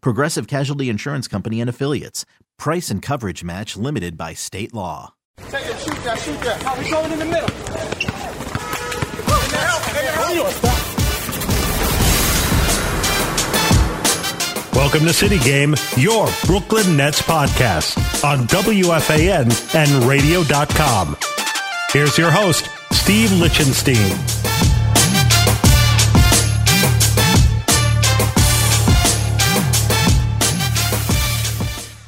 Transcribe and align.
Progressive 0.00 0.46
Casualty 0.46 0.88
Insurance 0.88 1.28
Company 1.28 1.60
and 1.60 1.70
Affiliates. 1.70 2.24
Price 2.58 2.90
and 2.90 3.02
coverage 3.02 3.44
match 3.44 3.76
limited 3.76 4.16
by 4.16 4.34
state 4.34 4.72
law. 4.74 5.14
Take 5.48 5.66
it, 5.66 5.78
shoot 5.78 6.04
that, 6.04 6.18
shoot 6.18 6.40
that. 6.40 6.62
How 6.62 6.78
we 6.78 6.90
going 6.90 7.12
in 7.12 7.18
the 7.18 7.24
middle? 7.24 8.56
Welcome 14.72 15.00
to 15.00 15.12
City 15.12 15.38
Game, 15.38 15.74
your 15.96 16.28
Brooklyn 16.44 16.96
Nets 16.96 17.20
podcast 17.22 17.96
on 18.22 18.46
WFAN 18.46 19.74
and 19.74 20.04
radio.com. 20.04 21.16
Here's 21.92 22.16
your 22.16 22.30
host, 22.30 22.68
Steve 22.92 23.32
Lichtenstein. 23.32 24.75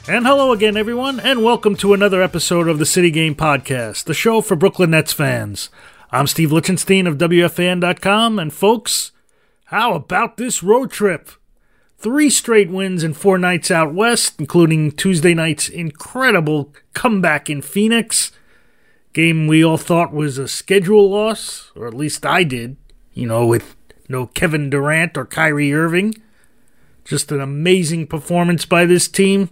And 0.08 0.26
hello 0.26 0.52
again, 0.52 0.78
everyone, 0.78 1.20
and 1.20 1.44
welcome 1.44 1.76
to 1.76 1.92
another 1.92 2.22
episode 2.22 2.66
of 2.66 2.78
the 2.78 2.86
City 2.86 3.10
Game 3.10 3.34
Podcast, 3.34 4.04
the 4.04 4.14
show 4.14 4.40
for 4.40 4.56
Brooklyn 4.56 4.92
Nets 4.92 5.12
fans. 5.12 5.68
I'm 6.10 6.26
Steve 6.26 6.50
Lichtenstein 6.50 7.06
of 7.06 7.18
WFAN.com, 7.18 8.38
and 8.38 8.50
folks, 8.50 9.12
how 9.66 9.92
about 9.92 10.38
this 10.38 10.62
road 10.62 10.90
trip? 10.90 11.28
Three 11.98 12.30
straight 12.30 12.70
wins 12.70 13.02
and 13.02 13.14
four 13.14 13.36
nights 13.36 13.70
out 13.70 13.92
west, 13.92 14.36
including 14.38 14.92
Tuesday 14.92 15.34
night's 15.34 15.68
incredible 15.68 16.72
comeback 16.94 17.50
in 17.50 17.60
Phoenix. 17.60 18.32
Game 19.12 19.46
we 19.46 19.62
all 19.62 19.76
thought 19.76 20.14
was 20.14 20.38
a 20.38 20.48
schedule 20.48 21.10
loss, 21.10 21.70
or 21.76 21.86
at 21.86 21.92
least 21.92 22.24
I 22.24 22.44
did, 22.44 22.78
you 23.12 23.26
know, 23.26 23.44
with 23.44 23.76
no 24.08 24.26
Kevin 24.28 24.70
Durant 24.70 25.18
or 25.18 25.26
Kyrie 25.26 25.74
Irving. 25.74 26.14
Just 27.04 27.30
an 27.30 27.42
amazing 27.42 28.06
performance 28.06 28.64
by 28.64 28.86
this 28.86 29.06
team. 29.06 29.50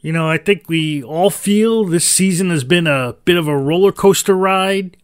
You 0.00 0.12
know, 0.12 0.28
I 0.28 0.38
think 0.38 0.68
we 0.68 1.02
all 1.02 1.30
feel 1.30 1.84
this 1.84 2.04
season 2.04 2.50
has 2.50 2.62
been 2.62 2.86
a 2.86 3.16
bit 3.24 3.36
of 3.36 3.48
a 3.48 3.56
roller 3.56 3.90
coaster 3.90 4.36
ride. 4.36 4.96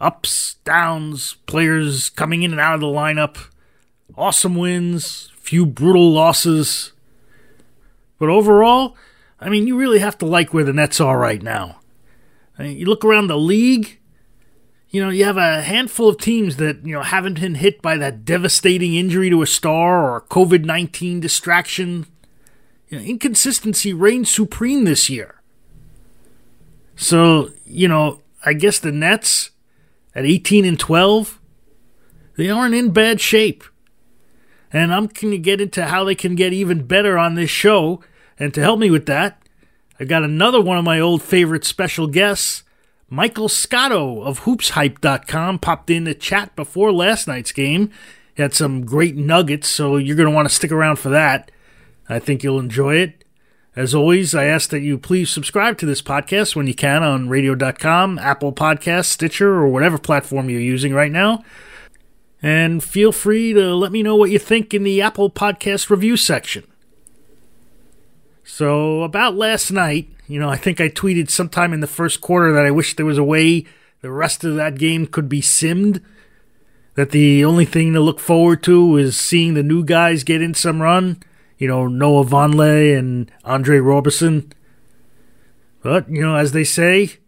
Ups, 0.00 0.54
downs, 0.64 1.34
players 1.46 2.10
coming 2.10 2.42
in 2.42 2.52
and 2.52 2.60
out 2.60 2.74
of 2.74 2.80
the 2.80 2.86
lineup, 2.86 3.48
awesome 4.16 4.54
wins, 4.54 5.30
few 5.36 5.66
brutal 5.66 6.10
losses. 6.12 6.92
But 8.18 8.28
overall, 8.28 8.96
I 9.40 9.48
mean, 9.48 9.66
you 9.66 9.76
really 9.76 9.98
have 9.98 10.16
to 10.18 10.26
like 10.26 10.54
where 10.54 10.64
the 10.64 10.72
Nets 10.72 11.00
are 11.00 11.18
right 11.18 11.42
now. 11.42 11.80
I 12.58 12.62
mean, 12.62 12.78
you 12.78 12.86
look 12.86 13.04
around 13.04 13.26
the 13.26 13.36
league, 13.36 13.98
you 14.90 15.02
know, 15.02 15.10
you 15.10 15.24
have 15.24 15.36
a 15.36 15.62
handful 15.62 16.08
of 16.08 16.18
teams 16.18 16.56
that, 16.56 16.84
you 16.84 16.92
know, 16.92 17.02
haven't 17.02 17.40
been 17.40 17.56
hit 17.56 17.82
by 17.82 17.96
that 17.96 18.24
devastating 18.24 18.94
injury 18.94 19.28
to 19.30 19.42
a 19.42 19.46
star 19.46 20.14
or 20.14 20.20
COVID 20.22 20.64
19 20.64 21.20
distraction. 21.20 22.06
You 22.90 22.98
know, 22.98 23.04
inconsistency 23.04 23.94
reigns 23.94 24.30
supreme 24.30 24.84
this 24.84 25.08
year. 25.08 25.40
So, 26.96 27.50
you 27.64 27.88
know, 27.88 28.20
I 28.44 28.52
guess 28.52 28.78
the 28.78 28.92
Nets 28.92 29.50
at 30.14 30.26
18 30.26 30.66
and 30.66 30.78
12, 30.78 31.40
they 32.36 32.50
aren't 32.50 32.74
in 32.74 32.90
bad 32.90 33.20
shape 33.22 33.64
and 34.72 34.94
I'm 34.94 35.06
going 35.06 35.32
to 35.32 35.38
get 35.38 35.60
into 35.60 35.86
how 35.86 36.04
they 36.04 36.14
can 36.14 36.34
get 36.34 36.52
even 36.52 36.86
better 36.86 37.18
on 37.18 37.34
this 37.34 37.50
show. 37.50 38.00
And 38.38 38.54
to 38.54 38.60
help 38.60 38.78
me 38.78 38.90
with 38.90 39.06
that, 39.06 39.42
I 39.98 40.04
got 40.04 40.22
another 40.22 40.60
one 40.60 40.78
of 40.78 40.84
my 40.84 41.00
old 41.00 41.22
favorite 41.22 41.64
special 41.64 42.06
guests, 42.06 42.62
Michael 43.08 43.48
Scotto 43.48 44.22
of 44.22 44.40
HoopsHype.com, 44.40 45.58
popped 45.58 45.90
in 45.90 46.04
to 46.04 46.14
chat 46.14 46.54
before 46.54 46.92
last 46.92 47.26
night's 47.26 47.52
game. 47.52 47.90
He 48.34 48.42
had 48.42 48.54
some 48.54 48.86
great 48.86 49.16
nuggets, 49.16 49.68
so 49.68 49.96
you're 49.96 50.16
going 50.16 50.28
to 50.28 50.34
want 50.34 50.48
to 50.48 50.54
stick 50.54 50.70
around 50.70 50.96
for 50.96 51.08
that. 51.10 51.50
I 52.10 52.18
think 52.18 52.42
you'll 52.42 52.58
enjoy 52.58 52.96
it. 52.96 53.24
As 53.76 53.94
always, 53.94 54.34
I 54.34 54.46
ask 54.46 54.70
that 54.70 54.80
you 54.80 54.98
please 54.98 55.30
subscribe 55.30 55.78
to 55.78 55.86
this 55.86 56.02
podcast 56.02 56.56
when 56.56 56.66
you 56.66 56.74
can 56.74 57.04
on 57.04 57.28
radio.com, 57.28 58.18
Apple 58.18 58.52
Podcasts, 58.52 59.04
Stitcher, 59.04 59.48
or 59.48 59.68
whatever 59.68 59.96
platform 59.96 60.50
you're 60.50 60.60
using 60.60 60.92
right 60.92 61.12
now. 61.12 61.44
And 62.42 62.82
feel 62.82 63.12
free 63.12 63.52
to 63.52 63.76
let 63.76 63.92
me 63.92 64.02
know 64.02 64.16
what 64.16 64.30
you 64.30 64.40
think 64.40 64.74
in 64.74 64.82
the 64.82 65.00
Apple 65.00 65.30
Podcast 65.30 65.88
review 65.88 66.16
section. 66.16 66.64
So, 68.42 69.02
about 69.02 69.36
last 69.36 69.70
night, 69.70 70.08
you 70.26 70.40
know, 70.40 70.48
I 70.48 70.56
think 70.56 70.80
I 70.80 70.88
tweeted 70.88 71.30
sometime 71.30 71.72
in 71.72 71.78
the 71.78 71.86
first 71.86 72.20
quarter 72.20 72.52
that 72.52 72.66
I 72.66 72.72
wish 72.72 72.96
there 72.96 73.06
was 73.06 73.18
a 73.18 73.24
way 73.24 73.66
the 74.00 74.10
rest 74.10 74.42
of 74.42 74.56
that 74.56 74.78
game 74.78 75.06
could 75.06 75.28
be 75.28 75.40
simmed. 75.40 76.02
That 76.96 77.12
the 77.12 77.44
only 77.44 77.66
thing 77.66 77.92
to 77.92 78.00
look 78.00 78.18
forward 78.18 78.64
to 78.64 78.96
is 78.96 79.16
seeing 79.16 79.54
the 79.54 79.62
new 79.62 79.84
guys 79.84 80.24
get 80.24 80.42
in 80.42 80.54
some 80.54 80.82
run. 80.82 81.22
You 81.60 81.68
know, 81.68 81.86
Noah 81.86 82.24
Vonleh 82.24 82.98
and 82.98 83.30
Andre 83.44 83.78
Roberson. 83.78 84.50
But, 85.82 86.08
you 86.08 86.22
know, 86.22 86.34
as 86.34 86.52
they 86.52 86.64
say, 86.64 87.18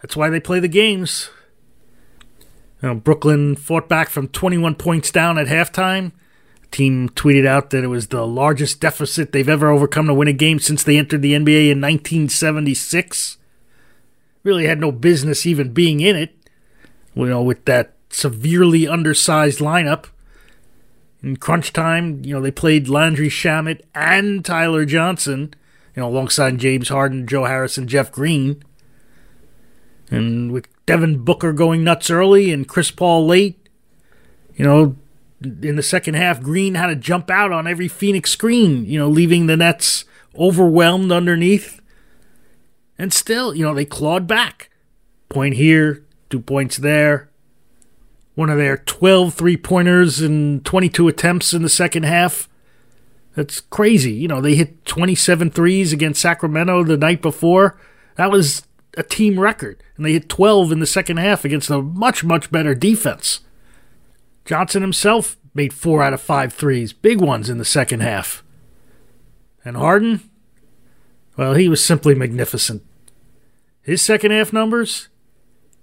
that's 0.00 0.16
why 0.16 0.30
they 0.30 0.38
play 0.38 0.60
the 0.60 0.68
games. 0.68 1.28
You 2.80 2.88
know, 2.88 2.94
Brooklyn 2.94 3.56
fought 3.56 3.88
back 3.88 4.10
from 4.10 4.28
21 4.28 4.76
points 4.76 5.10
down 5.10 5.38
at 5.38 5.48
halftime. 5.48 6.12
The 6.62 6.68
team 6.68 7.08
tweeted 7.08 7.46
out 7.46 7.70
that 7.70 7.82
it 7.82 7.88
was 7.88 8.06
the 8.08 8.24
largest 8.24 8.80
deficit 8.80 9.32
they've 9.32 9.48
ever 9.48 9.68
overcome 9.68 10.06
to 10.06 10.14
win 10.14 10.28
a 10.28 10.32
game 10.32 10.60
since 10.60 10.84
they 10.84 10.96
entered 10.96 11.22
the 11.22 11.32
NBA 11.32 11.70
in 11.70 11.80
1976. 11.80 13.38
Really 14.44 14.66
had 14.66 14.78
no 14.78 14.92
business 14.92 15.46
even 15.46 15.72
being 15.72 15.98
in 15.98 16.14
it, 16.14 16.36
you 17.16 17.26
know, 17.26 17.42
with 17.42 17.64
that 17.64 17.94
severely 18.08 18.86
undersized 18.86 19.58
lineup. 19.58 20.06
In 21.24 21.38
crunch 21.38 21.72
time, 21.72 22.22
you 22.22 22.34
know, 22.34 22.42
they 22.42 22.50
played 22.50 22.86
Landry 22.86 23.30
Shamet 23.30 23.80
and 23.94 24.44
Tyler 24.44 24.84
Johnson, 24.84 25.54
you 25.96 26.02
know, 26.02 26.08
alongside 26.10 26.58
James 26.58 26.90
Harden, 26.90 27.26
Joe 27.26 27.46
Harris, 27.46 27.78
and 27.78 27.88
Jeff 27.88 28.12
Green. 28.12 28.62
And 30.10 30.52
with 30.52 30.68
Devin 30.84 31.24
Booker 31.24 31.54
going 31.54 31.82
nuts 31.82 32.10
early 32.10 32.52
and 32.52 32.68
Chris 32.68 32.90
Paul 32.90 33.26
late. 33.26 33.70
You 34.54 34.66
know, 34.66 34.96
in 35.40 35.76
the 35.76 35.82
second 35.82 36.12
half, 36.12 36.42
Green 36.42 36.74
had 36.74 36.88
to 36.88 36.94
jump 36.94 37.30
out 37.30 37.52
on 37.52 37.66
every 37.66 37.88
Phoenix 37.88 38.30
screen, 38.30 38.84
you 38.84 38.98
know, 38.98 39.08
leaving 39.08 39.46
the 39.46 39.56
Nets 39.56 40.04
overwhelmed 40.38 41.10
underneath. 41.10 41.80
And 42.98 43.14
still, 43.14 43.54
you 43.54 43.64
know, 43.64 43.74
they 43.74 43.86
clawed 43.86 44.26
back. 44.26 44.68
Point 45.30 45.54
here, 45.54 46.04
two 46.28 46.40
points 46.40 46.76
there. 46.76 47.30
One 48.34 48.50
of 48.50 48.58
their 48.58 48.78
12 48.78 49.34
three 49.34 49.56
pointers 49.56 50.20
and 50.20 50.64
22 50.64 51.08
attempts 51.08 51.52
in 51.52 51.62
the 51.62 51.68
second 51.68 52.04
half. 52.04 52.48
That's 53.34 53.60
crazy. 53.60 54.12
You 54.12 54.28
know, 54.28 54.40
they 54.40 54.54
hit 54.54 54.84
27 54.84 55.50
threes 55.50 55.92
against 55.92 56.20
Sacramento 56.20 56.84
the 56.84 56.96
night 56.96 57.22
before. 57.22 57.78
That 58.16 58.30
was 58.30 58.66
a 58.96 59.02
team 59.02 59.40
record, 59.40 59.82
and 59.96 60.06
they 60.06 60.12
hit 60.12 60.28
12 60.28 60.72
in 60.72 60.78
the 60.78 60.86
second 60.86 61.16
half 61.16 61.44
against 61.44 61.70
a 61.70 61.82
much, 61.82 62.22
much 62.22 62.50
better 62.50 62.74
defense. 62.74 63.40
Johnson 64.44 64.82
himself 64.82 65.36
made 65.54 65.72
four 65.72 66.02
out 66.02 66.12
of 66.12 66.20
five 66.20 66.52
threes, 66.52 66.92
big 66.92 67.20
ones 67.20 67.48
in 67.48 67.58
the 67.58 67.64
second 67.64 68.00
half. 68.00 68.44
And 69.64 69.76
Harden? 69.76 70.28
Well, 71.36 71.54
he 71.54 71.68
was 71.68 71.84
simply 71.84 72.14
magnificent. 72.14 72.82
His 73.82 74.02
second 74.02 74.30
half 74.30 74.52
numbers 74.52 75.08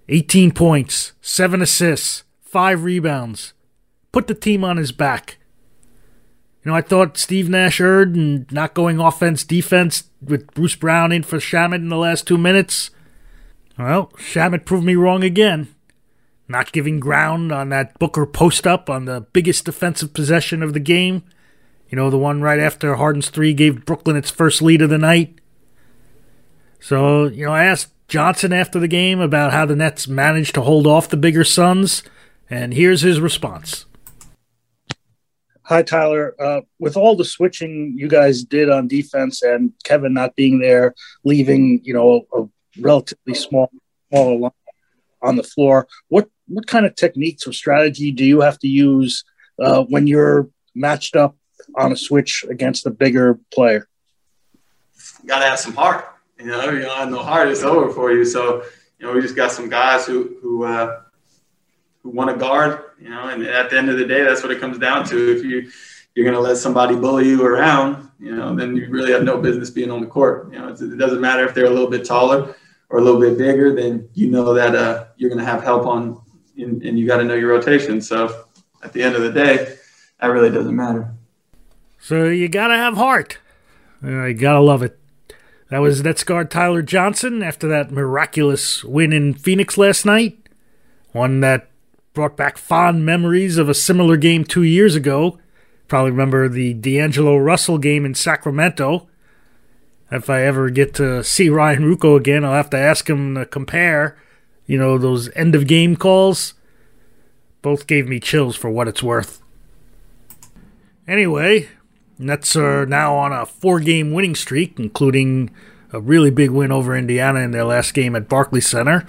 18 0.09 0.51
points, 0.51 1.13
7 1.21 1.62
assists, 1.62 2.24
5 2.51 2.83
rebounds. 2.83 3.53
Put 4.12 4.27
the 4.27 4.36
team 4.36 4.65
on 4.65 4.75
his 4.75 4.92
back. 4.92 5.38
You 6.63 6.71
know, 6.71 6.77
I 6.77 6.81
thought 6.81 7.18
Steve 7.18 7.50
Nash 7.50 7.80
erred 7.80 8.13
and 8.13 8.51
not 8.51 8.74
going 8.74 9.00
offense 9.00 9.45
defense 9.45 10.03
with 10.21 10.53
Bruce 10.53 10.75
Brown 10.75 11.13
in 11.13 11.24
for 11.24 11.38
Shamet 11.38 11.75
in 11.75 11.88
the 11.88 11.95
last 11.95 12.27
two 12.27 12.38
minutes. 12.38 12.92
Well, 13.80 14.12
Shamet 14.18 14.65
proved 14.65 14.86
me 14.86 14.95
wrong 14.95 15.24
again. 15.24 15.74
Not 16.50 16.74
giving 16.74 17.00
ground 17.00 17.53
on 17.53 17.69
that 17.69 17.98
Booker 17.98 18.25
post 18.25 18.68
up 18.68 18.89
on 18.89 19.06
the 19.06 19.21
biggest 19.31 19.63
defensive 19.63 20.13
possession 20.13 20.62
of 20.62 20.74
the 20.74 20.81
game. 20.81 21.24
You 21.89 21.95
know, 21.95 22.09
the 22.09 22.18
one 22.18 22.42
right 22.42 22.59
after 22.59 22.95
Harden's 22.95 23.30
three 23.30 23.53
gave 23.53 23.86
Brooklyn 23.86 24.18
its 24.18 24.30
first 24.30 24.62
lead 24.62 24.81
of 24.81 24.89
the 24.89 24.98
night. 24.98 25.39
So, 26.81 27.27
you 27.27 27.45
know, 27.45 27.53
I 27.53 27.63
asked 27.63 27.94
Johnson 28.09 28.51
after 28.51 28.77
the 28.77 28.89
game 28.89 29.21
about 29.21 29.53
how 29.53 29.65
the 29.65 29.75
Nets 29.75 30.07
managed 30.07 30.53
to 30.56 30.62
hold 30.62 30.86
off 30.86 31.07
the 31.07 31.15
bigger 31.15 31.45
Suns, 31.45 32.03
and 32.51 32.74
here's 32.74 33.01
his 33.01 33.19
response. 33.21 33.86
Hi, 35.63 35.81
Tyler. 35.83 36.36
Uh, 36.38 36.62
with 36.80 36.98
all 36.98 37.15
the 37.15 37.24
switching 37.24 37.95
you 37.98 38.09
guys 38.09 38.44
did 38.44 38.69
on 38.69 38.89
defense 38.89 39.42
and 39.42 39.71
Kevin 39.86 40.13
not 40.13 40.36
being 40.36 40.59
there, 40.59 40.94
leaving 41.24 41.80
you 41.83 41.94
know 41.94 42.25
a 42.33 42.44
relatively 42.80 43.33
small 43.33 43.71
smaller 44.09 44.38
line 44.38 44.51
on 45.21 45.38
the 45.38 45.44
floor, 45.44 45.88
what 46.09 46.30
what 46.48 46.68
kind 46.68 46.86
of 46.86 46.95
techniques 46.95 47.48
or 47.48 47.53
strategy 47.53 48.12
do 48.12 48.25
you 48.25 48.42
have 48.42 48.59
to 48.59 48.68
use 48.68 49.24
uh, 49.63 49.83
when 49.83 50.07
you're 50.07 50.50
matched 50.75 51.15
up 51.15 51.38
on 51.77 51.94
a 51.94 51.95
switch 51.95 52.44
against 52.50 52.86
a 52.86 52.92
bigger 52.92 53.39
player? 53.53 53.88
You 55.21 55.30
got 55.30 55.39
to 55.39 55.45
have 55.45 55.59
some 55.59 55.74
heart. 55.74 56.06
You 56.38 56.48
know, 56.48 56.69
you 56.69 56.80
know, 56.80 57.07
no 57.07 57.24
heart, 57.24 57.48
it's 57.48 57.62
over 57.62 57.94
for 57.94 58.12
you. 58.12 58.25
So, 58.25 58.63
you 59.00 59.06
know, 59.06 59.13
we 59.13 59.21
just 59.21 59.36
got 59.38 59.53
some 59.53 59.69
guys 59.69 60.06
who 60.06 60.36
who 60.42 60.65
uh, 60.65 61.01
who 62.03 62.09
want 62.09 62.30
to 62.30 62.38
guard. 62.38 62.83
You 63.00 63.09
know, 63.09 63.30
and 63.30 63.44
at 63.44 63.69
the 63.69 63.77
end 63.77 63.89
of 63.89 63.98
the 63.98 64.06
day, 64.06 64.24
that's 64.24 64.44
what 64.44 64.51
it 64.51 64.59
comes 64.59 64.77
down 64.77 65.06
to. 65.07 65.38
If 65.38 65.44
you 65.44 65.71
you're 66.15 66.25
going 66.25 66.36
to 66.36 66.42
let 66.42 66.57
somebody 66.57 66.95
bully 66.95 67.30
you 67.30 67.45
around, 67.45 68.12
you 68.19 68.36
know, 68.36 68.53
then 68.53 68.75
you 68.75 68.89
really 68.89 69.13
have 69.13 69.24
no 69.24 69.38
business 69.38 69.69
being 69.69 69.89
on 69.89 70.01
the 70.01 70.07
court. 70.07 70.51
You 70.51 70.59
know, 70.59 70.68
it 70.68 70.98
doesn't 70.98 71.21
matter 71.21 71.45
if 71.45 71.53
they're 71.53 71.68
a 71.68 71.69
little 71.69 71.89
bit 71.89 72.03
taller 72.03 72.53
or 72.89 73.00
a 73.00 73.01
little 73.01 73.19
bit 73.19 73.38
bigger. 73.38 73.74
Then 73.74 74.09
you 74.13 74.30
know 74.30 74.53
that 74.53 74.75
uh, 74.75 75.06
you're 75.15 75.30
going 75.30 75.39
to 75.39 75.45
have 75.45 75.63
help 75.63 75.86
on, 75.86 76.21
and, 76.57 76.83
and 76.83 77.00
you 77.00 77.07
got 77.07 77.18
to 77.18 77.24
know 77.24 77.36
your 77.36 77.50
rotation. 77.50 78.01
So, 78.01 78.45
at 78.83 78.94
the 78.94 79.01
end 79.03 79.15
of 79.15 79.21
the 79.21 79.31
day, 79.31 79.77
that 80.19 80.27
really 80.27 80.50
doesn't 80.50 80.75
matter. 80.75 81.12
So 82.00 82.25
you 82.25 82.48
gotta 82.48 82.77
have 82.77 82.95
heart. 82.95 83.38
Uh, 84.03 84.25
you 84.25 84.33
gotta 84.33 84.59
love 84.59 84.83
it. 84.83 85.00
That 85.69 85.80
was 85.80 86.03
that 86.03 86.25
guard 86.25 86.51
Tyler 86.51 86.81
Johnson 86.81 87.44
after 87.44 87.68
that 87.68 87.92
miraculous 87.92 88.83
win 88.83 89.13
in 89.13 89.33
Phoenix 89.33 89.77
last 89.77 90.06
night. 90.06 90.38
One 91.12 91.39
that 91.42 91.69
brought 92.13 92.35
back 92.35 92.57
fond 92.57 93.05
memories 93.05 93.57
of 93.57 93.69
a 93.69 93.73
similar 93.73 94.17
game 94.17 94.43
two 94.43 94.63
years 94.63 94.95
ago. 94.95 95.39
Probably 95.87 96.11
remember 96.11 96.47
the 96.47 96.73
D'Angelo 96.73 97.37
Russell 97.37 97.77
game 97.77 98.05
in 98.05 98.15
Sacramento. 98.15 99.07
If 100.11 100.29
I 100.29 100.41
ever 100.43 100.69
get 100.69 100.93
to 100.95 101.23
see 101.23 101.49
Ryan 101.49 101.83
Ruocco 101.83 102.17
again, 102.17 102.43
I'll 102.43 102.53
have 102.53 102.69
to 102.71 102.77
ask 102.77 103.09
him 103.09 103.35
to 103.35 103.45
compare, 103.45 104.17
you 104.65 104.77
know, 104.77 104.97
those 104.97 105.29
end 105.35 105.55
of 105.55 105.67
game 105.67 105.95
calls. 105.95 106.53
Both 107.61 107.87
gave 107.87 108.07
me 108.07 108.19
chills 108.19 108.55
for 108.55 108.69
what 108.69 108.87
it's 108.87 109.03
worth. 109.03 109.41
Anyway, 111.07 111.69
Nets 112.17 112.55
are 112.55 112.85
now 112.85 113.15
on 113.15 113.31
a 113.31 113.45
four 113.45 113.79
game 113.79 114.11
winning 114.11 114.35
streak, 114.35 114.79
including 114.79 115.49
a 115.93 115.99
really 115.99 116.29
big 116.31 116.51
win 116.51 116.71
over 116.71 116.95
Indiana 116.95 117.39
in 117.39 117.51
their 117.51 117.65
last 117.65 117.93
game 117.93 118.15
at 118.15 118.29
Barclays 118.29 118.67
Center. 118.67 119.05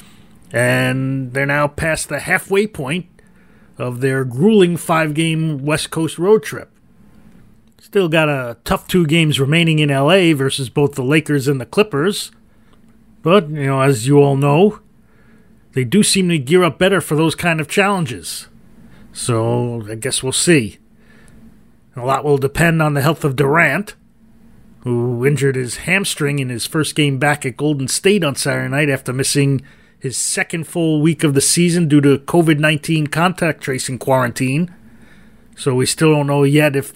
And 0.52 1.32
they're 1.32 1.46
now 1.46 1.66
past 1.66 2.08
the 2.08 2.20
halfway 2.20 2.66
point 2.66 3.06
of 3.78 4.00
their 4.00 4.24
grueling 4.24 4.76
five 4.76 5.14
game 5.14 5.64
West 5.64 5.90
Coast 5.90 6.18
road 6.18 6.42
trip. 6.42 6.70
Still 7.80 8.08
got 8.08 8.28
a 8.28 8.58
tough 8.64 8.86
two 8.86 9.06
games 9.06 9.40
remaining 9.40 9.78
in 9.78 9.88
LA 9.88 10.34
versus 10.34 10.68
both 10.68 10.94
the 10.94 11.02
Lakers 11.02 11.48
and 11.48 11.60
the 11.60 11.66
Clippers. 11.66 12.30
But, 13.22 13.48
you 13.48 13.66
know, 13.66 13.80
as 13.80 14.06
you 14.06 14.18
all 14.18 14.36
know, 14.36 14.80
they 15.72 15.84
do 15.84 16.02
seem 16.02 16.28
to 16.28 16.38
gear 16.38 16.62
up 16.64 16.78
better 16.78 17.00
for 17.00 17.16
those 17.16 17.34
kind 17.34 17.60
of 17.60 17.68
challenges. 17.68 18.48
So 19.12 19.86
I 19.90 19.94
guess 19.94 20.22
we'll 20.22 20.32
see. 20.32 20.78
A 21.96 22.04
lot 22.04 22.24
will 22.24 22.38
depend 22.38 22.80
on 22.80 22.94
the 22.94 23.02
health 23.02 23.24
of 23.24 23.36
Durant, 23.36 23.94
who 24.80 25.26
injured 25.26 25.56
his 25.56 25.78
hamstring 25.78 26.38
in 26.38 26.48
his 26.48 26.66
first 26.66 26.94
game 26.94 27.18
back 27.18 27.44
at 27.44 27.56
Golden 27.56 27.88
State 27.88 28.24
on 28.24 28.34
Saturday 28.34 28.68
night 28.68 28.88
after 28.88 29.12
missing 29.12 29.62
his 30.02 30.18
second 30.18 30.66
full 30.66 31.00
week 31.00 31.22
of 31.22 31.32
the 31.32 31.40
season 31.40 31.86
due 31.86 32.00
to 32.00 32.18
COVID 32.18 32.58
19 32.58 33.06
contact 33.06 33.60
tracing 33.60 34.00
quarantine. 34.00 34.74
So 35.56 35.76
we 35.76 35.86
still 35.86 36.10
don't 36.10 36.26
know 36.26 36.42
yet 36.42 36.74
if 36.74 36.92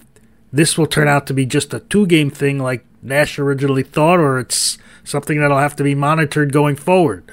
this 0.51 0.77
will 0.77 0.87
turn 0.87 1.07
out 1.07 1.25
to 1.27 1.33
be 1.33 1.45
just 1.45 1.73
a 1.73 1.79
two 1.79 2.05
game 2.05 2.29
thing 2.29 2.59
like 2.59 2.83
Nash 3.01 3.39
originally 3.39 3.83
thought, 3.83 4.19
or 4.19 4.39
it's 4.39 4.77
something 5.05 5.39
that'll 5.39 5.57
have 5.57 5.77
to 5.77 5.85
be 5.85 5.95
monitored 5.95 6.51
going 6.51 6.75
forward. 6.75 7.23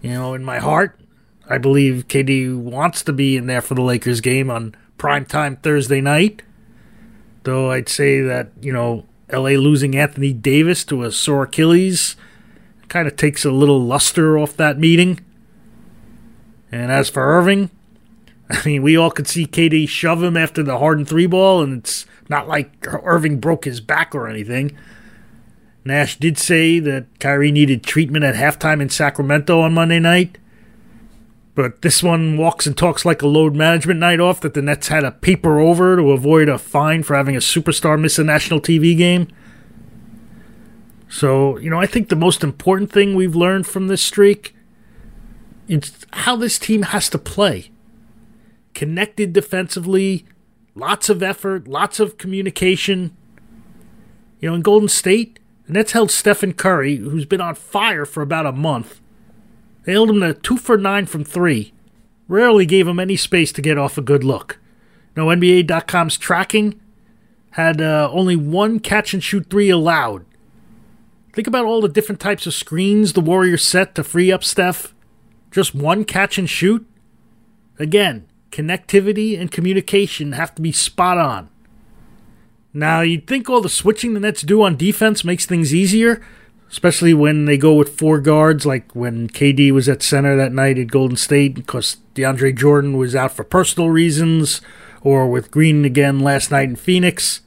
You 0.00 0.14
know, 0.14 0.34
in 0.34 0.42
my 0.42 0.58
heart, 0.58 0.98
I 1.48 1.58
believe 1.58 2.08
KD 2.08 2.58
wants 2.60 3.04
to 3.04 3.12
be 3.12 3.36
in 3.36 3.46
there 3.46 3.62
for 3.62 3.76
the 3.76 3.82
Lakers 3.82 4.20
game 4.20 4.50
on 4.50 4.74
prime 4.98 5.26
time 5.26 5.58
Thursday 5.58 6.00
night. 6.00 6.42
Though 7.44 7.70
I'd 7.70 7.88
say 7.88 8.20
that, 8.20 8.50
you 8.60 8.72
know, 8.72 9.06
LA 9.32 9.50
losing 9.50 9.94
Anthony 9.94 10.32
Davis 10.32 10.82
to 10.86 11.04
a 11.04 11.12
sore 11.12 11.44
Achilles 11.44 12.16
kind 12.92 13.08
of 13.08 13.16
takes 13.16 13.42
a 13.42 13.50
little 13.50 13.80
luster 13.80 14.36
off 14.36 14.54
that 14.58 14.78
meeting. 14.78 15.18
And 16.70 16.92
as 16.92 17.08
for 17.08 17.22
Irving, 17.22 17.70
I 18.50 18.60
mean, 18.66 18.82
we 18.82 18.98
all 18.98 19.10
could 19.10 19.26
see 19.26 19.46
KD 19.46 19.88
shove 19.88 20.22
him 20.22 20.36
after 20.36 20.62
the 20.62 20.76
Harden 20.76 21.06
three 21.06 21.24
ball, 21.24 21.62
and 21.62 21.78
it's 21.78 22.04
not 22.28 22.48
like 22.48 22.86
Irving 23.02 23.40
broke 23.40 23.64
his 23.64 23.80
back 23.80 24.14
or 24.14 24.28
anything. 24.28 24.76
Nash 25.86 26.18
did 26.18 26.36
say 26.36 26.80
that 26.80 27.06
Kyrie 27.18 27.50
needed 27.50 27.82
treatment 27.82 28.26
at 28.26 28.34
halftime 28.34 28.82
in 28.82 28.90
Sacramento 28.90 29.58
on 29.60 29.72
Monday 29.72 29.98
night. 29.98 30.36
But 31.54 31.80
this 31.80 32.02
one 32.02 32.36
walks 32.36 32.66
and 32.66 32.76
talks 32.76 33.06
like 33.06 33.22
a 33.22 33.26
load 33.26 33.56
management 33.56 34.00
night 34.00 34.20
off 34.20 34.42
that 34.42 34.52
the 34.52 34.62
Nets 34.62 34.88
had 34.88 35.02
a 35.02 35.12
paper 35.12 35.58
over 35.58 35.96
to 35.96 36.12
avoid 36.12 36.50
a 36.50 36.58
fine 36.58 37.02
for 37.02 37.16
having 37.16 37.36
a 37.36 37.40
superstar 37.40 37.98
miss 37.98 38.18
a 38.18 38.24
national 38.24 38.60
TV 38.60 38.96
game. 38.96 39.28
So, 41.12 41.58
you 41.58 41.68
know, 41.68 41.78
I 41.78 41.84
think 41.84 42.08
the 42.08 42.16
most 42.16 42.42
important 42.42 42.90
thing 42.90 43.14
we've 43.14 43.36
learned 43.36 43.66
from 43.66 43.88
this 43.88 44.00
streak 44.00 44.56
is 45.68 45.92
how 46.14 46.36
this 46.36 46.58
team 46.58 46.84
has 46.84 47.10
to 47.10 47.18
play. 47.18 47.70
Connected 48.72 49.34
defensively, 49.34 50.24
lots 50.74 51.10
of 51.10 51.22
effort, 51.22 51.68
lots 51.68 52.00
of 52.00 52.16
communication. 52.16 53.14
You 54.40 54.48
know, 54.48 54.54
in 54.54 54.62
Golden 54.62 54.88
State, 54.88 55.38
the 55.66 55.74
Nets 55.74 55.92
held 55.92 56.10
Stephen 56.10 56.54
Curry, 56.54 56.96
who's 56.96 57.26
been 57.26 57.42
on 57.42 57.56
fire 57.56 58.06
for 58.06 58.22
about 58.22 58.46
a 58.46 58.52
month, 58.52 59.02
they 59.84 59.92
held 59.92 60.08
him 60.08 60.20
to 60.20 60.32
two 60.32 60.56
for 60.56 60.78
nine 60.78 61.04
from 61.04 61.24
three. 61.24 61.74
Rarely 62.26 62.64
gave 62.64 62.88
him 62.88 62.98
any 62.98 63.16
space 63.16 63.52
to 63.52 63.60
get 63.60 63.76
off 63.76 63.98
a 63.98 64.02
good 64.02 64.24
look. 64.24 64.58
No 65.14 65.26
NBA.com's 65.26 66.16
tracking 66.16 66.80
had 67.50 67.82
uh, 67.82 68.08
only 68.10 68.34
one 68.34 68.80
catch 68.80 69.12
and 69.12 69.22
shoot 69.22 69.50
three 69.50 69.68
allowed. 69.68 70.24
Think 71.32 71.46
about 71.46 71.64
all 71.64 71.80
the 71.80 71.88
different 71.88 72.20
types 72.20 72.46
of 72.46 72.54
screens 72.54 73.12
the 73.12 73.20
Warriors 73.20 73.64
set 73.64 73.94
to 73.94 74.04
free 74.04 74.30
up 74.30 74.44
Steph. 74.44 74.94
Just 75.50 75.74
one 75.74 76.04
catch 76.04 76.36
and 76.38 76.48
shoot? 76.48 76.86
Again, 77.78 78.26
connectivity 78.50 79.40
and 79.40 79.50
communication 79.50 80.32
have 80.32 80.54
to 80.54 80.62
be 80.62 80.72
spot 80.72 81.18
on. 81.18 81.48
Now, 82.74 83.00
you'd 83.00 83.26
think 83.26 83.48
all 83.48 83.60
the 83.60 83.68
switching 83.68 84.14
the 84.14 84.20
Nets 84.20 84.42
do 84.42 84.62
on 84.62 84.76
defense 84.76 85.24
makes 85.24 85.44
things 85.44 85.74
easier, 85.74 86.22
especially 86.70 87.12
when 87.12 87.46
they 87.46 87.58
go 87.58 87.74
with 87.74 87.98
four 87.98 88.18
guards, 88.18 88.64
like 88.64 88.94
when 88.94 89.28
KD 89.28 89.72
was 89.72 89.88
at 89.88 90.02
center 90.02 90.36
that 90.36 90.52
night 90.52 90.78
at 90.78 90.86
Golden 90.86 91.16
State 91.16 91.54
because 91.54 91.98
DeAndre 92.14 92.56
Jordan 92.56 92.96
was 92.96 93.14
out 93.14 93.32
for 93.32 93.44
personal 93.44 93.90
reasons, 93.90 94.60
or 95.02 95.28
with 95.28 95.50
Green 95.50 95.84
again 95.84 96.20
last 96.20 96.50
night 96.50 96.68
in 96.68 96.76
Phoenix. 96.76 97.40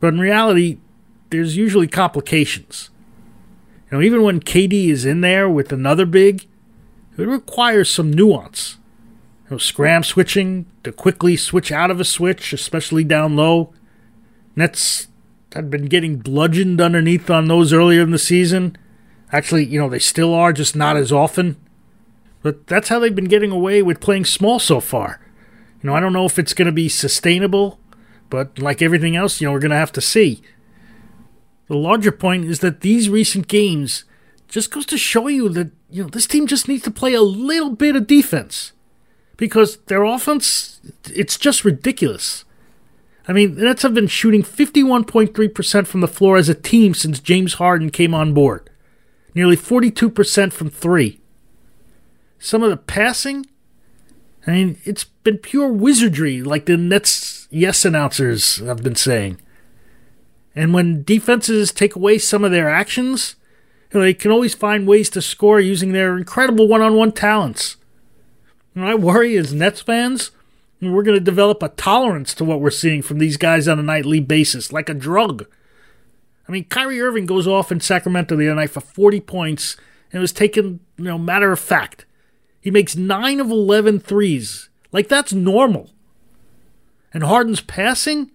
But 0.00 0.14
in 0.14 0.20
reality, 0.20 0.78
there's 1.30 1.56
usually 1.56 1.86
complications. 1.86 2.90
You 3.90 3.98
know, 3.98 4.04
even 4.04 4.22
when 4.22 4.40
KD 4.40 4.88
is 4.88 5.04
in 5.04 5.20
there 5.20 5.48
with 5.48 5.72
another 5.72 6.06
big, 6.06 6.46
it 7.16 7.26
requires 7.26 7.90
some 7.90 8.12
nuance. 8.12 8.78
You 9.44 9.52
know, 9.52 9.58
scram 9.58 10.02
switching 10.02 10.66
to 10.82 10.92
quickly 10.92 11.36
switch 11.36 11.70
out 11.70 11.90
of 11.90 12.00
a 12.00 12.04
switch, 12.04 12.52
especially 12.52 13.04
down 13.04 13.36
low. 13.36 13.72
Nets 14.56 15.08
had 15.52 15.70
been 15.70 15.86
getting 15.86 16.18
bludgeoned 16.18 16.80
underneath 16.80 17.30
on 17.30 17.46
those 17.46 17.72
earlier 17.72 18.02
in 18.02 18.10
the 18.10 18.18
season. 18.18 18.76
Actually, 19.32 19.64
you 19.66 19.78
know, 19.78 19.88
they 19.88 19.98
still 19.98 20.34
are, 20.34 20.52
just 20.52 20.74
not 20.74 20.96
as 20.96 21.12
often. 21.12 21.56
But 22.42 22.66
that's 22.66 22.88
how 22.88 22.98
they've 22.98 23.14
been 23.14 23.24
getting 23.24 23.50
away 23.50 23.82
with 23.82 24.00
playing 24.00 24.26
small 24.26 24.58
so 24.58 24.80
far. 24.80 25.20
You 25.82 25.88
know, 25.88 25.96
I 25.96 26.00
don't 26.00 26.12
know 26.12 26.26
if 26.26 26.38
it's 26.38 26.54
going 26.54 26.66
to 26.66 26.72
be 26.72 26.88
sustainable, 26.88 27.78
but 28.28 28.58
like 28.58 28.82
everything 28.82 29.16
else, 29.16 29.40
you 29.40 29.46
know, 29.46 29.52
we're 29.52 29.60
going 29.60 29.70
to 29.70 29.76
have 29.76 29.92
to 29.92 30.00
see. 30.00 30.42
The 31.74 31.80
larger 31.80 32.12
point 32.12 32.44
is 32.44 32.60
that 32.60 32.82
these 32.82 33.10
recent 33.10 33.48
games 33.48 34.04
just 34.46 34.70
goes 34.70 34.86
to 34.86 34.96
show 34.96 35.26
you 35.26 35.48
that, 35.48 35.72
you 35.90 36.04
know, 36.04 36.08
this 36.08 36.28
team 36.28 36.46
just 36.46 36.68
needs 36.68 36.84
to 36.84 36.90
play 36.92 37.14
a 37.14 37.20
little 37.20 37.70
bit 37.70 37.96
of 37.96 38.06
defense. 38.06 38.70
Because 39.36 39.78
their 39.86 40.04
offense, 40.04 40.80
it's 41.12 41.36
just 41.36 41.64
ridiculous. 41.64 42.44
I 43.26 43.32
mean, 43.32 43.56
the 43.56 43.64
Nets 43.64 43.82
have 43.82 43.92
been 43.92 44.06
shooting 44.06 44.44
51.3% 44.44 45.86
from 45.88 46.00
the 46.00 46.06
floor 46.06 46.36
as 46.36 46.48
a 46.48 46.54
team 46.54 46.94
since 46.94 47.18
James 47.18 47.54
Harden 47.54 47.90
came 47.90 48.14
on 48.14 48.32
board, 48.32 48.70
nearly 49.34 49.56
42% 49.56 50.52
from 50.52 50.70
three. 50.70 51.18
Some 52.38 52.62
of 52.62 52.70
the 52.70 52.76
passing, 52.76 53.46
I 54.46 54.52
mean, 54.52 54.78
it's 54.84 55.02
been 55.02 55.38
pure 55.38 55.72
wizardry, 55.72 56.40
like 56.40 56.66
the 56.66 56.76
Nets 56.76 57.48
yes 57.50 57.84
announcers 57.84 58.58
have 58.58 58.84
been 58.84 58.94
saying. 58.94 59.40
And 60.54 60.72
when 60.72 61.02
defenses 61.02 61.72
take 61.72 61.96
away 61.96 62.18
some 62.18 62.44
of 62.44 62.52
their 62.52 62.68
actions, 62.68 63.36
you 63.92 64.00
know, 64.00 64.04
they 64.04 64.14
can 64.14 64.30
always 64.30 64.54
find 64.54 64.86
ways 64.86 65.10
to 65.10 65.22
score 65.22 65.60
using 65.60 65.92
their 65.92 66.16
incredible 66.16 66.68
one 66.68 66.82
on 66.82 66.94
one 66.94 67.12
talents. 67.12 67.76
And 68.74 68.84
I 68.84 68.94
worry 68.94 69.36
as 69.36 69.52
Nets 69.52 69.80
fans, 69.80 70.30
we're 70.80 71.02
going 71.02 71.18
to 71.18 71.24
develop 71.24 71.62
a 71.62 71.68
tolerance 71.70 72.34
to 72.34 72.44
what 72.44 72.60
we're 72.60 72.70
seeing 72.70 73.02
from 73.02 73.18
these 73.18 73.36
guys 73.36 73.66
on 73.66 73.78
a 73.78 73.82
nightly 73.82 74.20
basis, 74.20 74.72
like 74.72 74.88
a 74.88 74.94
drug. 74.94 75.46
I 76.48 76.52
mean, 76.52 76.64
Kyrie 76.64 77.00
Irving 77.00 77.26
goes 77.26 77.46
off 77.46 77.72
in 77.72 77.80
Sacramento 77.80 78.36
the 78.36 78.48
other 78.48 78.56
night 78.56 78.70
for 78.70 78.80
40 78.80 79.20
points 79.20 79.76
and 80.12 80.18
it 80.18 80.20
was 80.20 80.32
taken, 80.32 80.80
you 80.96 81.04
know, 81.04 81.18
matter 81.18 81.52
of 81.52 81.58
fact. 81.58 82.04
He 82.60 82.70
makes 82.70 82.96
9 82.96 83.40
of 83.40 83.50
11 83.50 84.00
threes. 84.00 84.68
Like, 84.92 85.08
that's 85.08 85.32
normal. 85.32 85.90
And 87.12 87.24
Harden's 87.24 87.60
passing? 87.60 88.30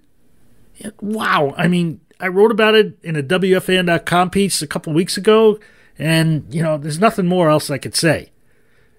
Wow. 1.01 1.53
I 1.57 1.67
mean, 1.67 2.01
I 2.19 2.27
wrote 2.27 2.51
about 2.51 2.75
it 2.75 2.97
in 3.01 3.15
a 3.15 3.23
WFAN.com 3.23 4.29
piece 4.29 4.61
a 4.61 4.67
couple 4.67 4.91
weeks 4.93 5.15
ago, 5.15 5.57
and, 5.97 6.45
you 6.53 6.61
know, 6.61 6.77
there's 6.77 6.99
nothing 6.99 7.27
more 7.27 7.49
else 7.49 7.69
I 7.69 7.77
could 7.77 7.95
say. 7.95 8.31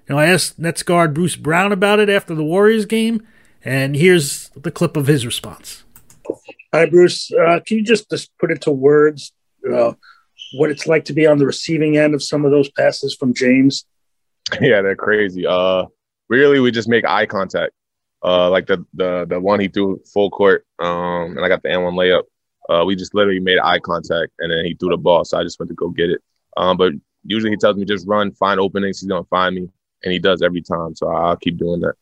You 0.08 0.14
know, 0.14 0.18
I 0.18 0.26
asked 0.26 0.58
Nets 0.58 0.82
guard 0.82 1.12
Bruce 1.12 1.36
Brown 1.36 1.70
about 1.70 2.00
it 2.00 2.08
after 2.08 2.34
the 2.34 2.42
Warriors 2.42 2.86
game, 2.86 3.26
and 3.62 3.94
here's 3.94 4.48
the 4.50 4.70
clip 4.70 4.96
of 4.96 5.06
his 5.06 5.26
response. 5.26 5.84
Hi, 6.72 6.86
Bruce. 6.86 7.30
Uh, 7.32 7.60
can 7.66 7.78
you 7.78 7.84
just, 7.84 8.08
just 8.08 8.30
put 8.38 8.50
into 8.50 8.70
words 8.70 9.32
uh, 9.70 9.92
what 10.54 10.70
it's 10.70 10.86
like 10.86 11.04
to 11.06 11.12
be 11.12 11.26
on 11.26 11.36
the 11.36 11.46
receiving 11.46 11.98
end 11.98 12.14
of 12.14 12.22
some 12.22 12.46
of 12.46 12.50
those 12.50 12.70
passes 12.70 13.14
from 13.14 13.34
James? 13.34 13.84
Yeah, 14.60 14.82
they're 14.82 14.96
crazy. 14.96 15.46
Uh, 15.46 15.84
really, 16.28 16.58
we 16.58 16.72
just 16.72 16.88
make 16.88 17.04
eye 17.04 17.26
contact. 17.26 17.72
Uh, 18.20 18.50
like 18.50 18.66
the 18.66 18.84
the 18.94 19.24
the 19.28 19.38
one 19.38 19.60
he 19.60 19.68
threw 19.68 20.00
full 20.12 20.28
court, 20.28 20.66
um, 20.80 21.36
and 21.36 21.44
I 21.44 21.48
got 21.48 21.62
the 21.62 21.70
N 21.70 21.84
one 21.84 21.94
layup. 21.94 22.24
Uh, 22.70 22.84
we 22.84 22.94
just 22.94 23.14
literally 23.14 23.40
made 23.40 23.58
eye 23.58 23.80
contact, 23.80 24.32
and 24.38 24.52
then 24.52 24.64
he 24.64 24.74
threw 24.74 24.90
the 24.90 24.96
ball, 24.96 25.24
so 25.24 25.38
I 25.38 25.42
just 25.42 25.58
went 25.58 25.68
to 25.70 25.74
go 25.74 25.88
get 25.88 26.10
it. 26.10 26.22
Um, 26.56 26.76
but 26.76 26.92
usually 27.24 27.50
he 27.50 27.56
tells 27.56 27.76
me 27.76 27.84
just 27.84 28.06
run, 28.06 28.30
find 28.32 28.60
openings. 28.60 29.00
He's 29.00 29.08
gonna 29.08 29.24
find 29.24 29.56
me, 29.56 29.68
and 30.04 30.12
he 30.12 30.18
does 30.18 30.40
every 30.40 30.62
time. 30.62 30.94
So 30.94 31.08
I'll 31.08 31.36
keep 31.36 31.58
doing 31.58 31.80
that. 31.80 31.94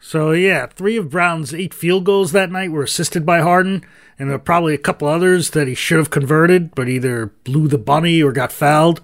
So 0.00 0.32
yeah, 0.32 0.66
three 0.66 0.96
of 0.96 1.10
Brown's 1.10 1.54
eight 1.54 1.74
field 1.74 2.04
goals 2.04 2.32
that 2.32 2.50
night 2.50 2.72
were 2.72 2.82
assisted 2.82 3.26
by 3.26 3.40
Harden, 3.40 3.84
and 4.18 4.28
there 4.28 4.36
were 4.36 4.42
probably 4.42 4.74
a 4.74 4.78
couple 4.78 5.06
others 5.06 5.50
that 5.50 5.68
he 5.68 5.74
should 5.74 5.98
have 5.98 6.10
converted, 6.10 6.74
but 6.74 6.88
either 6.88 7.26
blew 7.44 7.68
the 7.68 7.78
bunny 7.78 8.22
or 8.22 8.32
got 8.32 8.52
fouled. 8.52 9.00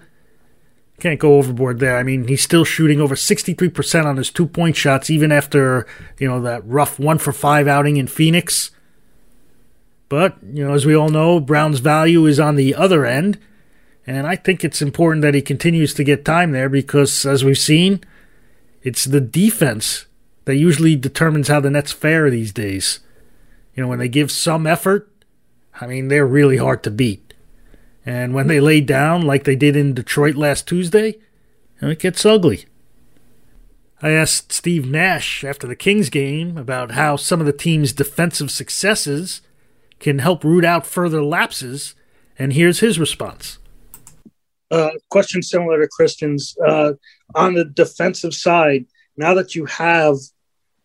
Can't 0.99 1.19
go 1.19 1.35
overboard 1.35 1.79
there. 1.79 1.97
I 1.97 2.03
mean, 2.03 2.27
he's 2.27 2.43
still 2.43 2.65
shooting 2.65 2.99
over 2.99 3.15
63% 3.15 4.05
on 4.05 4.17
his 4.17 4.31
two 4.31 4.47
point 4.47 4.75
shots, 4.75 5.09
even 5.09 5.31
after, 5.31 5.87
you 6.17 6.27
know, 6.27 6.41
that 6.41 6.65
rough 6.65 6.99
one 6.99 7.19
for 7.19 7.31
five 7.31 7.67
outing 7.67 7.95
in 7.95 8.07
Phoenix. 8.07 8.71
But, 10.09 10.37
you 10.43 10.67
know, 10.67 10.73
as 10.73 10.85
we 10.85 10.95
all 10.95 11.09
know, 11.09 11.39
Brown's 11.39 11.79
value 11.79 12.25
is 12.25 12.39
on 12.39 12.55
the 12.55 12.75
other 12.75 13.05
end. 13.05 13.39
And 14.07 14.25
I 14.25 14.35
think 14.35 14.63
it's 14.63 14.81
important 14.81 15.21
that 15.21 15.35
he 15.35 15.41
continues 15.41 15.93
to 15.93 16.03
get 16.03 16.25
time 16.25 16.51
there 16.51 16.67
because, 16.67 17.25
as 17.25 17.45
we've 17.45 17.57
seen, 17.57 18.03
it's 18.81 19.05
the 19.05 19.21
defense 19.21 20.07
that 20.45 20.55
usually 20.55 20.95
determines 20.95 21.47
how 21.47 21.59
the 21.59 21.69
Nets 21.69 21.91
fare 21.91 22.29
these 22.29 22.51
days. 22.51 23.01
You 23.75 23.83
know, 23.83 23.89
when 23.89 23.99
they 23.99 24.09
give 24.09 24.31
some 24.31 24.65
effort, 24.65 25.11
I 25.79 25.85
mean, 25.85 26.07
they're 26.07 26.25
really 26.25 26.57
hard 26.57 26.81
to 26.83 26.91
beat. 26.91 27.35
And 28.03 28.33
when 28.33 28.47
they 28.47 28.59
lay 28.59 28.81
down, 28.81 29.21
like 29.21 29.43
they 29.43 29.55
did 29.55 29.75
in 29.75 29.93
Detroit 29.93 30.35
last 30.35 30.67
Tuesday, 30.67 31.19
it 31.81 31.99
gets 31.99 32.25
ugly. 32.25 32.65
I 34.01 34.09
asked 34.11 34.51
Steve 34.51 34.89
Nash 34.89 35.43
after 35.43 35.67
the 35.67 35.75
Kings 35.75 36.09
game 36.09 36.57
about 36.57 36.91
how 36.91 37.15
some 37.15 37.39
of 37.39 37.45
the 37.45 37.53
team's 37.53 37.93
defensive 37.93 38.49
successes 38.49 39.41
can 39.99 40.19
help 40.19 40.43
root 40.43 40.65
out 40.65 40.85
further 40.85 41.23
lapses, 41.23 41.95
and 42.37 42.53
here's 42.53 42.79
his 42.79 42.99
response. 42.99 43.59
Uh, 44.71 44.91
question 45.09 45.41
similar 45.41 45.81
to 45.81 45.87
Christian's. 45.87 46.55
Uh, 46.65 46.93
on 47.35 47.53
the 47.53 47.65
defensive 47.65 48.33
side, 48.33 48.85
now 49.17 49.33
that 49.33 49.55
you 49.55 49.65
have 49.65 50.15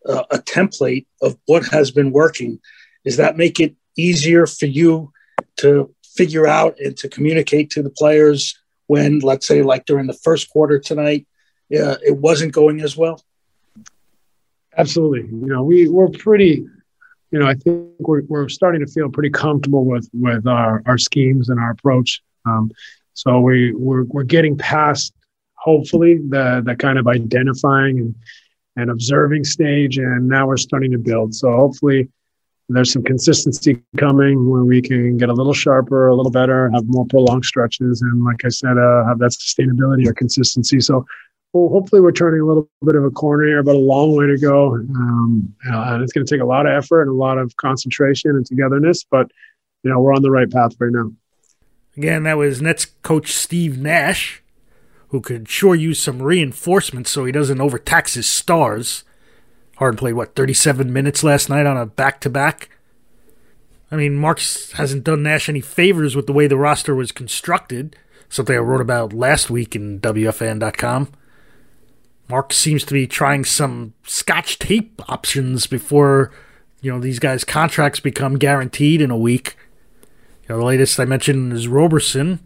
uh, 0.05 0.23
a 0.31 0.37
template 0.39 1.05
of 1.21 1.37
what 1.45 1.65
has 1.67 1.91
been 1.91 2.11
working, 2.11 2.59
does 3.03 3.17
that 3.17 3.37
make 3.37 3.59
it 3.59 3.75
easier 3.97 4.45
for 4.45 4.65
you 4.65 5.11
to 5.57 5.93
figure 6.15 6.47
out 6.47 6.79
and 6.79 6.97
to 6.97 7.09
communicate 7.09 7.69
to 7.71 7.83
the 7.83 7.89
players 7.89 8.57
when, 8.87 9.19
let's 9.19 9.47
say, 9.47 9.61
like 9.61 9.85
during 9.85 10.07
the 10.07 10.13
first 10.13 10.49
quarter 10.49 10.79
tonight, 10.79 11.27
uh, 11.73 11.97
it 12.05 12.17
wasn't 12.17 12.51
going 12.51 12.81
as 12.81 12.95
well? 12.95 13.23
Absolutely. 14.77 15.21
You 15.21 15.47
know, 15.47 15.63
we 15.63 15.87
we're 15.87 16.09
pretty. 16.09 16.65
You 17.35 17.41
know, 17.41 17.47
I 17.47 17.55
think 17.55 17.89
we're 17.99 18.21
we're 18.29 18.47
starting 18.47 18.79
to 18.79 18.89
feel 18.89 19.09
pretty 19.09 19.29
comfortable 19.29 19.83
with 19.83 20.09
with 20.13 20.47
our 20.47 20.81
our 20.85 20.97
schemes 20.97 21.49
and 21.49 21.59
our 21.59 21.71
approach. 21.71 22.21
Um, 22.45 22.71
so 23.13 23.41
we 23.41 23.73
we're 23.73 24.05
we're 24.05 24.23
getting 24.23 24.57
past 24.57 25.13
hopefully 25.55 26.19
the 26.29 26.63
the 26.65 26.77
kind 26.77 26.97
of 26.97 27.09
identifying 27.09 27.99
and 27.99 28.15
and 28.77 28.89
observing 28.89 29.43
stage, 29.43 29.97
and 29.97 30.29
now 30.29 30.47
we're 30.47 30.55
starting 30.55 30.93
to 30.93 30.97
build. 30.97 31.35
So 31.35 31.53
hopefully 31.53 32.07
there's 32.69 32.93
some 32.93 33.03
consistency 33.03 33.83
coming 33.97 34.49
where 34.49 34.63
we 34.63 34.81
can 34.81 35.17
get 35.17 35.27
a 35.27 35.33
little 35.33 35.53
sharper, 35.53 36.07
a 36.07 36.15
little 36.15 36.31
better, 36.31 36.71
have 36.71 36.85
more 36.85 37.05
prolonged 37.05 37.43
stretches, 37.43 38.01
and 38.01 38.23
like 38.23 38.45
I 38.45 38.49
said, 38.49 38.77
uh, 38.77 39.03
have 39.07 39.19
that 39.19 39.31
sustainability 39.31 40.07
or 40.07 40.13
consistency. 40.13 40.79
So 40.79 41.05
well, 41.55 41.69
hopefully 41.69 42.01
we're 42.01 42.11
turning 42.11 42.41
a 42.41 42.45
little 42.45 42.69
bit 42.83 42.95
of 42.95 43.05
a 43.05 43.09
corner 43.09 43.45
here, 43.45 43.63
but 43.63 43.75
a 43.75 43.79
long 43.79 44.13
way 44.13 44.27
to 44.27 44.37
go. 44.37 44.73
Um, 44.73 45.55
and 45.63 46.03
it's 46.03 46.11
going 46.11 46.25
to 46.25 46.29
take 46.29 46.41
a 46.41 46.45
lot 46.45 46.65
of 46.65 46.73
effort 46.73 47.03
and 47.03 47.11
a 47.11 47.13
lot 47.13 47.37
of 47.37 47.55
concentration 47.55 48.31
and 48.31 48.45
togetherness, 48.45 49.05
but 49.05 49.31
you 49.83 49.89
know 49.89 50.01
we're 50.01 50.13
on 50.13 50.21
the 50.21 50.31
right 50.31 50.51
path 50.51 50.73
right 50.79 50.91
now. 50.91 51.13
Again, 51.95 52.23
that 52.23 52.37
was 52.37 52.61
Nets 52.61 52.87
coach 53.03 53.31
Steve 53.31 53.77
Nash, 53.77 54.43
who 55.09 55.21
could 55.21 55.47
sure 55.47 55.75
use 55.75 55.97
some 55.97 56.21
reinforcements 56.21 57.09
so 57.09 57.23
he 57.23 57.31
doesn't 57.31 57.61
overtax 57.61 58.15
his 58.15 58.27
stars. 58.27 59.05
Harden 59.77 59.97
played, 59.97 60.13
what, 60.13 60.35
37 60.35 60.91
minutes 60.91 61.23
last 61.23 61.49
night 61.49 61.65
on 61.65 61.77
a 61.77 61.85
back 61.85 62.19
to 62.21 62.29
back? 62.29 62.69
I 63.89 63.95
mean, 63.95 64.17
Marks 64.17 64.73
hasn't 64.73 65.05
done 65.05 65.23
Nash 65.23 65.47
any 65.47 65.61
favors 65.61 66.17
with 66.17 66.27
the 66.27 66.33
way 66.33 66.47
the 66.47 66.57
roster 66.57 66.93
was 66.93 67.13
constructed, 67.13 67.95
something 68.27 68.57
I 68.57 68.59
wrote 68.59 68.81
about 68.81 69.13
last 69.13 69.49
week 69.49 69.73
in 69.73 70.01
WFAN.com. 70.01 71.13
Marks 72.27 72.57
seems 72.57 72.83
to 72.85 72.93
be 72.93 73.07
trying 73.07 73.45
some 73.45 73.93
scotch 74.03 74.57
tape 74.57 75.01
options 75.07 75.67
before, 75.67 76.31
you 76.81 76.91
know, 76.91 76.99
these 76.99 77.19
guys' 77.19 77.43
contracts 77.43 77.99
become 77.99 78.37
guaranteed 78.37 79.01
in 79.01 79.11
a 79.11 79.17
week. 79.17 79.55
You 80.43 80.55
know, 80.55 80.59
the 80.59 80.65
latest 80.65 80.99
I 80.99 81.05
mentioned 81.05 81.53
is 81.53 81.67
Roberson. 81.67 82.39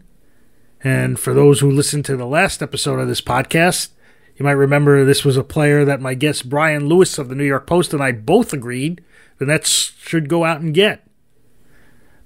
And 0.82 1.18
for 1.18 1.34
those 1.34 1.60
who 1.60 1.70
listened 1.70 2.04
to 2.06 2.16
the 2.16 2.26
last 2.26 2.62
episode 2.62 2.98
of 2.98 3.08
this 3.08 3.20
podcast, 3.20 3.90
you 4.36 4.44
might 4.44 4.52
remember 4.52 5.04
this 5.04 5.24
was 5.24 5.36
a 5.36 5.44
player 5.44 5.84
that 5.84 6.00
my 6.00 6.14
guest 6.14 6.48
Brian 6.48 6.86
Lewis 6.86 7.18
of 7.18 7.28
the 7.28 7.34
New 7.34 7.44
York 7.44 7.66
Post 7.66 7.92
and 7.92 8.02
I 8.02 8.12
both 8.12 8.52
agreed 8.52 9.02
the 9.38 9.46
Nets 9.46 9.92
should 9.98 10.28
go 10.28 10.44
out 10.44 10.60
and 10.60 10.74
get. 10.74 11.06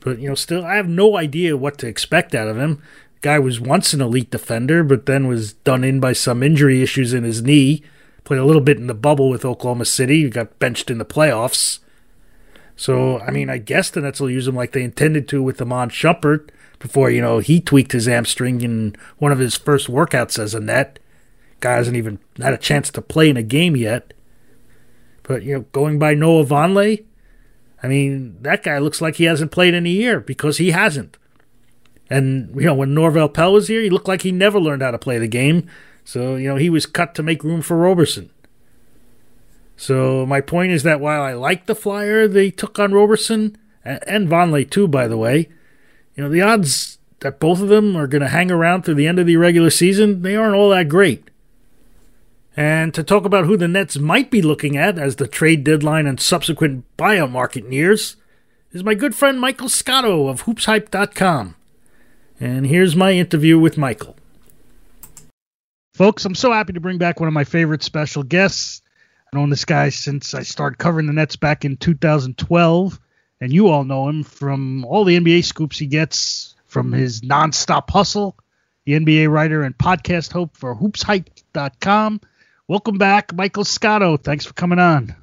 But, 0.01 0.19
you 0.19 0.29
know, 0.29 0.35
still, 0.35 0.65
I 0.65 0.77
have 0.77 0.89
no 0.89 1.17
idea 1.17 1.57
what 1.57 1.79
to 1.79 1.89
expect 1.89 2.35
out 2.35 2.47
of 2.47 2.59
him. 2.59 2.83
Guy 3.25 3.39
was 3.39 3.59
once 3.59 3.95
an 3.95 4.03
elite 4.03 4.31
defender, 4.31 4.85
but 4.85 5.07
then 5.07 5.27
was 5.27 5.55
done 5.55 5.83
in 5.83 5.99
by 5.99 6.13
some 6.13 6.43
injury 6.43 6.83
issues 6.83 7.15
in 7.15 7.25
his 7.25 7.41
knee. 7.43 7.83
Played 8.23 8.41
a 8.41 8.45
little 8.45 8.61
bit 8.61 8.77
in 8.77 8.87
the 8.87 8.93
bubble 8.93 9.31
with 9.31 9.47
Oklahoma 9.47 9.87
City. 9.87 10.29
Got 10.29 10.59
benched 10.59 10.91
in 10.91 10.99
the 10.99 11.07
playoffs. 11.07 11.79
So, 12.77 13.21
I 13.21 13.31
mean, 13.31 13.49
I 13.49 13.57
guess 13.57 13.89
the 13.89 14.03
Nets 14.03 14.21
will 14.21 14.29
use 14.29 14.47
him 14.47 14.55
like 14.55 14.73
they 14.73 14.83
intended 14.83 15.27
to 15.29 15.43
with 15.43 15.63
Iman 15.63 15.89
Shumpert 15.89 16.51
before, 16.79 17.09
you 17.09 17.23
know, 17.23 17.39
he 17.39 17.63
tweaked 17.63 17.93
his 17.93 18.05
hamstring 18.05 18.61
in 18.61 18.95
one 19.17 19.33
of 19.33 19.39
his 19.39 19.57
first 19.57 19.89
workouts 19.89 20.39
as 20.39 20.55
a 20.55 20.61
net. 20.61 20.99
Guy 21.61 21.77
hasn't 21.77 21.97
even 21.97 22.19
had 22.37 22.53
a 22.53 22.59
chance 22.59 22.91
to 22.91 23.01
play 23.01 23.31
in 23.31 23.39
a 23.39 23.43
game 23.43 23.75
yet. 23.75 24.13
But, 25.23 25.45
you 25.45 25.55
know, 25.55 25.65
going 25.73 25.99
by 25.99 26.13
Noah 26.13 26.45
Vonleh, 26.45 27.03
I 27.83 27.89
mean, 27.89 28.37
that 28.43 28.63
guy 28.63 28.77
looks 28.77 29.01
like 29.01 29.15
he 29.17 29.25
hasn't 29.25 29.51
played 29.51 29.73
in 29.73 29.87
a 29.87 29.89
year 29.89 30.21
because 30.21 30.59
he 30.59 30.73
hasn't. 30.73 31.17
And, 32.15 32.55
you 32.55 32.67
know, 32.67 32.75
when 32.75 32.95
Norvel 32.95 33.33
Pelle 33.33 33.55
was 33.55 33.67
here, 33.67 33.81
he 33.81 33.91
looked 33.91 34.07
like 34.07 34.23
he 34.23 34.31
never 34.31 34.61
learned 34.61 34.83
how 34.83 34.93
to 34.93 34.99
play 34.99 35.19
the 35.19 35.27
game. 35.27 35.69
So, 36.05 36.37
you 36.37 36.47
know, 36.47 36.55
he 36.55 36.71
was 36.71 36.87
cut 36.87 37.13
to 37.17 37.25
make 37.25 37.43
room 37.43 37.61
for 37.61 37.77
Roberson. 37.77 38.31
So 39.77 40.25
my 40.25 40.41
point 40.41 40.71
is 40.71 40.85
that 40.85 41.01
while 41.01 41.23
I 41.23 41.33
like 41.33 41.67
the 41.67 41.75
flyer 41.75 42.29
they 42.29 42.53
took 42.53 42.79
on 42.79 42.93
Roberson 42.93 43.59
and 43.85 44.29
Vonleh 44.29 44.71
too, 44.71 44.87
by 44.87 45.09
the 45.09 45.17
way, 45.17 45.49
you 46.15 46.23
know 46.23 46.29
the 46.29 46.43
odds 46.43 46.99
that 47.19 47.41
both 47.41 47.61
of 47.61 47.69
them 47.69 47.97
are 47.97 48.07
going 48.07 48.23
to 48.23 48.29
hang 48.29 48.53
around 48.53 48.85
through 48.85 48.95
the 48.95 49.09
end 49.09 49.19
of 49.19 49.27
the 49.27 49.37
regular 49.37 49.71
season 49.71 50.23
they 50.23 50.37
aren't 50.37 50.55
all 50.55 50.71
that 50.71 50.89
great. 50.89 51.29
And 52.57 52.95
to 52.95 53.03
talk 53.03 53.25
about 53.25 53.47
who 53.47 53.57
the 53.57 53.67
Nets 53.67 53.99
might 53.99 54.31
be 54.31 54.41
looking 54.41 54.77
at 54.77 54.97
as 54.97 55.17
the 55.17 55.27
trade 55.27 55.65
deadline 55.65 56.07
and 56.07 56.21
subsequent 56.21 56.85
buyout 56.97 57.33
market 57.33 57.69
nears 57.69 58.15
is 58.73 58.85
my 58.85 58.95
good 58.95 59.17
friend 59.17 59.41
Michael 59.41 59.69
Scotto 59.69 60.29
of 60.29 60.45
hoopshype.com. 60.45 61.57
And 62.41 62.67
here's 62.67 62.97
my 62.97 63.13
interview 63.13 63.59
with 63.59 63.79
Michael. 63.79 64.17
Folks, 65.95 66.25
I'm 66.25 66.35
so 66.35 66.53
happy 66.53 66.73
to 66.73 66.81
bring 66.81 66.99
back 66.99 67.21
one 67.21 67.29
of 67.29 67.33
my 67.33 67.45
favorite 67.45 67.85
special 67.85 68.25
guests. 68.25 68.83
I've 69.27 69.39
known 69.39 69.51
this 69.51 69.65
guy 69.65 69.91
since 69.91 70.35
I 70.35 70.43
started 70.43 70.77
covering 70.77 71.07
the 71.07 71.13
Nets 71.13 71.37
back 71.37 71.65
in 71.65 71.77
2012, 71.77 72.99
and 73.41 73.53
you 73.53 73.69
all 73.69 73.85
know 73.85 74.09
him 74.09 74.25
from 74.25 74.85
all 74.85 75.05
the 75.05 75.19
NBA 75.19 75.45
scoops 75.45 75.79
he 75.79 75.87
gets 75.87 76.57
from 76.67 76.91
his 76.91 77.21
nonstop 77.21 77.89
hustle, 77.91 78.37
the 78.85 78.95
NBA 78.95 79.31
writer 79.31 79.63
and 79.63 79.79
podcast 79.79 80.33
host 80.33 80.57
for 80.57 80.75
hoopshype.com. 80.75 82.21
Welcome 82.67 82.99
back, 82.99 83.33
Michael 83.33 83.65
Scotto. 83.65 84.17
Thanks 84.17 84.45
for 84.45 84.55
coming 84.55 84.81
on. 84.81 85.15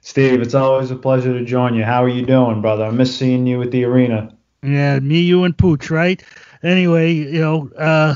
Steve, 0.00 0.40
it's 0.40 0.54
always 0.54 0.90
a 0.90 0.96
pleasure 0.96 1.38
to 1.38 1.44
join 1.44 1.74
you. 1.74 1.84
How 1.84 2.02
are 2.02 2.08
you 2.08 2.26
doing, 2.26 2.60
brother? 2.60 2.84
I 2.84 2.90
miss 2.90 3.16
seeing 3.16 3.46
you 3.46 3.62
at 3.62 3.70
the 3.70 3.84
arena. 3.84 4.36
Yeah, 4.62 4.98
me, 4.98 5.20
you, 5.20 5.44
and 5.44 5.56
Pooch, 5.56 5.90
right? 5.90 6.22
Anyway, 6.62 7.12
you 7.14 7.40
know, 7.40 7.70
uh, 7.76 8.14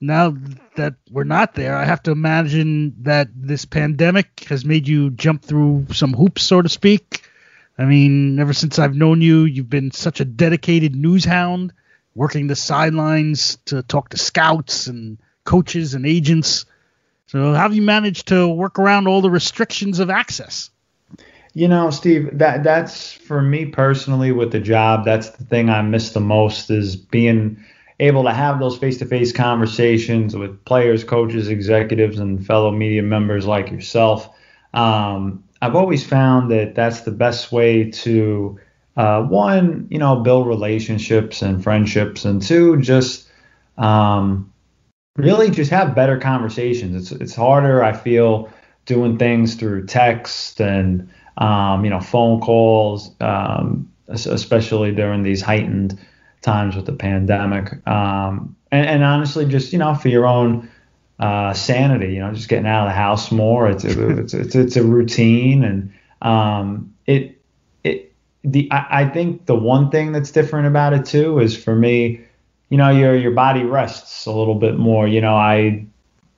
now 0.00 0.36
that 0.76 0.94
we're 1.10 1.24
not 1.24 1.54
there, 1.54 1.76
I 1.76 1.84
have 1.84 2.02
to 2.04 2.10
imagine 2.10 2.94
that 3.02 3.28
this 3.34 3.64
pandemic 3.64 4.44
has 4.48 4.64
made 4.64 4.88
you 4.88 5.10
jump 5.10 5.42
through 5.42 5.86
some 5.92 6.12
hoops, 6.12 6.42
so 6.42 6.60
to 6.60 6.68
speak. 6.68 7.24
I 7.78 7.84
mean, 7.84 8.38
ever 8.38 8.52
since 8.52 8.78
I've 8.78 8.94
known 8.94 9.20
you, 9.20 9.44
you've 9.44 9.70
been 9.70 9.90
such 9.92 10.20
a 10.20 10.24
dedicated 10.24 10.94
news 10.94 11.24
hound, 11.24 11.72
working 12.14 12.46
the 12.46 12.56
sidelines 12.56 13.56
to 13.66 13.82
talk 13.82 14.10
to 14.10 14.18
scouts 14.18 14.88
and 14.88 15.18
coaches 15.44 15.94
and 15.94 16.04
agents. 16.04 16.66
So, 17.26 17.54
how 17.54 17.62
have 17.62 17.74
you 17.74 17.82
managed 17.82 18.28
to 18.28 18.48
work 18.48 18.78
around 18.78 19.06
all 19.06 19.22
the 19.22 19.30
restrictions 19.30 20.00
of 20.00 20.10
access? 20.10 20.70
You 21.54 21.68
know, 21.68 21.90
Steve, 21.90 22.38
that 22.38 22.64
that's 22.64 23.12
for 23.12 23.40
me 23.40 23.66
personally 23.66 24.32
with 24.32 24.52
the 24.52 24.60
job. 24.60 25.04
That's 25.04 25.30
the 25.30 25.44
thing 25.44 25.68
I 25.68 25.82
miss 25.82 26.12
the 26.12 26.20
most 26.20 26.70
is 26.70 26.96
being 26.96 27.62
able 28.02 28.24
to 28.24 28.32
have 28.32 28.58
those 28.58 28.76
face-to-face 28.76 29.32
conversations 29.32 30.34
with 30.36 30.64
players, 30.64 31.04
coaches, 31.04 31.48
executives, 31.48 32.18
and 32.18 32.44
fellow 32.44 32.72
media 32.72 33.02
members 33.02 33.46
like 33.46 33.70
yourself. 33.70 34.28
Um, 34.74 35.44
I've 35.62 35.76
always 35.76 36.04
found 36.04 36.50
that 36.50 36.74
that's 36.74 37.02
the 37.02 37.12
best 37.12 37.52
way 37.52 37.90
to 37.90 38.58
uh, 38.96 39.22
one, 39.22 39.86
you 39.88 39.98
know, 39.98 40.16
build 40.16 40.48
relationships 40.48 41.42
and 41.42 41.62
friendships, 41.62 42.24
and 42.24 42.42
two, 42.42 42.80
just 42.80 43.28
um, 43.78 44.52
really 45.16 45.50
just 45.50 45.70
have 45.70 45.94
better 45.94 46.18
conversations. 46.18 46.96
It's 46.96 47.20
it's 47.22 47.34
harder, 47.36 47.84
I 47.84 47.92
feel, 47.92 48.52
doing 48.84 49.16
things 49.16 49.54
through 49.54 49.86
text 49.86 50.60
and 50.60 51.08
um, 51.38 51.84
you 51.84 51.90
know, 51.90 52.00
phone 52.00 52.40
calls, 52.40 53.14
um, 53.20 53.90
especially 54.08 54.92
during 54.92 55.22
these 55.22 55.40
heightened 55.40 55.98
times 56.42 56.76
with 56.76 56.86
the 56.86 56.92
pandemic. 56.92 57.86
Um, 57.86 58.56
and, 58.70 58.86
and, 58.86 59.04
honestly, 59.04 59.46
just 59.46 59.72
you 59.72 59.78
know, 59.78 59.94
for 59.94 60.08
your 60.08 60.26
own 60.26 60.68
uh, 61.18 61.52
sanity, 61.54 62.12
you 62.12 62.20
know, 62.20 62.32
just 62.32 62.48
getting 62.48 62.66
out 62.66 62.86
of 62.86 62.88
the 62.88 62.96
house 62.96 63.30
more. 63.30 63.68
It's 63.68 63.84
a, 63.84 64.18
it's, 64.18 64.34
it's, 64.34 64.54
it's 64.54 64.76
a 64.76 64.84
routine, 64.84 65.64
and 65.64 65.92
um, 66.20 66.92
it 67.06 67.40
it 67.84 68.12
the 68.44 68.68
I, 68.70 69.02
I 69.02 69.08
think 69.08 69.46
the 69.46 69.56
one 69.56 69.90
thing 69.90 70.12
that's 70.12 70.30
different 70.30 70.66
about 70.66 70.92
it 70.92 71.06
too 71.06 71.38
is 71.38 71.56
for 71.56 71.74
me, 71.74 72.20
you 72.68 72.76
know, 72.76 72.90
your 72.90 73.16
your 73.16 73.32
body 73.32 73.62
rests 73.62 74.26
a 74.26 74.32
little 74.32 74.56
bit 74.56 74.78
more. 74.78 75.06
You 75.06 75.20
know, 75.20 75.34
I 75.34 75.86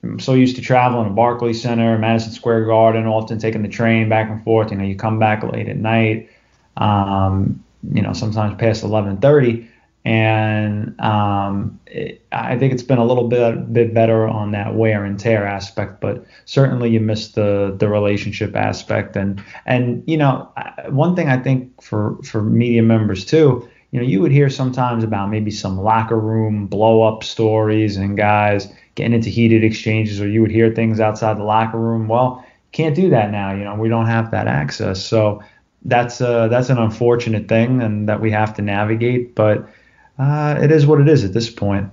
I'm 0.05 0.19
so 0.19 0.33
used 0.33 0.55
to 0.57 0.61
traveling 0.61 1.07
to 1.07 1.13
Barclays 1.13 1.61
Center, 1.61 1.97
Madison 1.97 2.31
Square 2.31 2.65
Garden, 2.65 3.07
often 3.07 3.39
taking 3.39 3.63
the 3.63 3.69
train 3.69 4.07
back 4.09 4.29
and 4.29 4.43
forth. 4.43 4.71
You 4.71 4.77
know, 4.77 4.83
you 4.83 4.95
come 4.95 5.19
back 5.19 5.43
late 5.43 5.67
at 5.67 5.77
night, 5.77 6.29
um, 6.77 7.63
you 7.91 8.01
know, 8.01 8.13
sometimes 8.13 8.55
past 8.55 8.83
11:30, 8.83 9.67
and 10.05 10.99
um, 11.01 11.79
it, 11.87 12.23
I 12.31 12.57
think 12.57 12.73
it's 12.73 12.83
been 12.83 12.99
a 12.99 13.05
little 13.05 13.27
bit 13.27 13.73
bit 13.73 13.93
better 13.93 14.27
on 14.27 14.51
that 14.51 14.75
wear 14.75 15.03
and 15.03 15.19
tear 15.19 15.45
aspect. 15.45 15.99
But 15.99 16.25
certainly, 16.45 16.91
you 16.91 16.99
miss 16.99 17.29
the 17.29 17.75
the 17.77 17.89
relationship 17.89 18.55
aspect, 18.55 19.15
and 19.15 19.43
and 19.65 20.03
you 20.05 20.17
know, 20.17 20.51
one 20.89 21.15
thing 21.15 21.27
I 21.27 21.37
think 21.37 21.81
for 21.81 22.17
for 22.23 22.41
media 22.41 22.83
members 22.83 23.25
too. 23.25 23.67
You 23.91 24.01
know, 24.01 24.07
you 24.07 24.21
would 24.21 24.31
hear 24.31 24.49
sometimes 24.49 25.05
about 25.05 25.29
maybe 25.29 25.51
some 25.51 25.79
locker 25.79 26.19
room 26.19 26.67
blow 26.67 27.03
up 27.03 27.23
stories 27.23 27.95
and 27.95 28.17
guys 28.17 28.67
getting 28.95 29.13
into 29.13 29.29
heated 29.29 29.63
exchanges 29.63 30.19
or 30.19 30.27
you 30.27 30.41
would 30.41 30.51
hear 30.51 30.73
things 30.73 30.99
outside 30.99 31.37
the 31.37 31.43
locker 31.43 31.77
room. 31.77 32.09
Well, 32.09 32.45
can't 32.73 32.93
do 32.93 33.09
that 33.11 33.31
now. 33.31 33.53
You 33.53 33.63
know, 33.63 33.75
we 33.75 33.87
don't 33.87 34.07
have 34.07 34.31
that 34.31 34.47
access. 34.47 35.05
So 35.05 35.41
that's 35.85 36.19
uh, 36.19 36.49
that's 36.49 36.69
an 36.69 36.77
unfortunate 36.77 37.47
thing 37.47 37.81
and 37.81 38.09
that 38.09 38.19
we 38.19 38.31
have 38.31 38.53
to 38.55 38.61
navigate. 38.61 39.33
But 39.33 39.69
uh, 40.17 40.59
it 40.61 40.71
is 40.71 40.85
what 40.85 41.01
it 41.01 41.09
is 41.09 41.23
at 41.23 41.33
this 41.33 41.49
point. 41.49 41.91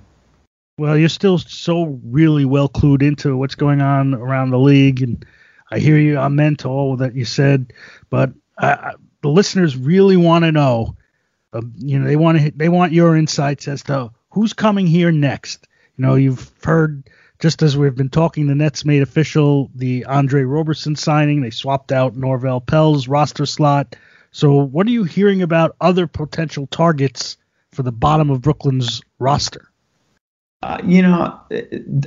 Well, 0.77 0.97
you're 0.97 1.09
still 1.09 1.37
so 1.37 1.99
really 2.03 2.45
well 2.45 2.67
clued 2.67 3.03
into 3.03 3.37
what's 3.37 3.55
going 3.55 3.81
on 3.81 4.13
around 4.13 4.49
the 4.49 4.59
league, 4.59 5.03
and 5.03 5.25
I 5.69 5.79
hear 5.79 5.97
you. 5.97 6.17
I 6.17 6.29
meant 6.29 6.65
all 6.65 6.97
that 6.97 7.15
you 7.15 7.25
said, 7.25 7.73
but 8.09 8.31
the 8.59 9.29
listeners 9.29 9.77
really 9.77 10.17
want 10.17 10.45
to 10.45 10.51
know. 10.51 10.95
Uh, 11.51 11.61
you 11.77 11.99
know, 11.99 12.07
they 12.07 12.15
want 12.15 12.39
to 12.39 12.51
they 12.55 12.69
want 12.69 12.93
your 12.93 13.15
insights 13.15 13.67
as 13.67 13.83
to 13.83 14.11
who's 14.31 14.53
coming 14.53 14.87
here 14.87 15.11
next. 15.11 15.67
You 15.97 16.05
know, 16.05 16.15
you've 16.15 16.51
heard 16.63 17.09
just 17.39 17.61
as 17.61 17.77
we've 17.77 17.95
been 17.95 18.09
talking, 18.09 18.47
the 18.47 18.55
Nets 18.55 18.85
made 18.85 19.01
official 19.01 19.69
the 19.75 20.05
Andre 20.05 20.43
Roberson 20.43 20.95
signing. 20.95 21.41
They 21.41 21.49
swapped 21.49 21.91
out 21.91 22.15
Norvel 22.15 22.65
Pelle's 22.65 23.07
roster 23.07 23.45
slot. 23.45 23.95
So, 24.31 24.55
what 24.55 24.87
are 24.87 24.91
you 24.91 25.03
hearing 25.03 25.41
about 25.41 25.75
other 25.79 26.07
potential 26.07 26.67
targets 26.67 27.37
for 27.73 27.83
the 27.83 27.91
bottom 27.91 28.29
of 28.29 28.41
Brooklyn's 28.41 29.01
roster? 29.19 29.69
Uh, 30.63 30.79
you 30.85 31.01
know, 31.01 31.37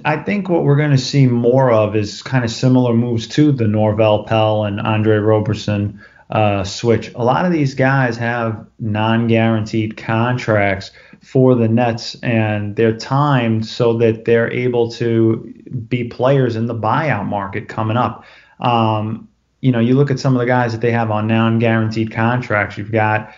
I 0.07 0.17
think 0.17 0.49
what 0.49 0.65
we're 0.65 0.77
going 0.77 0.93
to 0.93 0.99
see 0.99 1.27
more 1.27 1.71
of 1.71 1.95
is 1.95 2.23
kind 2.23 2.43
of 2.43 2.51
similar 2.51 2.95
moves 2.95 3.29
to 3.29 3.53
the 3.53 3.65
Norvel 3.65 4.27
Pelle 4.27 4.65
and 4.65 4.81
Andre 4.81 5.19
Roberson 5.19 6.01
uh, 6.31 6.65
switch. 6.65 7.13
A 7.15 7.23
lot 7.23 7.45
of 7.45 7.53
these 7.53 7.75
guys 7.75 8.17
have 8.17 8.67
non 8.79 9.27
guaranteed 9.27 9.99
contracts 9.99 10.91
for 11.23 11.55
the 11.55 11.69
Nets, 11.69 12.15
and 12.23 12.77
they're 12.77 12.97
timed 12.97 13.67
so 13.67 13.99
that 13.99 14.25
they're 14.25 14.51
able 14.51 14.91
to 14.93 15.53
be 15.89 16.05
players 16.05 16.57
in 16.57 16.67
the 16.67 16.75
buyout 16.75 17.27
market 17.27 17.69
coming 17.69 17.97
up. 17.97 18.25
Um, 18.61 19.29
you 19.61 19.73
know, 19.73 19.81
you 19.81 19.95
look 19.97 20.11
at 20.11 20.19
some 20.19 20.35
of 20.35 20.41
the 20.41 20.47
guys 20.47 20.73
that 20.73 20.81
they 20.81 20.93
have 20.93 21.11
on 21.11 21.27
non-guaranteed 21.27 22.11
contracts. 22.11 22.79
You've 22.79 22.93
got 22.93 23.35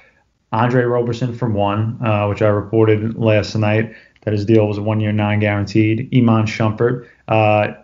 Andre 0.53 0.83
Roberson 0.83 1.35
from 1.35 1.55
one, 1.55 1.99
uh, 2.05 2.27
which 2.29 2.43
I 2.43 2.49
reported 2.49 3.17
last 3.17 3.55
night 3.55 3.95
that 4.23 4.33
his 4.33 4.45
deal 4.45 4.67
was 4.67 4.79
a 4.79 4.83
one-year 4.83 5.13
non-guaranteed. 5.13 6.09
Iman 6.15 6.47
Shumpert. 6.47 7.07
Uh, 7.29 7.75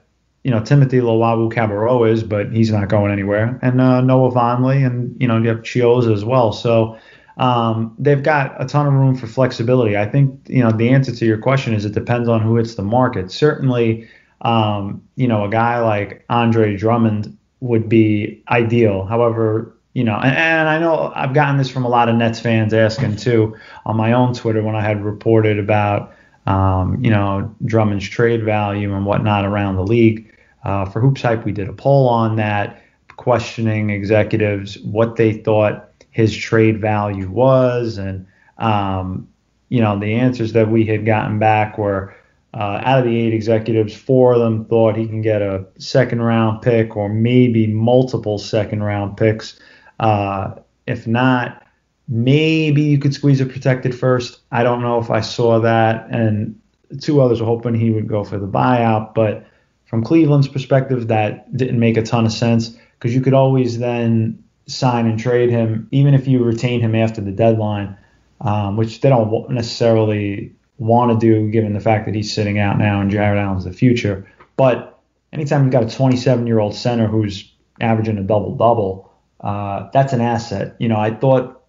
you 0.42 0.50
know, 0.50 0.61
Timothy 0.61 1.00
Luwawu-Cabarrot 1.00 2.11
is, 2.11 2.22
but 2.22 2.53
he's 2.53 2.70
not 2.70 2.88
going 2.88 3.11
anywhere. 3.11 3.59
And 3.62 3.81
uh, 3.81 4.00
Noah 4.03 4.31
Vonleh, 4.31 4.85
and 4.85 5.20
you 5.20 5.27
know, 5.27 5.38
you 5.38 5.48
have 5.48 5.62
Chiozza 5.62 6.12
as 6.12 6.24
well. 6.24 6.53
So 6.53 6.98
um, 7.38 7.94
they've 7.98 8.22
got 8.22 8.61
a 8.62 8.66
ton 8.66 8.87
of 8.87 8.92
room 8.92 9.16
for 9.16 9.27
flexibility. 9.27 9.96
I 9.96 10.07
think 10.07 10.38
you 10.46 10.62
know 10.62 10.70
the 10.70 10.90
answer 10.90 11.14
to 11.14 11.27
your 11.27 11.38
question 11.38 11.74
is 11.74 11.85
it 11.85 11.92
depends 11.92 12.29
on 12.29 12.40
who 12.40 12.57
hits 12.57 12.74
the 12.74 12.83
market. 12.83 13.31
Certainly, 13.31 14.09
um, 14.42 15.03
you 15.16 15.27
know 15.27 15.44
a 15.44 15.48
guy 15.48 15.81
like 15.81 16.24
Andre 16.29 16.77
Drummond 16.77 17.37
would 17.61 17.88
be 17.88 18.42
ideal. 18.48 19.07
However, 19.07 19.73
you 19.94 20.04
know, 20.04 20.16
and, 20.16 20.37
and, 20.37 20.68
I 20.68 20.78
know 20.78 21.12
I've 21.14 21.35
gotten 21.35 21.57
this 21.57 21.70
from 21.70 21.85
a 21.85 21.88
lot 21.88 22.09
of 22.09 22.16
Nets 22.16 22.40
fans 22.40 22.74
asking 22.74 23.16
too 23.16 23.57
on 23.87 23.96
my 23.96 24.12
own 24.12 24.35
Twitter 24.35 24.62
when 24.62 24.74
I 24.74 24.83
had 24.83 25.04
reported 25.04 25.59
about 25.59 26.12
um, 26.46 27.02
you 27.02 27.11
know 27.11 27.54
Drummond's 27.64 28.09
trade 28.09 28.44
value 28.44 28.94
and 28.94 29.07
whatnot 29.07 29.44
around 29.44 29.76
the 29.76 29.87
league. 29.87 30.30
Uh, 30.64 30.85
for 30.85 31.00
Hoops 31.00 31.22
Hype, 31.22 31.44
we 31.44 31.52
did 31.52 31.68
a 31.68 31.72
poll 31.72 32.09
on 32.09 32.37
that, 32.37 32.83
questioning 33.16 33.90
executives 33.90 34.78
what 34.80 35.16
they 35.16 35.33
thought 35.33 35.90
his 36.11 36.35
trade 36.35 36.80
value 36.80 37.28
was. 37.28 37.98
And, 37.98 38.26
um, 38.59 39.28
you 39.68 39.80
know, 39.80 39.98
the 39.98 40.14
answers 40.14 40.52
that 40.54 40.70
we 40.70 40.87
had 40.87 41.04
gotten 41.04 41.38
back 41.38 41.76
were 41.76 42.14
uh, 42.54 42.80
out 42.85 43.00
of 43.00 43.04
the 43.04 43.18
eight 43.20 43.35
executives, 43.35 43.94
four 43.94 44.35
of 44.35 44.40
them 44.40 44.64
thought 44.66 44.96
he 44.96 45.07
can 45.07 45.20
get 45.20 45.42
a 45.42 45.66
second 45.78 46.22
round 46.22 46.62
pick 46.62 46.96
or 46.96 47.09
maybe 47.09 47.66
multiple 47.66 48.38
second 48.38 48.83
round 48.83 49.16
picks. 49.16 49.59
Uh, 50.00 50.54
if 50.87 51.07
not, 51.07 51.66
maybe 52.09 52.83
you 52.83 52.98
could 52.98 53.14
squeeze 53.14 53.40
a 53.40 53.46
protected 53.46 53.94
first. 53.94 54.40
I 54.50 54.62
don't 54.62 54.83
know 54.83 54.98
if 54.98 55.11
I 55.11 55.20
saw 55.20 55.61
that. 55.61 56.07
And 56.11 56.61
two 57.00 57.20
others 57.20 57.40
were 57.40 57.46
hoping 57.46 57.74
he 57.74 57.90
would 57.90 58.09
go 58.09 58.24
for 58.24 58.38
the 58.38 58.46
buyout. 58.46 59.14
But 59.14 59.46
from 59.87 60.04
Cleveland's 60.04 60.48
perspective, 60.48 61.09
that 61.09 61.57
didn't 61.57 61.78
make 61.78 61.96
a 61.96 62.02
ton 62.02 62.26
of 62.26 62.33
sense 62.33 62.76
because 62.98 63.14
you 63.14 63.20
could 63.20 63.35
always 63.35 63.78
then 63.78 64.42
sign 64.66 65.07
and 65.07 65.18
trade 65.18 65.50
him, 65.50 65.88
even 65.90 66.14
if 66.14 66.26
you 66.26 66.42
retain 66.42 66.80
him 66.80 66.94
after 66.94 67.20
the 67.20 67.33
deadline, 67.33 67.96
um, 68.40 68.76
which 68.76 69.00
they 69.00 69.09
don't 69.09 69.50
necessarily 69.50 70.52
want 70.78 71.12
to 71.12 71.26
do 71.26 71.50
given 71.50 71.72
the 71.72 71.80
fact 71.80 72.07
that 72.07 72.14
he's 72.14 72.33
sitting 72.33 72.59
out 72.59 72.78
now 72.78 73.00
and 73.00 73.11
Jarrett 73.11 73.38
Allen's 73.38 73.64
the 73.64 73.72
future. 73.72 74.26
But 74.57 74.98
anytime 75.33 75.64
you've 75.64 75.72
got 75.72 75.85
a 75.85 75.96
27 75.96 76.46
year 76.46 76.59
old 76.59 76.74
center 76.74 77.07
who's 77.07 77.52
averaging 77.80 78.18
a 78.18 78.22
double 78.22 78.57
double, 78.57 79.12
uh, 79.44 79.90
that's 79.92 80.12
an 80.12 80.20
asset. 80.20 80.74
You 80.78 80.88
know, 80.88 80.98
I 80.98 81.14
thought 81.14 81.62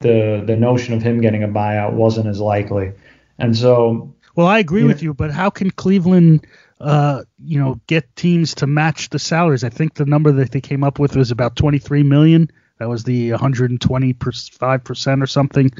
the 0.00 0.44
the 0.46 0.56
notion 0.56 0.94
of 0.94 1.02
him 1.02 1.20
getting 1.20 1.42
a 1.42 1.48
buyout 1.48 1.94
wasn't 1.94 2.28
as 2.28 2.40
likely, 2.40 2.92
and 3.38 3.56
so. 3.56 4.14
Well, 4.36 4.46
I 4.46 4.60
agree 4.60 4.84
with 4.84 5.02
you, 5.02 5.14
but 5.14 5.32
how 5.32 5.50
can 5.50 5.72
Cleveland, 5.72 6.46
uh, 6.80 7.24
you 7.42 7.58
know, 7.58 7.80
get 7.88 8.14
teams 8.14 8.54
to 8.56 8.68
match 8.68 9.08
the 9.08 9.18
salaries? 9.18 9.64
I 9.64 9.68
think 9.68 9.94
the 9.94 10.06
number 10.06 10.30
that 10.30 10.52
they 10.52 10.60
came 10.60 10.84
up 10.84 11.00
with 11.00 11.16
was 11.16 11.32
about 11.32 11.56
23 11.56 12.04
million. 12.04 12.48
That 12.78 12.88
was 12.88 13.02
the 13.02 13.32
125 13.32 14.84
percent 14.84 15.22
or 15.22 15.26
something. 15.26 15.72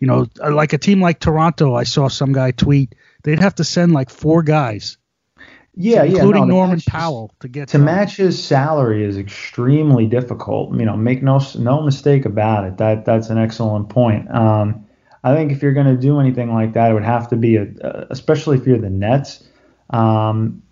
You 0.00 0.08
know, 0.08 0.26
like 0.40 0.72
a 0.72 0.78
team 0.78 1.00
like 1.00 1.20
Toronto, 1.20 1.74
I 1.74 1.84
saw 1.84 2.08
some 2.08 2.32
guy 2.32 2.50
tweet 2.50 2.96
they'd 3.22 3.40
have 3.40 3.56
to 3.56 3.64
send 3.64 3.92
like 3.92 4.10
four 4.10 4.42
guys 4.42 4.98
yeah, 5.74 6.02
including 6.02 6.42
yeah, 6.42 6.48
no, 6.48 6.54
Norman 6.54 6.76
match 6.76 6.86
Powell 6.86 7.34
to 7.40 7.48
get 7.48 7.68
to 7.68 7.78
done. 7.78 7.84
match 7.86 8.16
his 8.16 8.42
salary 8.42 9.04
is 9.04 9.16
extremely 9.16 10.06
difficult. 10.06 10.76
You 10.78 10.84
know, 10.84 10.96
make 10.96 11.22
no 11.22 11.40
no 11.58 11.82
mistake 11.82 12.24
about 12.24 12.64
it. 12.64 12.76
That 12.78 13.04
that's 13.04 13.30
an 13.30 13.38
excellent 13.38 13.88
point. 13.88 14.30
Um, 14.34 14.86
I 15.22 15.34
think 15.34 15.52
if 15.52 15.62
you're 15.62 15.72
going 15.72 15.86
to 15.86 15.96
do 15.96 16.18
anything 16.18 16.52
like 16.52 16.72
that, 16.72 16.90
it 16.90 16.94
would 16.94 17.04
have 17.04 17.28
to 17.28 17.36
be 17.36 17.56
a, 17.56 17.66
especially 18.10 18.56
if 18.58 18.66
you're 18.66 18.78
the 18.78 18.90
Nets. 18.90 19.46
Um, 19.90 20.62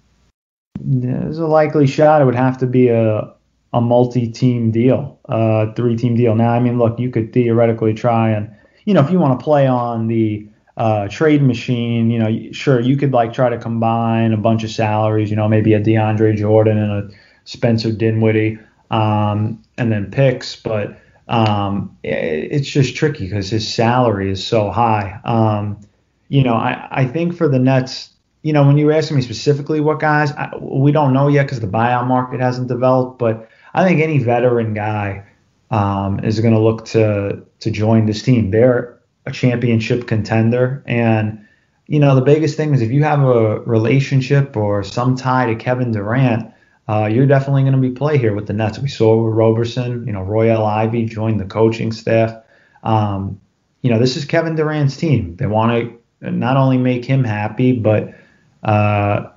there's 0.80 1.38
a 1.38 1.46
likely 1.46 1.87
shot 1.87 2.22
it 2.22 2.24
would 2.24 2.34
have 2.34 2.58
to 2.58 2.66
be 2.66 2.88
a 2.88 3.34
a 3.74 3.80
multi-team 3.80 4.70
deal, 4.70 5.20
a 5.26 5.72
three-team 5.74 6.16
deal. 6.16 6.34
Now, 6.34 6.52
I 6.52 6.61
mean, 6.61 6.78
look, 6.78 6.98
you 6.98 7.11
could 7.11 7.34
theoretically 7.34 7.92
try 7.92 8.30
and, 8.30 8.50
you 8.87 8.94
know, 8.94 9.02
if 9.04 9.11
you 9.11 9.18
want 9.18 9.38
to 9.38 9.44
play 9.44 9.66
on 9.66 10.08
the 10.08 10.47
uh, 10.79 11.09
trade 11.09 11.43
machine, 11.43 12.09
you 12.09 12.21
know, 12.21 12.53
sure, 12.53 12.81
you 12.81 12.97
could 12.97 13.12
like 13.12 13.33
try 13.33 13.49
to 13.49 13.59
combine 13.59 14.33
a 14.33 14.37
bunch 14.37 14.62
of 14.62 14.71
salaries, 14.71 15.29
you 15.29 15.35
know, 15.35 15.49
maybe 15.49 15.75
a 15.75 15.81
DeAndre 15.81 16.37
Jordan 16.37 16.79
and 16.79 16.93
a 16.93 17.17
Spencer 17.45 17.91
Dinwiddie, 17.91 18.61
um, 18.93 19.61
and 19.77 19.91
then 19.91 20.09
picks, 20.09 20.55
but 20.55 20.97
um, 21.27 21.97
it, 22.05 22.53
it's 22.53 22.69
just 22.69 22.95
tricky 22.95 23.25
because 23.25 23.51
his 23.51 23.67
salary 23.67 24.31
is 24.31 24.47
so 24.47 24.71
high. 24.71 25.21
Um, 25.25 25.81
you 26.29 26.45
know, 26.45 26.55
I, 26.55 26.87
I 26.93 27.05
think 27.07 27.37
for 27.37 27.49
the 27.49 27.59
Nets, 27.59 28.11
you 28.43 28.53
know, 28.53 28.64
when 28.64 28.79
you 28.79 28.87
were 28.87 28.93
asking 28.93 29.17
me 29.17 29.23
specifically 29.23 29.81
what 29.81 29.99
guys, 29.99 30.31
I, 30.33 30.57
we 30.61 30.93
don't 30.93 31.12
know 31.12 31.27
yet 31.27 31.43
because 31.43 31.59
the 31.59 31.67
buyout 31.67 32.07
market 32.07 32.38
hasn't 32.38 32.69
developed, 32.69 33.19
but 33.19 33.51
I 33.75 33.85
think 33.85 34.01
any 34.01 34.19
veteran 34.19 34.75
guy 34.75 35.25
um, 35.73 36.21
is 36.21 36.38
going 36.38 36.55
to 36.55 36.61
look 36.61 36.85
to 36.87 37.43
to 37.59 37.71
join 37.73 38.07
this 38.07 38.23
team. 38.23 38.53
They're 38.53 38.97
a 39.29 39.33
championship 39.33 40.07
contender. 40.07 40.83
And, 40.87 41.47
you 41.87 42.01
know, 42.01 42.14
the 42.14 42.23
biggest 42.23 42.57
thing 42.57 42.75
is 42.75 42.81
if 42.81 42.91
you 42.91 43.05
have 43.05 43.21
a 43.21 43.61
relationship 43.61 44.57
or 44.57 44.83
some 44.83 45.17
tie 45.17 45.47
to 45.47 45.55
Kevin 45.55 45.93
Durant, 45.93 46.53
uh, 46.88 47.07
you're 47.12 47.27
definitely 47.27 47.62
going 47.62 47.75
to 47.75 47.81
be 47.81 47.91
play 47.91 48.17
here 48.17 48.35
with 48.35 48.47
the 48.47 48.55
Nets. 48.55 48.79
We 48.79 48.88
saw 48.88 49.23
with 49.23 49.35
Roberson, 49.35 50.07
you 50.07 50.12
know, 50.12 50.23
Royal 50.23 50.64
Ivey 50.64 51.05
joined 51.05 51.38
the 51.38 51.45
coaching 51.45 51.93
staff. 51.93 52.35
Um, 52.83 53.41
you 53.83 53.91
know, 53.91 53.99
this 53.99 54.17
is 54.17 54.25
Kevin 54.25 54.57
Durant's 54.57 54.97
team. 54.97 55.37
They 55.37 55.47
want 55.47 55.93
to 56.23 56.31
not 56.31 56.57
only 56.57 56.79
make 56.79 57.05
him 57.05 57.23
happy, 57.23 57.73
but 57.73 58.14
uh, 58.62 59.29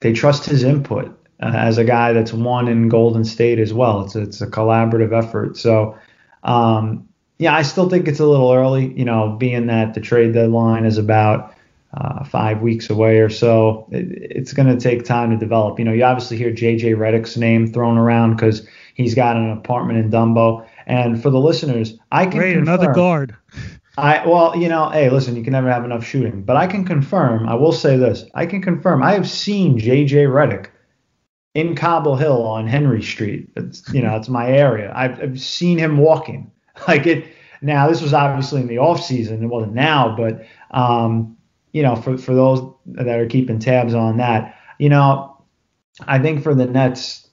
they 0.00 0.14
trust 0.14 0.46
his 0.46 0.64
input 0.64 1.06
uh, 1.40 1.52
as 1.54 1.76
a 1.76 1.84
guy 1.84 2.14
that's 2.14 2.32
won 2.32 2.68
in 2.68 2.88
Golden 2.88 3.24
State 3.24 3.58
as 3.58 3.74
well. 3.74 4.04
It's 4.04 4.16
it's 4.16 4.40
a 4.40 4.46
collaborative 4.46 5.12
effort. 5.12 5.58
So, 5.58 5.96
um, 6.42 7.08
yeah, 7.38 7.54
I 7.54 7.62
still 7.62 7.88
think 7.88 8.08
it's 8.08 8.20
a 8.20 8.26
little 8.26 8.52
early, 8.52 8.92
you 8.94 9.04
know, 9.04 9.36
being 9.38 9.66
that 9.66 9.94
the 9.94 10.00
trade 10.00 10.32
deadline 10.32 10.84
is 10.84 10.96
about 10.96 11.54
uh, 11.94 12.24
five 12.24 12.62
weeks 12.62 12.90
away 12.90 13.18
or 13.18 13.28
so. 13.28 13.86
It, 13.90 14.06
it's 14.10 14.52
going 14.52 14.68
to 14.68 14.80
take 14.80 15.04
time 15.04 15.30
to 15.30 15.36
develop. 15.36 15.78
You 15.78 15.84
know, 15.84 15.92
you 15.92 16.04
obviously 16.04 16.36
hear 16.36 16.50
JJ 16.50 16.96
Redick's 16.96 17.36
name 17.36 17.72
thrown 17.72 17.98
around 17.98 18.36
because 18.36 18.66
he's 18.94 19.14
got 19.14 19.36
an 19.36 19.50
apartment 19.50 19.98
in 19.98 20.10
Dumbo. 20.10 20.66
And 20.86 21.22
for 21.22 21.30
the 21.30 21.38
listeners, 21.38 21.98
I 22.10 22.26
can 22.26 22.38
Great, 22.38 22.54
confirm, 22.54 22.74
another 22.74 22.92
guard. 22.92 23.36
I 23.98 24.26
well, 24.26 24.56
you 24.56 24.68
know, 24.68 24.90
hey, 24.90 25.08
listen, 25.08 25.36
you 25.36 25.42
can 25.42 25.52
never 25.52 25.70
have 25.70 25.84
enough 25.84 26.04
shooting, 26.04 26.42
but 26.42 26.56
I 26.56 26.66
can 26.66 26.84
confirm. 26.84 27.48
I 27.48 27.54
will 27.54 27.72
say 27.72 27.96
this: 27.96 28.24
I 28.34 28.44
can 28.44 28.60
confirm. 28.60 29.02
I 29.02 29.12
have 29.12 29.28
seen 29.28 29.78
JJ 29.78 30.28
Redick 30.28 30.68
in 31.54 31.74
Cobble 31.74 32.16
Hill 32.16 32.42
on 32.42 32.66
Henry 32.66 33.02
Street. 33.02 33.48
It's 33.56 33.82
you 33.92 34.02
know, 34.02 34.14
it's 34.16 34.28
my 34.28 34.50
area. 34.50 34.92
I've, 34.94 35.20
I've 35.22 35.40
seen 35.40 35.78
him 35.78 35.96
walking. 35.96 36.50
Like 36.88 37.06
it 37.06 37.26
now, 37.62 37.88
this 37.88 38.02
was 38.02 38.12
obviously 38.12 38.60
in 38.60 38.66
the 38.66 38.78
off 38.78 39.02
season. 39.02 39.42
It 39.42 39.46
wasn't 39.46 39.74
now, 39.74 40.14
but 40.16 40.44
um, 40.70 41.36
you 41.72 41.82
know, 41.82 41.96
for 41.96 42.18
for 42.18 42.34
those 42.34 42.60
that 42.86 43.08
are 43.08 43.26
keeping 43.26 43.58
tabs 43.58 43.94
on 43.94 44.18
that, 44.18 44.58
you 44.78 44.88
know, 44.88 45.42
I 46.06 46.18
think 46.18 46.42
for 46.42 46.54
the 46.54 46.66
Nets, 46.66 47.28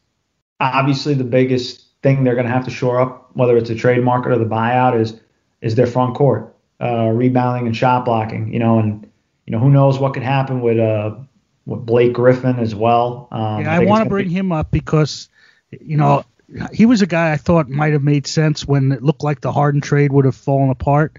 obviously 0.59 1.13
the 1.13 1.23
biggest 1.23 1.85
thing 2.01 2.23
they're 2.23 2.35
going 2.35 2.47
to 2.47 2.51
have 2.51 2.65
to 2.65 2.71
shore 2.71 2.99
up, 2.99 3.29
whether 3.33 3.57
it's 3.57 3.69
a 3.69 3.75
trade 3.75 4.03
market 4.03 4.31
or 4.31 4.37
the 4.37 4.45
buyout, 4.45 4.99
is 4.99 5.19
is 5.61 5.75
their 5.75 5.87
front 5.87 6.15
court, 6.15 6.55
uh, 6.81 7.09
rebounding 7.09 7.67
and 7.67 7.75
shot 7.75 8.05
blocking. 8.05 8.51
You 8.51 8.59
know, 8.59 8.79
and 8.79 9.09
you 9.45 9.51
know 9.51 9.59
who 9.59 9.69
knows 9.69 9.99
what 9.99 10.13
could 10.13 10.23
happen 10.23 10.61
with 10.61 10.79
uh 10.79 11.15
with 11.65 11.85
Blake 11.85 12.13
Griffin 12.13 12.59
as 12.59 12.75
well. 12.75 13.27
Um, 13.31 13.61
yeah, 13.61 13.73
I, 13.73 13.77
think 13.79 13.89
want 13.89 14.03
to 14.03 14.09
bring 14.09 14.27
be- 14.27 14.33
him 14.33 14.51
up 14.51 14.71
because, 14.71 15.29
you 15.71 15.95
know, 15.95 16.25
he 16.71 16.85
was 16.85 17.01
a 17.01 17.07
guy 17.07 17.31
I 17.31 17.37
thought 17.37 17.69
might 17.69 17.93
have 17.93 18.03
made 18.03 18.27
sense 18.27 18.67
when 18.67 18.91
it 18.91 19.03
looked 19.03 19.23
like 19.23 19.41
the 19.41 19.51
Harden 19.51 19.81
trade 19.81 20.11
would 20.11 20.25
have 20.25 20.35
fallen 20.35 20.69
apart. 20.69 21.17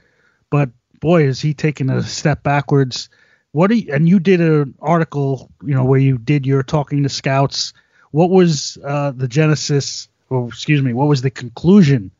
But 0.50 0.70
boy, 1.00 1.24
is 1.24 1.40
he 1.40 1.54
taking 1.54 1.90
a 1.90 2.02
step 2.02 2.42
backwards. 2.42 3.08
What 3.52 3.68
do 3.68 3.76
you, 3.76 3.92
and 3.92 4.08
you 4.08 4.18
did 4.18 4.40
an 4.40 4.74
article, 4.80 5.50
you 5.62 5.74
know, 5.74 5.84
where 5.84 6.00
you 6.00 6.18
did 6.18 6.46
your 6.46 6.62
talking 6.62 7.02
to 7.02 7.08
scouts. 7.08 7.72
What 8.10 8.30
was 8.30 8.78
uh, 8.84 9.12
the 9.12 9.28
genesis, 9.28 10.08
or 10.30 10.48
excuse 10.48 10.82
me, 10.82 10.92
what 10.92 11.08
was 11.08 11.22
the 11.22 11.30
conclusion 11.30 12.10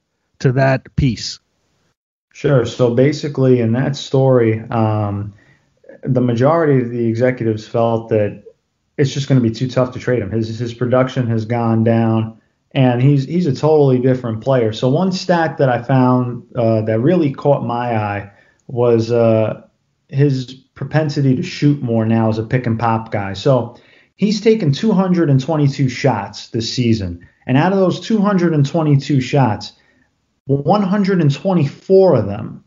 to 0.40 0.52
that 0.52 0.94
piece? 0.96 1.40
Sure. 2.32 2.66
So 2.66 2.94
basically, 2.94 3.60
in 3.60 3.72
that 3.72 3.96
story, 3.96 4.60
um, 4.70 5.34
the 6.02 6.20
majority 6.20 6.82
of 6.82 6.90
the 6.90 7.06
executives 7.06 7.66
felt 7.66 8.08
that 8.10 8.42
it's 8.98 9.12
just 9.12 9.28
going 9.28 9.40
to 9.40 9.48
be 9.48 9.54
too 9.54 9.68
tough 9.68 9.92
to 9.92 9.98
trade 9.98 10.20
him. 10.20 10.30
His 10.30 10.58
his 10.58 10.74
production 10.74 11.26
has 11.28 11.44
gone 11.44 11.84
down, 11.84 12.40
and 12.74 13.00
he's 13.00 13.24
he's 13.24 13.46
a 13.46 13.54
totally 13.54 13.98
different 13.98 14.42
player. 14.42 14.72
So 14.72 14.88
one 14.88 15.12
stat 15.12 15.58
that 15.58 15.68
I 15.68 15.82
found 15.82 16.44
uh, 16.56 16.82
that 16.82 17.00
really 17.00 17.32
caught 17.32 17.64
my 17.64 17.96
eye 17.96 18.32
was 18.66 19.12
uh, 19.12 19.62
his 20.08 20.54
propensity 20.74 21.36
to 21.36 21.42
shoot 21.42 21.80
more 21.82 22.04
now 22.04 22.28
as 22.28 22.38
a 22.38 22.42
pick 22.42 22.66
and 22.66 22.78
pop 22.78 23.12
guy. 23.12 23.34
So 23.34 23.76
he's 24.16 24.40
taken 24.40 24.72
222 24.72 25.88
shots 25.88 26.48
this 26.48 26.72
season, 26.72 27.26
and 27.46 27.56
out 27.56 27.72
of 27.72 27.78
those 27.78 28.00
222 28.00 29.20
shots, 29.20 29.72
124 30.46 32.14
of 32.16 32.26
them 32.26 32.64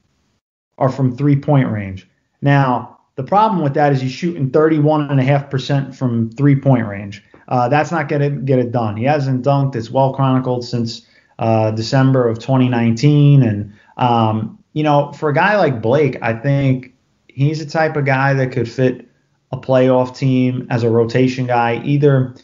are 0.78 0.90
from 0.90 1.18
three 1.18 1.36
point 1.36 1.70
range. 1.70 2.08
Now, 2.42 3.00
the 3.16 3.24
problem 3.24 3.62
with 3.64 3.74
that 3.74 3.92
is 3.92 4.00
he's 4.00 4.12
shooting 4.12 4.52
31.5% 4.52 5.96
from 5.96 6.30
three 6.32 6.56
point 6.56 6.88
range. 6.88 7.24
Uh, 7.48 7.70
that's 7.70 7.92
not 7.92 8.10
going 8.10 8.22
to 8.22 8.30
get 8.30 8.60
it 8.60 8.72
done. 8.72 8.98
He 8.98 9.06
hasn't 9.06 9.46
dunked. 9.46 9.76
It's 9.76 9.90
well 9.90 10.14
chronicled 10.14 10.66
since 10.66 11.06
uh, 11.40 11.72
December 11.72 12.28
of 12.28 12.40
2019. 12.40 13.44
And, 13.44 13.74
um, 13.98 14.60
you 14.74 14.84
know, 14.84 15.12
for 15.14 15.30
a 15.30 15.34
guy 15.34 15.58
like 15.58 15.82
Blake, 15.82 16.18
I 16.22 16.34
think 16.34 16.94
he's 17.28 17.60
the 17.64 17.70
type 17.70 17.96
of 17.96 18.06
guy 18.06 18.34
that 18.34 18.52
could 18.52 18.70
fit 18.70 19.08
a 19.52 19.58
playoff 19.58 20.18
team 20.18 20.68
as 20.70 20.84
a 20.84 20.90
rotation 20.90 21.48
guy, 21.48 21.82
either, 21.86 22.36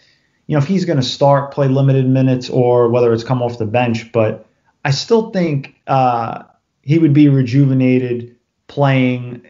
you 0.48 0.56
know, 0.56 0.60
if 0.60 0.68
he's 0.68 0.86
going 0.86 1.00
to 1.00 1.04
start, 1.06 1.54
play 1.54 1.68
limited 1.68 2.08
minutes, 2.08 2.50
or 2.50 2.90
whether 2.90 3.12
it's 3.12 3.24
come 3.24 3.42
off 3.42 3.58
the 3.58 3.66
bench. 3.66 4.12
But 4.14 4.48
I 4.86 4.92
still 4.92 5.32
think 5.32 5.76
uh, 5.88 6.44
he 6.82 6.98
would 7.00 7.14
be 7.14 7.28
rejuvenated 7.28 8.38
playing 8.68 9.46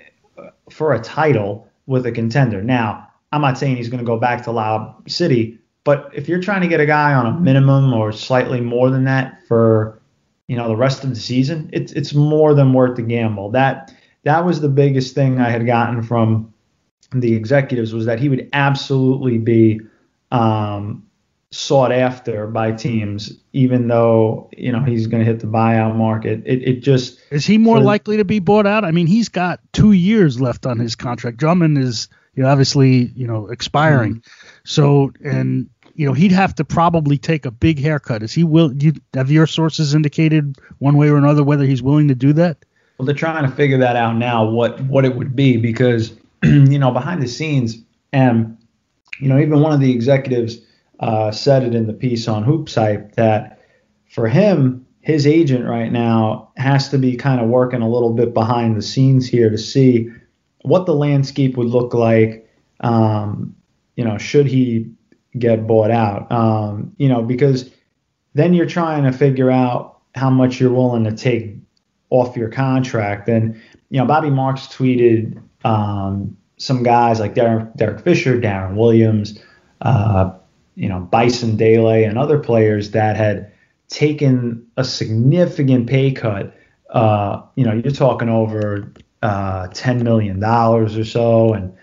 for 0.71 0.93
a 0.93 0.99
title 0.99 1.67
with 1.85 2.05
a 2.05 2.11
contender. 2.11 2.61
Now, 2.63 3.09
I'm 3.33 3.41
not 3.41 3.57
saying 3.57 3.75
he's 3.77 3.89
going 3.89 3.99
to 3.99 4.05
go 4.05 4.17
back 4.17 4.43
to 4.43 4.51
Lob 4.51 5.09
City, 5.09 5.57
but 5.83 6.09
if 6.13 6.29
you're 6.29 6.39
trying 6.39 6.61
to 6.61 6.67
get 6.67 6.79
a 6.79 6.85
guy 6.85 7.13
on 7.13 7.25
a 7.25 7.31
minimum 7.31 7.91
or 7.91 8.11
slightly 8.11 8.61
more 8.61 8.89
than 8.89 9.03
that 9.05 9.45
for 9.47 9.99
you 10.47 10.55
know 10.55 10.67
the 10.67 10.75
rest 10.75 11.03
of 11.03 11.09
the 11.09 11.15
season, 11.15 11.69
it's 11.73 11.91
it's 11.93 12.13
more 12.13 12.53
than 12.53 12.73
worth 12.73 12.95
the 12.95 13.01
gamble. 13.01 13.49
That 13.51 13.93
that 14.23 14.45
was 14.45 14.61
the 14.61 14.69
biggest 14.69 15.15
thing 15.15 15.39
I 15.39 15.49
had 15.49 15.65
gotten 15.65 16.03
from 16.03 16.53
the 17.11 17.33
executives 17.33 17.93
was 17.93 18.05
that 18.05 18.19
he 18.19 18.29
would 18.29 18.49
absolutely 18.53 19.37
be 19.39 19.81
um, 20.31 21.05
sought 21.51 21.91
after 21.91 22.47
by 22.47 22.71
teams, 22.71 23.31
even 23.53 23.87
though 23.87 24.49
you 24.55 24.71
know 24.71 24.83
he's 24.83 25.07
going 25.07 25.23
to 25.23 25.29
hit 25.29 25.39
the 25.39 25.47
buyout 25.47 25.95
market. 25.95 26.41
It 26.45 26.61
it 26.67 26.79
just 26.81 27.19
Is 27.31 27.45
he 27.45 27.57
more 27.57 27.79
likely 27.79 28.17
to 28.17 28.25
be 28.25 28.39
bought 28.39 28.67
out? 28.67 28.85
I 28.85 28.91
mean, 28.91 29.07
he's 29.07 29.29
got 29.29 29.59
two 29.71 29.93
years 29.93 30.39
left 30.39 30.65
on 30.65 30.79
his 30.79 30.95
contract. 30.95 31.37
Drummond 31.37 31.77
is, 31.77 32.09
you 32.35 32.43
know, 32.43 32.49
obviously, 32.49 33.11
you 33.15 33.27
know, 33.27 33.47
expiring. 33.47 34.15
Mm-hmm. 34.15 34.49
So, 34.65 35.11
and 35.23 35.69
you 35.95 36.07
know, 36.07 36.13
he'd 36.13 36.31
have 36.31 36.55
to 36.55 36.65
probably 36.65 37.17
take 37.17 37.45
a 37.45 37.51
big 37.51 37.79
haircut. 37.79 38.23
Is 38.23 38.33
he 38.33 38.43
will? 38.43 38.73
You 38.73 38.93
have 39.13 39.31
your 39.31 39.47
sources 39.47 39.93
indicated 39.93 40.57
one 40.79 40.97
way 40.97 41.09
or 41.09 41.17
another 41.17 41.43
whether 41.43 41.65
he's 41.65 41.83
willing 41.83 42.07
to 42.07 42.15
do 42.15 42.33
that? 42.33 42.57
Well, 42.97 43.05
they're 43.05 43.15
trying 43.15 43.47
to 43.47 43.55
figure 43.55 43.77
that 43.79 43.95
out 43.95 44.17
now, 44.17 44.45
what 44.45 44.81
what 44.81 45.05
it 45.05 45.15
would 45.15 45.35
be, 45.35 45.57
because 45.57 46.13
you 46.43 46.79
know 46.79 46.91
behind 46.91 47.21
the 47.21 47.27
scenes, 47.27 47.77
and 48.11 48.57
you 49.19 49.29
know, 49.29 49.39
even 49.39 49.59
one 49.59 49.73
of 49.73 49.79
the 49.79 49.91
executives 49.91 50.57
uh, 50.99 51.31
said 51.31 51.63
it 51.63 51.75
in 51.75 51.87
the 51.87 51.93
piece 51.93 52.27
on 52.27 52.43
Hoops 52.43 52.75
Hype 52.75 53.15
that 53.15 53.59
for 54.09 54.27
him, 54.27 54.85
his 55.01 55.27
agent 55.27 55.65
right 55.65 55.91
now 55.91 56.51
has 56.57 56.89
to 56.89 56.97
be 56.97 57.15
kind 57.15 57.41
of 57.41 57.49
working 57.49 57.81
a 57.81 57.89
little 57.89 58.13
bit 58.13 58.33
behind 58.33 58.77
the 58.77 58.81
scenes 58.81 59.27
here 59.27 59.49
to 59.49 59.57
see 59.57 60.09
what 60.63 60.85
the 60.85 60.95
landscape 60.95 61.55
would 61.55 61.67
look 61.67 61.93
like. 61.93 62.49
Um, 62.79 63.55
you 63.95 64.03
know, 64.03 64.17
should 64.17 64.47
he 64.47 64.91
get 65.37 65.67
bought 65.67 65.91
out? 65.91 66.31
Um, 66.31 66.93
you 66.97 67.07
know, 67.07 67.21
because 67.21 67.69
then 68.33 68.53
you're 68.53 68.65
trying 68.65 69.03
to 69.03 69.11
figure 69.11 69.51
out 69.51 70.01
how 70.15 70.29
much 70.29 70.59
you're 70.59 70.73
willing 70.73 71.03
to 71.03 71.11
take 71.11 71.55
off 72.09 72.35
your 72.35 72.49
contract. 72.49 73.29
And 73.29 73.55
you 73.89 73.99
know, 73.99 74.05
Bobby 74.05 74.29
Marks 74.29 74.67
tweeted 74.67 75.41
um, 75.63 76.35
some 76.57 76.83
guys 76.83 77.19
like 77.19 77.35
Derek, 77.35 77.73
Derek 77.75 78.01
Fisher, 78.01 78.39
Deron 78.39 78.75
Williams, 78.75 79.39
uh, 79.81 80.31
you 80.75 80.89
know, 80.89 80.99
Bison 80.99 81.57
Dele, 81.57 82.03
and 82.03 82.17
other 82.17 82.39
players 82.39 82.91
that 82.91 83.15
had 83.15 83.51
taken 83.89 84.65
a 84.77 84.83
significant 84.83 85.87
pay 85.87 86.11
cut. 86.11 86.55
Uh, 86.89 87.41
you 87.55 87.65
know, 87.65 87.73
you're 87.73 87.93
talking 87.93 88.29
over 88.29 88.93
uh, 89.23 89.69
$10 89.69 90.03
million 90.03 90.43
or 90.43 91.03
so. 91.05 91.53
And, 91.53 91.73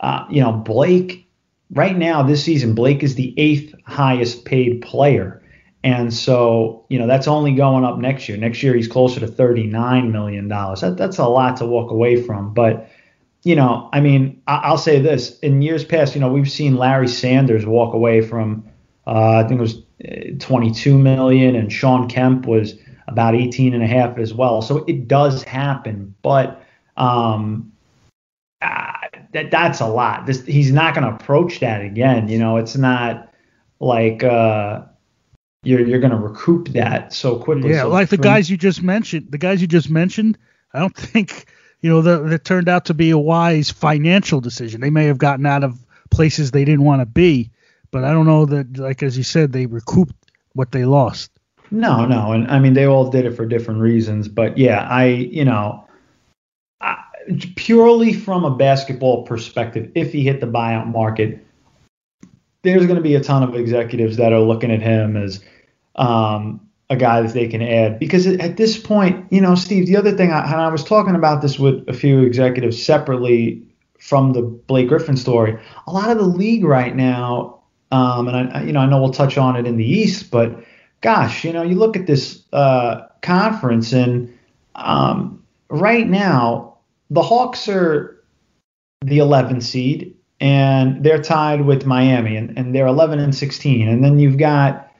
uh, 0.00 0.26
you 0.28 0.42
know, 0.42 0.52
Blake, 0.52 1.26
right 1.70 1.96
now 1.96 2.24
this 2.24 2.42
season, 2.42 2.74
Blake 2.74 3.04
is 3.04 3.14
the 3.14 3.32
eighth 3.38 3.72
highest 3.86 4.44
paid 4.44 4.82
player. 4.82 5.40
And 5.84 6.12
so, 6.12 6.84
you 6.88 6.98
know, 6.98 7.06
that's 7.06 7.28
only 7.28 7.54
going 7.54 7.84
up 7.84 7.98
next 7.98 8.28
year. 8.28 8.36
Next 8.36 8.64
year, 8.64 8.74
he's 8.74 8.88
closer 8.88 9.20
to 9.20 9.28
$39 9.28 10.10
million. 10.10 10.48
That, 10.48 10.96
that's 10.98 11.18
a 11.18 11.28
lot 11.28 11.58
to 11.58 11.66
walk 11.66 11.92
away 11.92 12.20
from. 12.20 12.52
But, 12.52 12.90
you 13.44 13.54
know, 13.54 13.88
I 13.92 14.00
mean, 14.00 14.42
I, 14.48 14.68
will 14.68 14.76
say 14.76 15.00
this 15.00 15.38
in 15.38 15.62
years 15.62 15.84
past, 15.84 16.16
you 16.16 16.20
know, 16.20 16.32
we've 16.32 16.50
seen 16.50 16.76
Larry 16.76 17.06
Sanders 17.06 17.64
walk 17.64 17.94
away 17.94 18.22
from, 18.22 18.68
uh, 19.06 19.36
I 19.36 19.46
think 19.46 19.60
it 19.60 19.62
was 19.62 19.82
uh, 20.04 20.36
22 20.40 20.98
million, 20.98 21.54
and 21.54 21.72
Shawn 21.72 22.08
Kemp 22.08 22.46
was 22.46 22.74
about 23.06 23.36
18 23.36 23.72
and 23.72 23.84
a 23.84 23.86
half 23.86 24.18
as 24.18 24.34
well. 24.34 24.62
So 24.62 24.84
it 24.86 25.06
does 25.06 25.44
happen, 25.44 26.16
but 26.22 26.64
um, 26.98 27.72
uh, 28.60 28.92
that 29.32 29.50
that's 29.50 29.80
a 29.80 29.86
lot. 29.86 30.26
This 30.26 30.44
he's 30.44 30.72
not 30.72 30.94
going 30.94 31.06
to 31.08 31.14
approach 31.14 31.60
that 31.60 31.80
again. 31.80 32.28
You 32.28 32.38
know, 32.38 32.56
it's 32.56 32.76
not 32.76 33.32
like 33.80 34.24
uh, 34.24 34.82
you're 35.62 35.86
you're 35.86 36.00
going 36.00 36.10
to 36.10 36.18
recoup 36.18 36.68
that 36.68 37.12
so 37.12 37.38
quickly. 37.38 37.70
Yeah, 37.70 37.82
so 37.82 37.88
like 37.88 38.08
the 38.08 38.16
guys 38.16 38.50
you 38.50 38.56
just 38.56 38.82
mentioned, 38.82 39.28
the 39.30 39.38
guys 39.38 39.60
you 39.60 39.68
just 39.68 39.88
mentioned, 39.88 40.36
I 40.74 40.80
don't 40.80 40.96
think 40.96 41.46
you 41.80 41.88
know 41.88 42.02
that, 42.02 42.28
that 42.28 42.44
turned 42.44 42.68
out 42.68 42.86
to 42.86 42.94
be 42.94 43.10
a 43.10 43.18
wise 43.18 43.70
financial 43.70 44.40
decision. 44.40 44.80
They 44.80 44.90
may 44.90 45.04
have 45.04 45.18
gotten 45.18 45.46
out 45.46 45.64
of 45.64 45.78
places 46.10 46.50
they 46.50 46.64
didn't 46.64 46.84
want 46.84 47.00
to 47.00 47.06
be, 47.06 47.50
but 47.90 48.04
I 48.04 48.12
don't 48.12 48.26
know 48.26 48.46
that, 48.46 48.76
like 48.78 49.02
as 49.02 49.16
you 49.16 49.24
said, 49.24 49.52
they 49.52 49.66
recouped 49.66 50.14
what 50.54 50.72
they 50.72 50.84
lost. 50.84 51.30
No, 51.70 52.06
no, 52.06 52.32
and 52.32 52.50
I 52.50 52.58
mean 52.58 52.72
they 52.72 52.86
all 52.86 53.08
did 53.08 53.24
it 53.24 53.36
for 53.36 53.46
different 53.46 53.80
reasons, 53.80 54.26
but 54.26 54.58
yeah, 54.58 54.88
I 54.88 55.06
you 55.06 55.44
know 55.44 55.87
purely 57.56 58.12
from 58.12 58.44
a 58.44 58.54
basketball 58.54 59.24
perspective, 59.24 59.90
if 59.94 60.12
he 60.12 60.24
hit 60.24 60.40
the 60.40 60.46
buyout 60.46 60.86
market, 60.86 61.44
there's 62.62 62.86
going 62.86 62.96
to 62.96 63.02
be 63.02 63.14
a 63.14 63.20
ton 63.20 63.42
of 63.42 63.54
executives 63.54 64.16
that 64.16 64.32
are 64.32 64.40
looking 64.40 64.70
at 64.70 64.82
him 64.82 65.16
as 65.16 65.42
um, 65.96 66.60
a 66.90 66.96
guy 66.96 67.20
that 67.20 67.32
they 67.32 67.48
can 67.48 67.62
add. 67.62 67.98
Because 67.98 68.26
at 68.26 68.56
this 68.56 68.78
point, 68.78 69.26
you 69.30 69.40
know, 69.40 69.54
Steve, 69.54 69.86
the 69.86 69.96
other 69.96 70.12
thing, 70.12 70.32
I, 70.32 70.44
and 70.50 70.60
I 70.60 70.68
was 70.68 70.84
talking 70.84 71.14
about 71.14 71.42
this 71.42 71.58
with 71.58 71.88
a 71.88 71.92
few 71.92 72.22
executives 72.22 72.82
separately 72.82 73.62
from 73.98 74.32
the 74.32 74.42
Blake 74.42 74.88
Griffin 74.88 75.16
story. 75.16 75.58
A 75.86 75.92
lot 75.92 76.10
of 76.10 76.18
the 76.18 76.24
league 76.24 76.64
right 76.64 76.94
now, 76.94 77.60
um, 77.90 78.28
and 78.28 78.52
I, 78.52 78.62
you 78.62 78.72
know, 78.72 78.80
I 78.80 78.86
know 78.86 79.00
we'll 79.00 79.12
touch 79.12 79.38
on 79.38 79.56
it 79.56 79.66
in 79.66 79.76
the 79.76 79.84
East, 79.84 80.30
but 80.30 80.64
gosh, 81.00 81.44
you 81.44 81.52
know, 81.52 81.62
you 81.62 81.74
look 81.74 81.96
at 81.96 82.06
this 82.06 82.42
uh, 82.52 83.06
conference 83.22 83.92
and 83.92 84.32
um, 84.74 85.42
right 85.68 86.08
now 86.08 86.67
the 87.10 87.22
Hawks 87.22 87.68
are 87.68 88.22
the 89.02 89.18
11 89.18 89.60
seed, 89.60 90.16
and 90.40 91.02
they're 91.02 91.22
tied 91.22 91.64
with 91.64 91.86
Miami, 91.86 92.36
and, 92.36 92.56
and 92.58 92.74
they're 92.74 92.86
11 92.86 93.18
and 93.18 93.34
16. 93.34 93.88
And 93.88 94.04
then 94.04 94.18
you've 94.18 94.38
got 94.38 94.92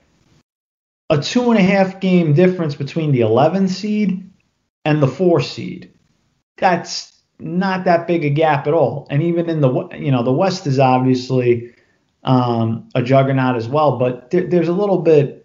a 1.11 1.21
two 1.21 1.51
and 1.51 1.59
a 1.59 1.63
half 1.63 2.01
game 2.01 2.35
difference 2.35 2.75
between 2.75 3.13
the 3.13 3.21
11 3.21 3.69
seed 3.69 4.31
and 4.85 5.03
the 5.03 5.09
four 5.09 5.41
seed. 5.41 5.93
That's 6.57 7.13
not 7.39 7.85
that 7.85 8.07
big 8.07 8.25
a 8.25 8.31
gap 8.31 8.67
at 8.67 8.75
all. 8.75 9.07
And 9.11 9.23
even 9.23 9.49
in 9.49 9.61
the 9.61 9.89
you 9.97 10.11
know 10.11 10.23
the 10.23 10.33
West 10.33 10.67
is 10.67 10.79
obviously 10.79 11.73
um, 12.25 12.89
a 12.95 13.03
juggernaut 13.03 13.57
as 13.57 13.69
well, 13.69 13.99
but 13.99 14.31
there, 14.31 14.47
there's 14.47 14.69
a 14.69 14.73
little 14.73 14.99
bit 14.99 15.38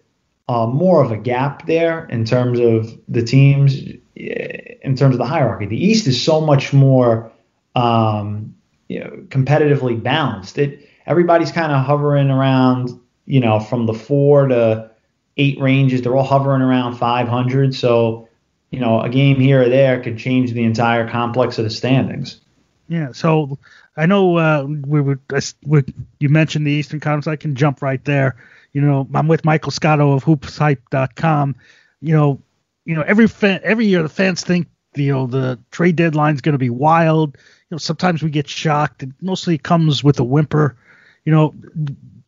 uh, 0.47 0.67
more 0.67 1.03
of 1.03 1.11
a 1.11 1.17
gap 1.17 1.65
there 1.65 2.05
in 2.05 2.25
terms 2.25 2.59
of 2.59 2.99
the 3.07 3.23
teams 3.23 3.75
in 4.15 4.95
terms 4.95 5.15
of 5.15 5.17
the 5.17 5.25
hierarchy. 5.25 5.65
The 5.65 5.83
East 5.83 6.07
is 6.07 6.21
so 6.21 6.41
much 6.41 6.73
more 6.73 7.31
um, 7.75 8.55
you 8.87 8.99
know, 8.99 9.09
competitively 9.29 10.01
balanced. 10.01 10.57
It 10.57 10.87
everybody's 11.05 11.51
kind 11.51 11.71
of 11.71 11.85
hovering 11.85 12.29
around, 12.29 12.89
you 13.25 13.39
know, 13.39 13.59
from 13.59 13.85
the 13.85 13.93
four 13.93 14.47
to 14.47 14.91
eight 15.37 15.59
ranges. 15.59 16.01
They're 16.01 16.15
all 16.15 16.23
hovering 16.23 16.61
around 16.61 16.97
500. 16.97 17.73
So, 17.75 18.29
you 18.71 18.79
know, 18.79 19.01
a 19.01 19.09
game 19.09 19.39
here 19.39 19.63
or 19.63 19.69
there 19.69 20.01
could 20.01 20.17
change 20.17 20.51
the 20.51 20.63
entire 20.63 21.09
complex 21.09 21.57
of 21.57 21.63
the 21.63 21.69
standings. 21.69 22.39
Yeah. 22.87 23.11
So 23.13 23.57
I 23.97 24.05
know 24.05 24.37
uh, 24.37 24.65
we 24.65 25.01
were, 25.01 25.19
we, 25.65 25.83
you 26.19 26.29
mentioned 26.29 26.67
the 26.67 26.71
Eastern 26.71 26.99
Conference. 26.99 27.27
I 27.27 27.35
can 27.35 27.55
jump 27.55 27.81
right 27.81 28.03
there. 28.05 28.35
You 28.73 28.81
know, 28.81 29.07
I'm 29.13 29.27
with 29.27 29.45
Michael 29.45 29.71
Scotto 29.71 30.13
of 30.13 30.23
hoopshype.com. 30.23 31.55
You 32.01 32.15
know, 32.15 32.41
you 32.85 32.95
know, 32.95 33.03
every 33.03 33.27
fan, 33.27 33.61
every 33.63 33.85
year 33.85 34.03
the 34.03 34.09
fans 34.09 34.43
think 34.43 34.67
you 34.95 35.11
know 35.11 35.27
the 35.27 35.59
trade 35.71 35.95
deadline 35.95 36.35
is 36.35 36.41
going 36.41 36.53
to 36.53 36.59
be 36.59 36.69
wild. 36.69 37.37
You 37.37 37.75
know, 37.75 37.77
sometimes 37.77 38.21
we 38.21 38.29
get 38.29 38.47
shocked. 38.47 39.03
It 39.03 39.09
mostly 39.21 39.57
comes 39.57 40.03
with 40.03 40.19
a 40.19 40.23
whimper. 40.23 40.75
You 41.23 41.31
know, 41.31 41.53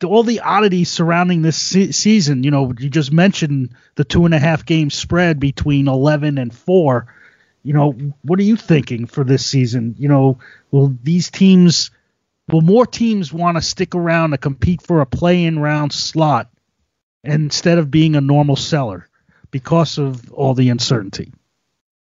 all 0.03 0.23
the 0.23 0.41
oddities 0.41 0.89
surrounding 0.89 1.41
this 1.41 1.57
se- 1.57 1.91
season. 1.91 2.43
You 2.43 2.51
know, 2.51 2.73
you 2.77 2.89
just 2.89 3.11
mentioned 3.11 3.75
the 3.95 4.03
two 4.03 4.25
and 4.25 4.33
a 4.33 4.39
half 4.39 4.65
game 4.65 4.89
spread 4.89 5.39
between 5.39 5.87
11 5.87 6.37
and 6.37 6.53
four. 6.53 7.13
You 7.63 7.73
know, 7.73 7.91
what 8.21 8.39
are 8.39 8.43
you 8.43 8.55
thinking 8.55 9.07
for 9.07 9.23
this 9.23 9.45
season? 9.45 9.95
You 9.97 10.07
know, 10.07 10.39
will 10.71 10.95
these 11.03 11.31
teams, 11.31 11.91
will 12.51 12.61
more 12.61 12.85
teams 12.85 13.33
want 13.33 13.57
to 13.57 13.61
stick 13.61 13.95
around 13.95 14.31
to 14.31 14.37
compete 14.37 14.81
for 14.81 15.01
a 15.01 15.05
play-in 15.05 15.59
round 15.59 15.91
slot 15.93 16.49
instead 17.23 17.77
of 17.77 17.91
being 17.91 18.15
a 18.15 18.21
normal 18.21 18.55
seller? 18.55 19.09
because 19.55 19.97
of 19.97 20.33
all 20.33 20.53
the 20.53 20.67
uncertainty. 20.67 21.31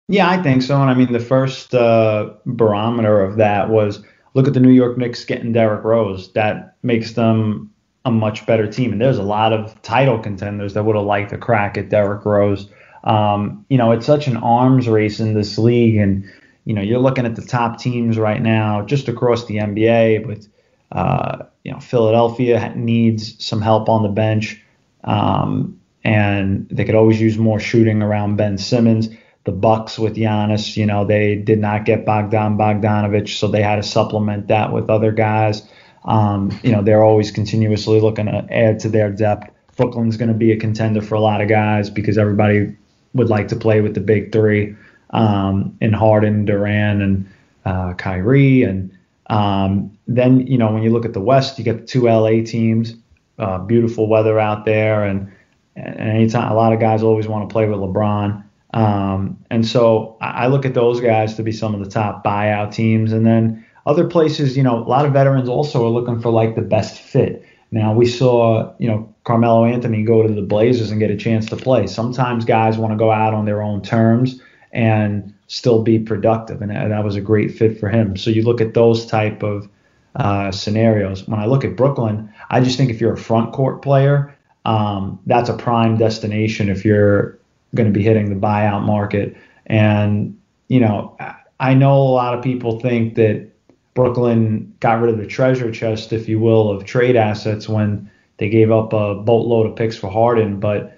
Yeah, 0.08 0.28
I 0.28 0.42
think 0.42 0.64
so. 0.64 0.82
And 0.82 0.90
I 0.90 0.96
mean, 0.96 1.14
the 1.14 1.20
first 1.20 1.76
uh, 1.76 2.32
barometer 2.48 3.22
of 3.22 3.36
that 3.36 3.70
was 3.70 4.04
look 4.34 4.48
at 4.48 4.56
the 4.56 4.60
New 4.60 4.72
York 4.72 4.98
Knicks 4.98 5.24
getting 5.24 5.54
Derrick 5.54 5.84
Rose. 5.84 6.34
That 6.34 6.78
makes 6.82 7.12
them 7.12 7.72
a 8.06 8.12
much 8.12 8.48
better 8.48 8.66
team. 8.66 8.92
And 8.92 9.00
there's 9.00 9.20
a 9.20 9.24
lot 9.24 9.54
of 9.54 9.80
title 9.84 10.18
contenders 10.18 10.74
that 10.74 10.84
would 10.84 10.96
have 10.96 11.06
liked 11.06 11.30
to 11.30 11.38
crack 11.38 11.78
at 11.78 11.90
Derrick 11.90 12.26
Rose. 12.26 12.72
Um, 13.04 13.68
you 13.70 13.78
know, 13.78 13.92
it's 13.92 14.08
such 14.08 14.26
an 14.26 14.38
arms 14.38 14.88
race 14.90 15.20
in 15.20 15.36
this 15.36 15.60
league. 15.60 15.98
And, 15.98 16.28
you 16.66 16.74
know, 16.74 16.82
you're 16.82 17.00
looking 17.00 17.26
at 17.26 17.36
the 17.36 17.42
top 17.42 17.80
teams 17.80 18.18
right 18.18 18.42
now 18.42 18.84
just 18.84 19.08
across 19.08 19.46
the 19.46 19.58
NBA 19.58 20.26
with, 20.26 20.48
uh, 20.92 21.44
you 21.64 21.72
know, 21.72 21.80
Philadelphia 21.80 22.74
needs 22.76 23.44
some 23.44 23.62
help 23.62 23.90
on 23.90 24.04
the 24.04 24.10
bench. 24.10 24.62
Um, 25.04 25.80
and 26.04 26.68
they 26.70 26.86
could 26.86 26.96
always 26.96 27.20
use 27.20 27.38
more 27.38 27.60
shooting 27.60 28.02
around 28.02 28.38
Ben 28.38 28.58
Simmons. 28.58 29.10
The 29.46 29.52
Bucks 29.52 30.00
with 30.00 30.16
Giannis, 30.16 30.78
you 30.78 30.86
know, 30.86 31.06
they 31.06 31.36
did 31.36 31.60
not 31.60 31.84
get 31.84 32.06
Bogdan 32.06 32.58
Bogdanovich, 32.58 33.38
so 33.38 33.48
they 33.48 33.62
had 33.62 33.76
to 33.76 33.84
supplement 33.84 34.48
that 34.48 34.72
with 34.72 34.90
other 34.90 35.12
guys. 35.12 35.64
Um, 36.06 36.58
you 36.64 36.72
know, 36.72 36.82
they're 36.82 37.04
always 37.04 37.32
continuously 37.32 38.00
looking 38.00 38.26
to 38.28 38.46
add 38.50 38.80
to 38.80 38.90
their 38.90 39.12
depth. 39.12 39.50
Brooklyn's 39.76 40.16
going 40.16 40.30
to 40.30 40.34
be 40.34 40.52
a 40.52 40.58
contender 40.58 41.02
for 41.02 41.16
a 41.16 41.20
lot 41.20 41.42
of 41.42 41.50
guys 41.50 41.90
because 41.90 42.18
everybody 42.18 42.76
would 43.14 43.30
like 43.30 43.50
to 43.50 43.56
play 43.56 43.82
with 43.82 43.96
the 43.96 44.02
big 44.02 44.32
three 44.32 44.76
um, 45.14 45.78
in 45.80 45.94
Harden, 45.94 46.46
Durant, 46.46 47.02
and 47.02 47.30
uh, 47.66 47.94
Kyrie. 47.94 48.64
And 48.64 48.92
um, 49.28 49.98
then, 50.08 50.46
you 50.46 50.58
know, 50.58 50.74
when 50.74 50.84
you 50.84 50.92
look 50.92 51.06
at 51.06 51.14
the 51.14 51.22
West, 51.22 51.58
you 51.58 51.64
get 51.64 51.82
the 51.82 51.86
two 51.86 52.08
LA 52.08 52.44
teams, 52.44 52.96
uh, 53.40 53.60
beautiful 53.60 54.08
weather 54.08 54.40
out 54.40 54.66
there, 54.66 55.04
and 55.04 55.32
and 55.76 56.10
anytime 56.10 56.52
a 56.52 56.56
lot 56.56 56.72
of 56.72 56.80
guys 56.80 57.02
always 57.02 57.28
want 57.28 57.50
to 57.50 57.52
play 57.52 57.68
with 57.68 57.80
LeBron. 57.80 58.44
Um, 58.74 59.44
and 59.50 59.66
so 59.66 60.18
I 60.22 60.48
look 60.48 60.66
at 60.66 60.74
those 60.74 61.00
guys 61.00 61.36
to 61.36 61.44
be 61.44 61.52
some 61.52 61.74
of 61.74 61.84
the 61.84 61.90
top 61.90 62.24
buyout 62.24 62.72
teams. 62.72 63.12
And 63.12 63.26
then 63.26 63.66
other 63.86 64.08
places, 64.08 64.56
you 64.56 64.64
know, 64.64 64.78
a 64.78 64.86
lot 64.86 65.06
of 65.06 65.14
veterans 65.14 65.50
also 65.50 65.86
are 65.86 65.90
looking 65.90 66.20
for 66.20 66.32
like 66.32 66.56
the 66.56 66.62
best 66.62 67.00
fit. 67.00 67.44
Now 67.72 67.94
we 67.94 68.06
saw, 68.06 68.72
you 68.78 68.88
know, 68.88 69.14
Carmelo 69.24 69.66
Anthony 69.66 70.04
go 70.04 70.22
to 70.26 70.32
the 70.32 70.42
Blazers 70.44 70.92
and 70.92 71.00
get 71.00 71.10
a 71.10 71.18
chance 71.18 71.48
to 71.48 71.56
play. 71.56 71.88
Sometimes 71.88 72.46
guys 72.46 72.78
want 72.78 72.94
to 72.94 72.98
go 72.98 73.12
out 73.12 73.34
on 73.34 73.46
their 73.46 73.64
own 73.64 73.82
terms 73.82 74.40
and 74.74 75.34
still 75.48 75.84
be 75.84 76.00
productive, 76.00 76.62
and 76.62 76.72
that 76.72 77.04
was 77.04 77.16
a 77.16 77.22
great 77.22 77.56
fit 77.56 77.80
for 77.80 77.90
him. 77.90 78.18
So 78.18 78.32
you 78.32 78.42
look 78.42 78.60
at 78.60 78.74
those 78.74 79.06
type 79.06 79.44
of 79.44 79.70
uh, 80.16 80.52
scenarios. 80.52 81.28
When 81.28 81.40
I 81.40 81.46
look 81.46 81.64
at 81.64 81.78
Brooklyn, 81.78 82.34
I 82.50 82.60
just 82.60 82.76
think 82.78 82.90
if 82.90 83.00
you're 83.00 83.14
a 83.14 83.18
front 83.18 83.54
court 83.54 83.82
player, 83.82 84.36
um, 84.66 85.20
that's 85.26 85.50
a 85.50 85.54
prime 85.54 85.98
destination 85.98 86.70
if 86.70 86.84
you're 86.84 87.38
going 87.76 87.88
to 87.88 87.94
be 87.94 88.04
hitting 88.04 88.30
the 88.30 88.48
buyout 88.48 88.84
market. 88.84 89.36
And, 89.68 90.38
you 90.68 90.80
know, 90.80 91.18
I 91.60 91.74
know 91.74 92.02
a 92.02 92.14
lot 92.14 92.34
of 92.34 92.44
people 92.44 92.80
think 92.80 93.16
that 93.16 93.50
Brooklyn 93.94 94.74
got 94.80 95.02
rid 95.02 95.14
of 95.14 95.20
the 95.20 95.28
treasure 95.28 95.72
chest, 95.72 96.14
if 96.14 96.28
you 96.28 96.40
will, 96.40 96.72
of 96.72 96.84
trade 96.84 97.16
assets 97.16 97.70
when 97.70 98.10
they 98.38 98.50
gave 98.50 98.72
up 98.72 98.94
a 98.94 99.16
boatload 99.16 99.68
of 99.68 99.76
picks 99.76 99.98
for 99.98 100.10
Harden. 100.10 100.60
But, 100.60 100.93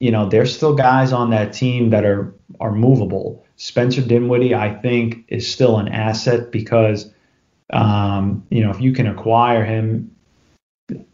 you 0.00 0.10
know, 0.10 0.28
there's 0.28 0.54
still 0.54 0.74
guys 0.74 1.12
on 1.12 1.30
that 1.30 1.52
team 1.52 1.90
that 1.90 2.04
are, 2.04 2.34
are 2.58 2.72
movable. 2.72 3.44
Spencer 3.56 4.00
Dinwiddie, 4.00 4.54
I 4.54 4.74
think, 4.74 5.24
is 5.28 5.50
still 5.50 5.78
an 5.78 5.88
asset 5.88 6.50
because, 6.50 7.12
um, 7.70 8.44
you 8.50 8.64
know, 8.64 8.70
if 8.70 8.80
you 8.80 8.92
can 8.92 9.06
acquire 9.06 9.62
him 9.62 10.10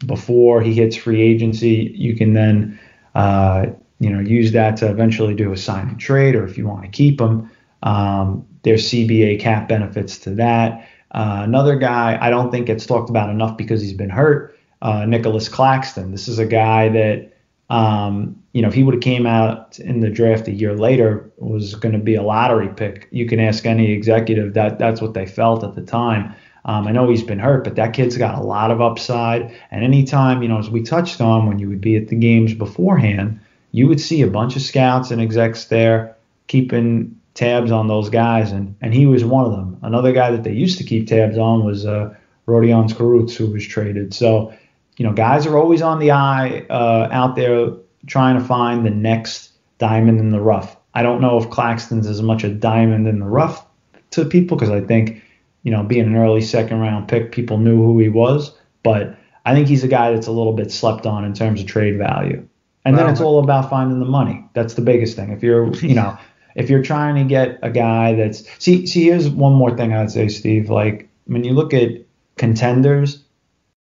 before 0.05 0.61
he 0.61 0.73
hits 0.73 0.95
free 0.95 1.21
agency, 1.21 1.93
you 1.95 2.15
can 2.15 2.33
then, 2.33 2.79
uh, 3.13 3.67
you 3.99 4.09
know, 4.09 4.19
use 4.19 4.53
that 4.53 4.77
to 4.77 4.89
eventually 4.89 5.35
do 5.35 5.51
a 5.51 5.57
sign 5.57 5.89
and 5.89 5.99
trade, 5.99 6.35
or 6.35 6.45
if 6.45 6.57
you 6.57 6.65
want 6.65 6.83
to 6.83 6.87
keep 6.87 7.19
him, 7.19 7.51
um, 7.83 8.47
there's 8.63 8.89
CBA 8.89 9.39
cap 9.39 9.67
benefits 9.67 10.17
to 10.19 10.31
that. 10.31 10.87
Uh, 11.11 11.41
another 11.43 11.75
guy 11.75 12.17
I 12.19 12.29
don't 12.29 12.51
think 12.51 12.67
gets 12.67 12.85
talked 12.85 13.09
about 13.09 13.29
enough 13.29 13.57
because 13.57 13.81
he's 13.81 13.93
been 13.93 14.09
hurt, 14.09 14.57
uh, 14.81 15.05
Nicholas 15.05 15.49
Claxton. 15.49 16.11
This 16.11 16.27
is 16.27 16.39
a 16.39 16.45
guy 16.45 16.89
that, 16.89 17.36
um, 17.69 18.41
you 18.53 18.61
know, 18.61 18.67
if 18.67 18.73
he 18.73 18.83
would 18.83 18.95
have 18.95 19.03
came 19.03 19.25
out 19.25 19.77
in 19.79 19.99
the 19.99 20.09
draft 20.09 20.47
a 20.47 20.51
year 20.51 20.75
later, 20.75 21.29
was 21.37 21.75
going 21.75 21.93
to 21.93 21.99
be 21.99 22.15
a 22.15 22.23
lottery 22.23 22.69
pick. 22.69 23.07
You 23.11 23.27
can 23.27 23.39
ask 23.39 23.65
any 23.65 23.91
executive 23.91 24.53
that 24.53 24.79
that's 24.79 25.01
what 25.01 25.13
they 25.13 25.25
felt 25.25 25.63
at 25.63 25.75
the 25.75 25.81
time. 25.81 26.33
Um, 26.65 26.87
I 26.87 26.91
know 26.91 27.09
he's 27.09 27.23
been 27.23 27.39
hurt, 27.39 27.63
but 27.63 27.75
that 27.75 27.93
kid's 27.93 28.17
got 28.17 28.37
a 28.37 28.41
lot 28.41 28.71
of 28.71 28.81
upside. 28.81 29.55
And 29.71 29.83
anytime, 29.83 30.41
you 30.41 30.49
know, 30.49 30.59
as 30.59 30.69
we 30.69 30.81
touched 30.81 31.21
on 31.21 31.47
when 31.47 31.59
you 31.59 31.69
would 31.69 31.81
be 31.81 31.95
at 31.95 32.07
the 32.07 32.15
games 32.15 32.53
beforehand, 32.53 33.39
you 33.71 33.87
would 33.87 34.01
see 34.01 34.21
a 34.21 34.27
bunch 34.27 34.55
of 34.55 34.61
scouts 34.61 35.11
and 35.11 35.21
execs 35.21 35.65
there 35.65 36.15
keeping 36.47 37.19
tabs 37.33 37.71
on 37.71 37.87
those 37.87 38.09
guys, 38.09 38.51
and 38.51 38.75
and 38.81 38.93
he 38.93 39.05
was 39.05 39.23
one 39.23 39.45
of 39.45 39.51
them. 39.51 39.77
Another 39.83 40.11
guy 40.11 40.31
that 40.31 40.43
they 40.43 40.53
used 40.53 40.77
to 40.79 40.83
keep 40.83 41.07
tabs 41.07 41.37
on 41.37 41.63
was 41.63 41.85
uh, 41.85 42.13
Rodion 42.47 42.89
Kurucs, 42.89 43.35
who 43.35 43.47
was 43.47 43.65
traded. 43.65 44.13
So, 44.13 44.53
you 44.97 45.05
know, 45.05 45.13
guys 45.13 45.45
are 45.45 45.57
always 45.57 45.81
on 45.81 45.99
the 45.99 46.11
eye 46.11 46.65
uh, 46.69 47.07
out 47.11 47.35
there 47.35 47.71
trying 48.07 48.37
to 48.37 48.43
find 48.43 48.85
the 48.85 48.89
next 48.89 49.51
diamond 49.77 50.19
in 50.19 50.31
the 50.31 50.41
rough. 50.41 50.75
I 50.93 51.03
don't 51.03 51.21
know 51.21 51.37
if 51.37 51.49
Claxton's 51.49 52.07
as 52.07 52.21
much 52.21 52.43
a 52.43 52.49
diamond 52.49 53.07
in 53.07 53.19
the 53.19 53.25
rough 53.25 53.65
to 54.11 54.25
people 54.25 54.57
because 54.57 54.71
I 54.71 54.81
think, 54.81 55.21
you 55.63 55.71
know, 55.71 55.83
being 55.83 56.07
an 56.07 56.15
early 56.15 56.41
second 56.41 56.79
round 56.79 57.07
pick, 57.07 57.31
people 57.31 57.59
knew 57.59 57.77
who 57.77 57.99
he 57.99 58.09
was, 58.09 58.57
but 58.81 59.15
I 59.45 59.53
think 59.53 59.67
he's 59.67 59.83
a 59.83 59.87
guy 59.87 60.11
that's 60.11 60.27
a 60.27 60.31
little 60.31 60.53
bit 60.53 60.71
slept 60.71 61.05
on 61.05 61.23
in 61.23 61.33
terms 61.33 61.61
of 61.61 61.67
trade 61.67 61.97
value. 61.97 62.47
And 62.83 62.97
then 62.97 63.09
it's 63.09 63.19
all 63.19 63.39
about 63.43 63.69
finding 63.69 63.99
the 63.99 64.05
money. 64.05 64.45
That's 64.53 64.75
the 64.75 64.81
biggest 64.81 65.17
thing. 65.17 65.31
If 65.31 65.43
you're, 65.43 65.73
you 65.75 65.93
know, 65.93 66.17
if 66.55 66.69
you're 66.69 66.81
trying 66.81 67.15
to 67.15 67.23
get 67.25 67.59
a 67.61 67.69
guy 67.69 68.15
that's 68.15 68.43
see 68.59 68.87
see 68.87 69.03
here's 69.03 69.29
one 69.29 69.53
more 69.53 69.75
thing 69.75 69.93
I'd 69.93 70.09
say, 70.09 70.29
Steve. 70.29 70.69
Like 70.69 71.09
when 71.25 71.43
you 71.43 71.51
look 71.51 71.73
at 71.73 71.91
contenders, 72.37 73.23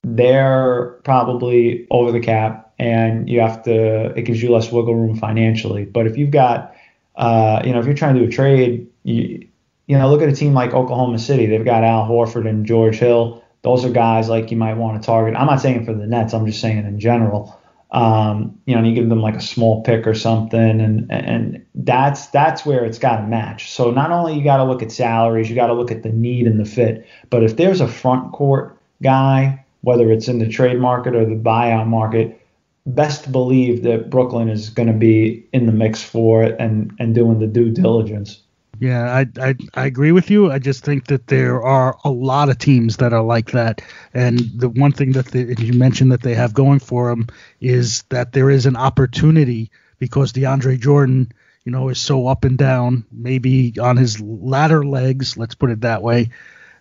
they're 0.02 0.98
probably 1.04 1.86
over 1.90 2.12
the 2.12 2.20
cap, 2.20 2.72
and 2.78 3.28
you 3.28 3.40
have 3.40 3.62
to 3.64 4.06
it 4.16 4.22
gives 4.22 4.42
you 4.42 4.50
less 4.50 4.70
wiggle 4.72 4.94
room 4.94 5.16
financially. 5.16 5.84
But 5.84 6.06
if 6.06 6.16
you've 6.16 6.30
got, 6.30 6.74
uh, 7.16 7.62
you 7.64 7.72
know, 7.72 7.78
if 7.78 7.86
you're 7.86 7.94
trying 7.94 8.14
to 8.14 8.20
do 8.20 8.26
a 8.26 8.30
trade, 8.30 8.88
you 9.04 9.48
you 9.86 9.98
know, 9.98 10.08
look 10.10 10.22
at 10.22 10.28
a 10.28 10.34
team 10.34 10.54
like 10.54 10.72
Oklahoma 10.72 11.18
City. 11.18 11.46
They've 11.46 11.64
got 11.64 11.84
Al 11.84 12.08
Horford 12.08 12.48
and 12.48 12.64
George 12.64 12.96
Hill. 12.96 13.42
Those 13.62 13.84
are 13.84 13.90
guys 13.90 14.28
like 14.28 14.50
you 14.50 14.56
might 14.56 14.74
want 14.74 15.00
to 15.00 15.06
target. 15.06 15.36
I'm 15.36 15.46
not 15.46 15.60
saying 15.60 15.84
for 15.84 15.92
the 15.92 16.06
Nets. 16.06 16.34
I'm 16.34 16.46
just 16.46 16.60
saying 16.60 16.78
in 16.78 16.98
general 16.98 17.58
um, 17.92 18.58
you 18.64 18.72
know, 18.74 18.78
and 18.78 18.88
you 18.88 18.94
give 18.94 19.10
them 19.10 19.20
like 19.20 19.36
a 19.36 19.40
small 19.40 19.82
pick 19.82 20.06
or 20.06 20.14
something, 20.14 20.80
and 20.80 21.12
and 21.12 21.64
that's 21.74 22.26
that's 22.28 22.64
where 22.64 22.84
it's 22.86 22.98
got 22.98 23.16
to 23.16 23.26
match. 23.26 23.70
So 23.70 23.90
not 23.90 24.10
only 24.10 24.34
you 24.34 24.42
got 24.42 24.56
to 24.56 24.64
look 24.64 24.82
at 24.82 24.90
salaries, 24.90 25.50
you 25.50 25.54
got 25.54 25.66
to 25.66 25.74
look 25.74 25.90
at 25.90 26.02
the 26.02 26.08
need 26.08 26.46
and 26.46 26.58
the 26.58 26.64
fit. 26.64 27.06
But 27.28 27.44
if 27.44 27.56
there's 27.56 27.82
a 27.82 27.88
front 27.88 28.32
court 28.32 28.78
guy, 29.02 29.61
whether 29.82 30.10
it's 30.10 30.28
in 30.28 30.38
the 30.38 30.48
trade 30.48 30.80
market 30.80 31.14
or 31.14 31.24
the 31.24 31.36
buyout 31.36 31.86
market, 31.86 32.40
best 32.86 33.30
believe 33.30 33.82
that 33.82 34.10
Brooklyn 34.10 34.48
is 34.48 34.70
going 34.70 34.88
to 34.88 34.94
be 34.94 35.46
in 35.52 35.66
the 35.66 35.72
mix 35.72 36.02
for 36.02 36.42
it 36.42 36.56
and 36.58 36.92
and 36.98 37.14
doing 37.14 37.38
the 37.38 37.46
due 37.46 37.70
diligence. 37.70 38.42
Yeah, 38.80 39.14
I, 39.14 39.26
I 39.40 39.54
I 39.74 39.86
agree 39.86 40.10
with 40.10 40.30
you. 40.30 40.50
I 40.50 40.58
just 40.58 40.84
think 40.84 41.06
that 41.06 41.28
there 41.28 41.62
are 41.62 41.96
a 42.04 42.10
lot 42.10 42.48
of 42.48 42.58
teams 42.58 42.96
that 42.96 43.12
are 43.12 43.22
like 43.22 43.52
that, 43.52 43.80
and 44.12 44.40
the 44.56 44.68
one 44.68 44.92
thing 44.92 45.12
that 45.12 45.32
you 45.34 45.72
mentioned 45.74 46.10
that 46.10 46.22
they 46.22 46.34
have 46.34 46.54
going 46.54 46.80
for 46.80 47.10
them 47.10 47.28
is 47.60 48.02
that 48.08 48.32
there 48.32 48.50
is 48.50 48.66
an 48.66 48.76
opportunity 48.76 49.70
because 49.98 50.32
DeAndre 50.32 50.80
Jordan, 50.80 51.30
you 51.64 51.70
know, 51.70 51.90
is 51.90 52.00
so 52.00 52.26
up 52.26 52.44
and 52.44 52.58
down, 52.58 53.04
maybe 53.12 53.72
on 53.80 53.96
his 53.96 54.20
latter 54.20 54.84
legs, 54.84 55.36
let's 55.36 55.54
put 55.54 55.70
it 55.70 55.82
that 55.82 56.02
way, 56.02 56.30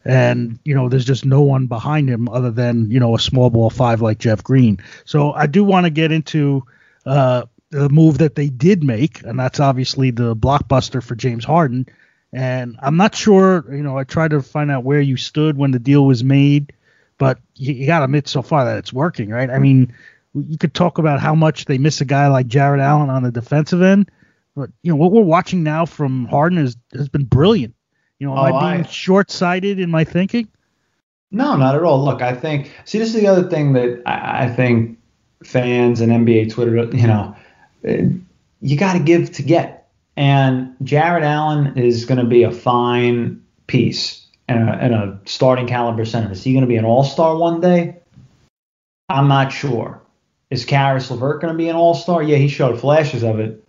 and 0.06 0.60
you 0.64 0.76
know, 0.76 0.90
there's 0.90 1.06
just 1.06 1.26
no 1.26 1.42
one 1.42 1.68
behind 1.68 2.10
him 2.10 2.30
other 2.30 2.52
than 2.52 2.90
you 2.92 3.00
know 3.00 3.16
a 3.16 3.20
small 3.20 3.50
ball 3.50 3.70
five 3.70 4.02
like 4.02 4.18
Jeff 4.20 4.44
Green. 4.44 4.80
So 5.06 5.32
I 5.32 5.48
do 5.48 5.64
want 5.64 5.86
to 5.86 5.90
get 5.90 6.12
into. 6.12 6.66
Uh, 7.06 7.46
the 7.72 7.90
move 7.90 8.18
that 8.20 8.36
they 8.36 8.50
did 8.50 8.84
make, 8.84 9.24
and 9.24 9.40
that's 9.40 9.60
obviously 9.60 10.12
the 10.12 10.36
blockbuster 10.36 11.02
for 11.02 11.16
James 11.16 11.46
Harden. 11.46 11.88
And 12.34 12.78
I'm 12.82 12.98
not 12.98 13.16
sure, 13.16 13.66
you 13.74 13.82
know, 13.82 13.98
I 13.98 14.04
tried 14.04 14.32
to 14.32 14.42
find 14.42 14.70
out 14.70 14.84
where 14.84 15.02
you 15.02 15.18
stood 15.18 15.58
when 15.58 15.72
the 15.72 15.80
deal 15.80 16.06
was 16.06 16.24
made, 16.24 16.74
but 17.18 17.40
you, 17.56 17.74
you 17.74 17.88
got 17.88 18.00
to 18.00 18.06
admit 18.06 18.28
so 18.28 18.42
far 18.42 18.66
that 18.66 18.78
it's 18.78 18.94
working, 18.94 19.30
right? 19.30 19.50
I 19.50 19.60
mean, 19.60 19.94
you 20.34 20.58
could 20.58 20.74
talk 20.74 20.98
about 20.98 21.20
how 21.20 21.36
much 21.36 21.66
they 21.66 21.78
miss 21.78 22.02
a 22.02 22.06
guy 22.06 22.28
like 22.28 22.48
Jarrett 22.48 22.82
Allen 22.82 23.10
on 23.10 23.24
the 23.24 23.32
defensive 23.32 23.82
end, 23.82 24.12
but 24.56 24.70
you 24.82 24.92
know 24.92 24.98
what 24.98 25.12
we're 25.12 25.22
watching 25.22 25.64
now 25.64 25.86
from 25.86 26.26
Harden 26.26 26.58
is, 26.58 26.78
has 26.94 27.10
been 27.10 27.26
brilliant. 27.26 27.76
You 28.22 28.28
know, 28.28 28.38
oh, 28.38 28.46
am 28.46 28.54
oh, 28.54 28.58
I 28.58 28.74
being 28.74 28.86
I, 28.86 28.88
short-sighted 28.88 29.80
in 29.80 29.90
my 29.90 30.04
thinking? 30.04 30.48
No, 31.32 31.58
not 31.58 31.74
at 31.74 31.82
all. 31.82 32.06
Look, 32.06 32.22
I 32.22 32.36
think 32.36 32.72
see 32.86 33.00
this 33.00 33.16
is 33.16 33.20
the 33.20 33.26
other 33.26 33.50
thing 33.50 33.74
that 33.74 34.04
I, 34.06 34.44
I 34.44 34.48
think 34.48 35.00
fans 35.44 36.02
and 36.02 36.12
NBA 36.12 36.52
Twitter, 36.52 36.76
you 36.96 37.08
know, 37.08 37.36
eh, 37.84 38.10
you 38.62 38.78
got 38.78 38.94
to 38.94 39.00
give 39.00 39.32
to 39.32 39.42
get. 39.42 39.90
And 40.16 40.76
Jarrett 40.84 41.24
Allen 41.24 41.76
is 41.80 42.06
going 42.06 42.20
to 42.20 42.26
be 42.26 42.44
a 42.44 42.52
fine 42.52 43.44
piece 43.66 44.24
and 44.48 44.70
a, 44.70 44.74
and 44.74 44.94
a 44.94 45.20
starting 45.26 45.66
caliber 45.66 46.06
center. 46.06 46.32
Is 46.32 46.44
he 46.44 46.54
going 46.54 46.62
to 46.62 46.68
be 46.68 46.78
an 46.78 46.86
all 46.86 47.04
star 47.04 47.36
one 47.36 47.60
day? 47.60 47.98
I'm 49.10 49.30
not 49.30 49.52
sure. 49.52 50.00
Is 50.52 50.64
Caris 50.64 51.10
LeVert 51.10 51.42
going 51.42 51.56
to 51.56 51.58
be 51.58 51.70
an 51.70 51.76
all 51.76 51.96
star? 51.96 52.22
Yeah, 52.22 52.38
he 52.38 52.50
showed 52.50 52.80
flashes 52.80 53.24
of 53.24 53.40
it, 53.40 53.64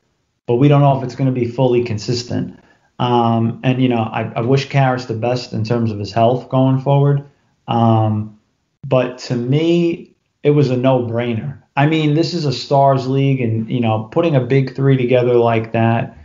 but 0.47 0.57
we 0.57 0.69
don't 0.69 0.83
know 0.83 0.99
if 0.99 1.05
it's 1.05 1.15
going 1.15 1.33
to 1.33 1.41
be 1.41 1.47
fully 1.47 1.85
consistent. 1.85 2.59
Um, 2.98 3.61
and, 3.64 3.83
you 3.83 3.88
know, 3.88 4.02
I, 4.02 4.33
I 4.37 4.40
wish 4.42 4.68
Caris 4.68 5.07
the 5.07 5.14
best 5.14 5.52
in 5.52 5.64
terms 5.64 5.90
of 5.90 5.98
his 5.98 6.12
health 6.12 6.48
going 6.48 6.81
forward. 6.81 7.24
Um, 7.66 8.38
but 8.87 9.18
to 9.18 9.37
me, 9.37 10.14
it 10.42 10.50
was 10.50 10.70
a 10.70 10.76
no 10.76 11.00
brainer. 11.00 11.62
I 11.76 11.87
mean, 11.87 12.14
this 12.14 12.35
is 12.35 12.44
a 12.44 12.52
stars 12.52 13.07
league, 13.07 13.40
and 13.40 13.70
you 13.70 13.81
know, 13.81 14.09
putting 14.12 14.37
a 14.37 14.40
big 14.40 14.74
three 14.74 14.96
together 14.96 15.35
like 15.35 15.72
that, 15.72 16.18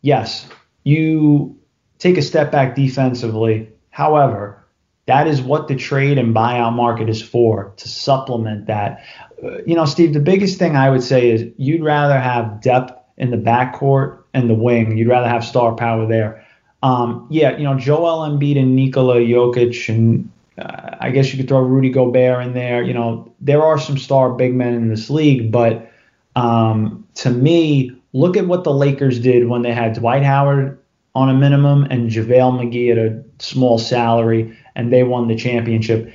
yes, 0.00 0.48
you 0.84 1.58
take 1.98 2.16
a 2.16 2.22
step 2.22 2.52
back 2.52 2.74
defensively. 2.74 3.68
However, 3.90 4.64
that 5.06 5.26
is 5.26 5.42
what 5.42 5.66
the 5.66 5.74
trade 5.74 6.18
and 6.18 6.34
buyout 6.34 6.74
market 6.74 7.08
is 7.08 7.20
for 7.20 7.72
to 7.76 7.88
supplement 7.88 8.66
that. 8.66 9.04
Uh, 9.42 9.58
you 9.66 9.74
know, 9.74 9.84
Steve, 9.84 10.12
the 10.12 10.20
biggest 10.20 10.58
thing 10.58 10.76
I 10.76 10.90
would 10.90 11.02
say 11.02 11.30
is 11.30 11.52
you'd 11.56 11.82
rather 11.82 12.18
have 12.18 12.60
depth 12.60 12.92
in 13.16 13.30
the 13.30 13.36
backcourt 13.36 14.21
and 14.34 14.48
the 14.48 14.54
wing. 14.54 14.96
You'd 14.96 15.08
rather 15.08 15.28
have 15.28 15.44
star 15.44 15.74
power 15.74 16.06
there. 16.06 16.46
Um, 16.82 17.26
yeah, 17.30 17.56
you 17.56 17.64
know, 17.64 17.78
Joel 17.78 18.28
Embiid 18.28 18.58
and 18.58 18.74
Nikola 18.74 19.16
Jokic 19.16 19.88
and 19.88 20.30
uh, 20.58 20.96
I 21.00 21.10
guess 21.10 21.32
you 21.32 21.38
could 21.38 21.48
throw 21.48 21.60
Rudy 21.60 21.90
Gobert 21.90 22.44
in 22.44 22.54
there. 22.54 22.82
You 22.82 22.94
know, 22.94 23.32
there 23.40 23.62
are 23.62 23.78
some 23.78 23.98
star 23.98 24.32
big 24.32 24.54
men 24.54 24.74
in 24.74 24.88
this 24.88 25.08
league, 25.10 25.50
but 25.50 25.90
um, 26.36 27.06
to 27.14 27.30
me, 27.30 27.92
look 28.12 28.36
at 28.36 28.46
what 28.46 28.64
the 28.64 28.72
Lakers 28.72 29.18
did 29.18 29.48
when 29.48 29.62
they 29.62 29.72
had 29.72 29.94
Dwight 29.94 30.22
Howard 30.22 30.78
on 31.14 31.28
a 31.28 31.34
minimum 31.34 31.84
and 31.84 32.10
JaVale 32.10 32.58
McGee 32.58 32.92
at 32.92 32.98
a 32.98 33.22
small 33.38 33.78
salary, 33.78 34.56
and 34.74 34.92
they 34.92 35.02
won 35.02 35.28
the 35.28 35.36
championship. 35.36 36.12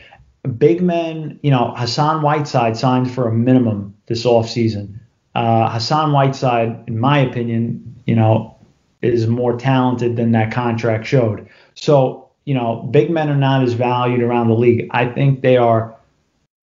Big 0.57 0.82
men, 0.82 1.39
you 1.43 1.51
know, 1.51 1.74
Hassan 1.76 2.22
Whiteside 2.22 2.78
signed 2.78 3.11
for 3.11 3.28
a 3.28 3.34
minimum 3.34 3.95
this 4.05 4.26
offseason. 4.26 4.99
Uh, 5.36 5.70
Hassan 5.70 6.13
Whiteside, 6.13 6.84
in 6.88 6.99
my 6.99 7.20
opinion, 7.20 7.86
you 8.08 8.16
know, 8.16 8.58
is 9.03 9.28
more 9.28 9.55
talented 9.55 10.16
than 10.16 10.32
that 10.32 10.51
contract 10.51 11.05
showed. 11.05 11.47
So 11.76 12.28
you 12.47 12.53
know, 12.53 12.88
big 12.91 13.12
men 13.12 13.30
are 13.30 13.36
not 13.36 13.62
as 13.62 13.74
valued 13.74 14.22
around 14.22 14.47
the 14.47 14.53
league. 14.55 14.88
I 14.91 15.05
think 15.05 15.41
they 15.41 15.58
are 15.58 15.93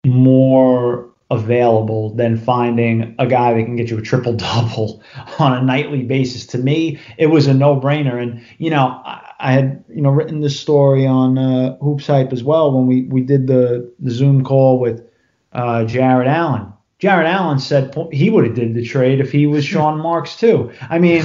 more 0.06 1.10
available 1.30 2.14
than 2.14 2.38
finding 2.38 3.14
a 3.18 3.26
guy 3.26 3.52
that 3.52 3.64
can 3.64 3.76
get 3.76 3.90
you 3.90 3.98
a 3.98 4.02
triple 4.02 4.32
double 4.32 5.02
on 5.38 5.52
a 5.52 5.62
nightly 5.62 6.02
basis. 6.02 6.46
To 6.46 6.58
me, 6.58 6.98
it 7.18 7.26
was 7.26 7.46
a 7.46 7.52
no 7.52 7.78
brainer. 7.78 8.22
And, 8.22 8.42
you 8.56 8.70
know, 8.70 9.00
I, 9.04 9.32
I, 9.40 9.52
had, 9.52 9.84
you 9.90 10.00
know, 10.00 10.08
written 10.08 10.40
this 10.40 10.58
story 10.58 11.06
on 11.06 11.36
uh, 11.36 11.76
Hoops 11.78 12.06
Hype 12.06 12.32
as 12.32 12.42
well 12.42 12.72
when 12.72 12.86
we, 12.86 13.02
we 13.02 13.20
did 13.20 13.46
the, 13.46 13.92
the 13.98 14.10
Zoom 14.10 14.42
call 14.42 14.78
with 14.78 15.06
uh, 15.52 15.84
Jarrett 15.84 16.28
Allen. 16.28 16.72
Jarrett 17.04 17.28
Allen 17.28 17.58
said 17.58 17.94
he 18.12 18.30
would 18.30 18.44
have 18.44 18.54
did 18.54 18.74
the 18.74 18.84
trade 18.84 19.20
if 19.20 19.30
he 19.30 19.46
was 19.46 19.64
Sean 19.72 19.98
Marks 19.98 20.36
too. 20.36 20.72
I 20.88 20.98
mean, 20.98 21.24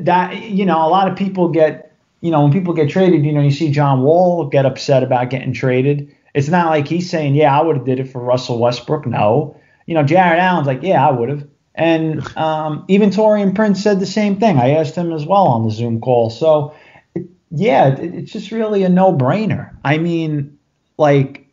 that, 0.00 0.42
you 0.42 0.64
know, 0.64 0.86
a 0.86 0.88
lot 0.88 1.10
of 1.10 1.16
people 1.16 1.48
get, 1.48 1.96
you 2.20 2.30
know, 2.30 2.42
when 2.42 2.52
people 2.52 2.74
get 2.74 2.88
traded, 2.88 3.24
you 3.24 3.32
know, 3.32 3.40
you 3.40 3.50
see 3.50 3.70
John 3.70 4.02
Wall 4.02 4.46
get 4.46 4.64
upset 4.64 5.02
about 5.02 5.30
getting 5.30 5.52
traded 5.52 6.14
it's 6.34 6.48
not 6.48 6.66
like 6.66 6.88
he's 6.88 7.08
saying, 7.08 7.36
yeah, 7.36 7.58
I 7.58 7.62
would 7.62 7.76
have 7.76 7.86
did 7.86 8.00
it 8.00 8.10
for 8.10 8.20
Russell 8.20 8.58
Westbrook. 8.58 9.06
No, 9.06 9.56
you 9.86 9.94
know, 9.94 10.02
Jarrett 10.02 10.40
Allen's 10.40 10.66
like, 10.66 10.82
yeah, 10.82 11.06
I 11.06 11.12
would 11.12 11.28
have. 11.28 11.48
And 11.76 12.36
um, 12.36 12.84
even 12.88 13.10
Taurean 13.10 13.54
Prince 13.54 13.82
said 13.82 14.00
the 14.00 14.06
same 14.06 14.38
thing. 14.38 14.58
I 14.58 14.70
asked 14.70 14.96
him 14.96 15.12
as 15.12 15.24
well 15.24 15.46
on 15.46 15.64
the 15.64 15.70
Zoom 15.70 16.00
call. 16.00 16.30
So, 16.30 16.74
it, 17.14 17.24
yeah, 17.50 17.88
it, 17.88 18.14
it's 18.14 18.32
just 18.32 18.50
really 18.50 18.82
a 18.82 18.88
no-brainer. 18.88 19.76
I 19.84 19.98
mean, 19.98 20.58
like, 20.98 21.46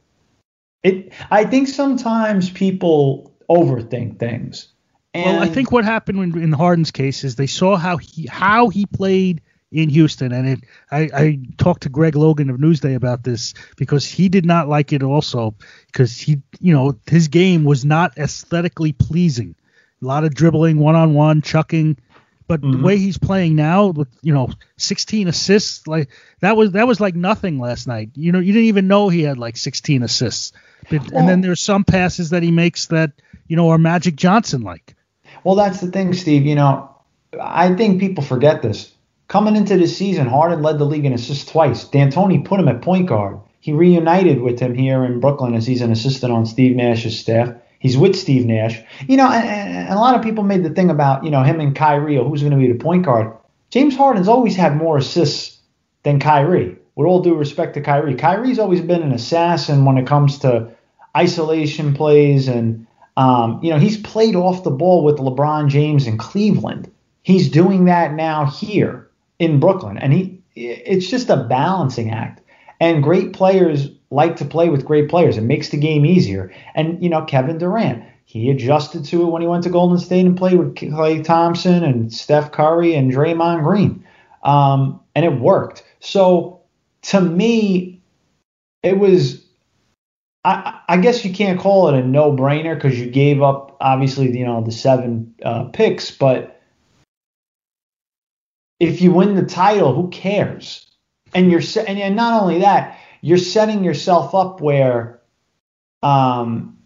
it. 0.84 1.14
I 1.30 1.46
think 1.46 1.68
sometimes 1.68 2.50
people 2.50 3.31
overthink 3.56 4.20
things. 4.20 4.70
And 5.14 5.38
well, 5.38 5.44
I 5.44 5.50
think 5.50 5.72
what 5.72 5.84
happened 5.84 6.36
in, 6.36 6.42
in 6.42 6.52
Harden's 6.54 6.92
case 6.92 7.24
is 7.24 7.36
they 7.36 7.48
saw 7.48 7.76
how 7.76 7.98
he 7.98 8.28
how 8.28 8.70
he 8.70 8.86
played 8.86 9.42
in 9.72 9.90
Houston. 9.90 10.32
And 10.32 10.48
it, 10.48 10.60
I, 10.92 11.10
I 11.14 11.40
talked 11.58 11.84
to 11.84 11.90
Greg 11.90 12.16
Logan 12.16 12.50
of 12.50 12.58
Newsday 12.58 12.96
about 12.96 13.24
this 13.24 13.54
because 13.78 14.06
he 14.06 14.30
did 14.30 14.46
not 14.46 14.68
like 14.68 14.94
it 14.94 15.04
also 15.04 15.56
because 15.88 16.18
he, 16.18 16.42
you 16.60 16.74
know, 16.74 16.98
his 17.08 17.30
game 17.30 17.64
was 17.64 17.86
not 17.86 18.18
aesthetically 18.18 18.92
pleasing. 18.92 19.56
A 20.02 20.06
lot 20.06 20.24
of 20.24 20.34
dribbling, 20.34 20.80
one 20.80 20.96
on 20.96 21.14
one, 21.14 21.42
chucking. 21.42 21.98
But 22.48 22.62
mm-hmm. 22.62 22.80
the 22.80 22.84
way 22.84 22.98
he's 22.98 23.18
playing 23.18 23.56
now, 23.56 23.88
with 23.88 24.10
you 24.22 24.34
know, 24.34 24.50
16 24.78 25.30
assists, 25.30 25.88
like 25.88 26.10
that 26.42 26.58
was 26.58 26.72
that 26.72 26.88
was 26.88 27.00
like 27.00 27.16
nothing 27.16 27.60
last 27.60 27.88
night. 27.88 28.10
You 28.16 28.34
know, 28.34 28.40
you 28.40 28.52
didn't 28.52 28.68
even 28.68 28.88
know 28.88 29.08
he 29.08 29.24
had 29.24 29.38
like 29.38 29.56
16 29.56 30.04
assists. 30.04 30.52
But, 30.90 31.12
well, 31.12 31.20
and 31.20 31.30
then 31.30 31.42
there's 31.42 31.62
some 31.62 31.86
passes 31.86 32.32
that 32.32 32.44
he 32.44 32.52
makes 32.52 32.88
that 32.88 33.12
you 33.52 33.58
know 33.58 33.68
or 33.68 33.78
Magic 33.78 34.16
Johnson 34.16 34.62
like. 34.62 34.96
Well, 35.44 35.56
that's 35.56 35.82
the 35.82 35.92
thing, 35.92 36.14
Steve. 36.14 36.46
You 36.46 36.56
know, 36.56 36.90
I 37.40 37.76
think 37.76 38.00
people 38.00 38.24
forget 38.24 38.62
this. 38.62 38.94
Coming 39.28 39.58
into 39.58 39.76
the 39.76 39.88
season, 39.88 40.28
Harden 40.28 40.62
led 40.62 40.80
the 40.80 40.86
league 40.86 41.04
in 41.04 41.12
assists 41.12 41.52
twice. 41.52 41.84
D'Antoni 41.84 42.46
put 42.46 42.62
him 42.62 42.70
at 42.70 42.82
point 42.82 43.10
guard. 43.10 43.40
He 43.60 43.74
reunited 43.74 44.42
with 44.42 44.58
him 44.58 44.74
here 44.74 45.04
in 45.04 45.20
Brooklyn 45.20 45.54
as 45.54 45.68
he's 45.68 45.82
an 45.82 45.92
assistant 45.92 46.32
on 46.32 46.46
Steve 46.46 46.78
Nash's 46.78 47.20
staff. 47.20 47.54
He's 47.80 47.98
with 47.98 48.16
Steve 48.16 48.46
Nash. 48.46 48.82
You 49.06 49.18
know, 49.18 49.30
and, 49.30 49.46
and 49.46 49.94
a 49.94 50.00
lot 50.00 50.16
of 50.16 50.24
people 50.24 50.46
made 50.46 50.64
the 50.64 50.70
thing 50.70 50.90
about, 50.90 51.26
you 51.26 51.30
know, 51.30 51.44
him 51.44 51.60
and 51.60 51.76
Kyrie 51.76 52.18
or 52.18 52.24
who's 52.24 52.42
going 52.42 52.54
to 52.54 52.58
be 52.58 52.72
the 52.72 52.80
point 52.80 53.04
guard. 53.04 53.36
James 53.70 53.98
Harden's 53.98 54.30
always 54.30 54.56
had 54.56 54.78
more 54.78 54.96
assists 54.96 55.60
than 56.04 56.22
Kyrie. 56.22 56.78
With 56.96 57.08
all 57.08 57.22
due 57.22 57.36
respect 57.36 57.74
to 57.74 57.82
Kyrie, 57.82 58.16
Kyrie's 58.16 58.60
always 58.60 58.82
been 58.82 59.02
an 59.02 59.12
assassin 59.12 59.84
when 59.84 59.98
it 59.98 60.08
comes 60.08 60.40
to 60.40 60.72
isolation 61.16 61.94
plays, 61.94 62.48
and 62.48 62.88
um, 63.18 63.60
you 63.64 63.70
know 63.70 63.80
he's 63.80 63.98
played 63.98 64.36
off 64.36 64.64
the 64.64 64.72
ball 64.72 65.04
with 65.04 65.18
LeBron 65.18 65.70
James 65.70 66.08
in 66.08 66.18
Cleveland. 66.18 66.92
He's 67.24 67.50
doing 67.50 67.86
that 67.86 68.14
now 68.14 68.46
here 68.46 69.10
in 69.42 69.60
Brooklyn. 69.60 69.98
And 69.98 70.14
he 70.14 70.42
it's 70.56 71.10
just 71.10 71.30
a 71.30 71.38
balancing 71.38 72.12
act. 72.12 72.42
And 72.80 73.04
great 73.04 73.34
players 73.34 73.90
like 74.10 74.36
to 74.38 74.46
play 74.46 74.70
with 74.70 74.86
great 74.86 75.10
players. 75.10 75.38
It 75.38 75.42
makes 75.42 75.70
the 75.70 75.78
game 75.78 76.06
easier. 76.06 76.54
And 76.76 77.02
you 77.04 77.10
know, 77.10 77.24
Kevin 77.24 77.58
Durant, 77.58 78.04
he 78.26 78.50
adjusted 78.50 79.04
to 79.06 79.24
it 79.24 79.32
when 79.32 79.42
he 79.42 79.48
went 79.48 79.64
to 79.64 79.70
Golden 79.70 79.98
State 79.98 80.26
and 80.26 80.38
played 80.38 80.58
with 80.58 80.76
Klay 80.76 81.24
Thompson 81.24 81.84
and 81.84 82.14
Steph 82.14 82.52
Curry 82.52 82.96
and 82.96 83.12
Draymond 83.12 83.64
Green. 83.64 84.06
Um, 84.44 85.00
and 85.16 85.26
it 85.26 85.40
worked. 85.40 85.84
So 86.00 86.62
to 87.04 87.22
me, 87.22 88.02
it 88.84 89.00
was 89.00 89.41
I, 90.44 90.80
I, 90.88 90.98
guess 90.98 91.24
you 91.24 91.32
can't 91.32 91.60
call 91.60 91.90
it 91.90 92.00
a 92.00 92.04
no-brainer 92.04 92.74
because 92.74 93.00
you 93.00 93.12
gave 93.12 93.44
up 93.44 93.78
obviously 93.80 94.36
you 94.36 94.46
know 94.46 94.64
the 94.64 94.72
seven 94.72 95.36
uh, 95.44 95.66
picks, 95.66 96.10
but 96.10 96.60
if 98.80 99.02
you 99.02 99.12
win 99.12 99.36
the 99.36 99.46
title, 99.46 99.94
who 99.94 100.10
cares? 100.10 100.88
And 101.36 101.52
you're 101.52 101.62
and 101.88 102.16
not 102.16 102.42
only 102.42 102.60
that, 102.60 103.00
you're 103.22 103.38
setting 103.38 103.84
yourself 103.84 104.34
up 104.34 104.60
where 104.60 105.22
um, 106.02 106.78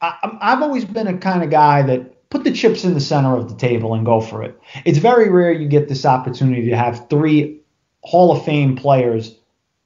I, 0.00 0.36
I've 0.40 0.62
always 0.62 0.84
been 0.84 1.06
a 1.06 1.16
kind 1.16 1.42
of 1.44 1.50
guy 1.50 1.82
that 1.82 2.28
put 2.28 2.42
the 2.42 2.52
chips 2.52 2.82
in 2.82 2.94
the 2.94 3.00
center 3.00 3.36
of 3.36 3.48
the 3.48 3.54
table 3.54 3.94
and 3.94 4.04
go 4.04 4.20
for 4.20 4.42
it. 4.42 4.60
It's 4.84 4.98
very 4.98 5.30
rare 5.30 5.52
you 5.52 5.68
get 5.68 5.88
this 5.88 6.04
opportunity 6.04 6.68
to 6.70 6.76
have 6.76 7.08
three 7.08 7.60
Hall 8.02 8.36
of 8.36 8.44
Fame 8.44 8.76
players 8.76 9.36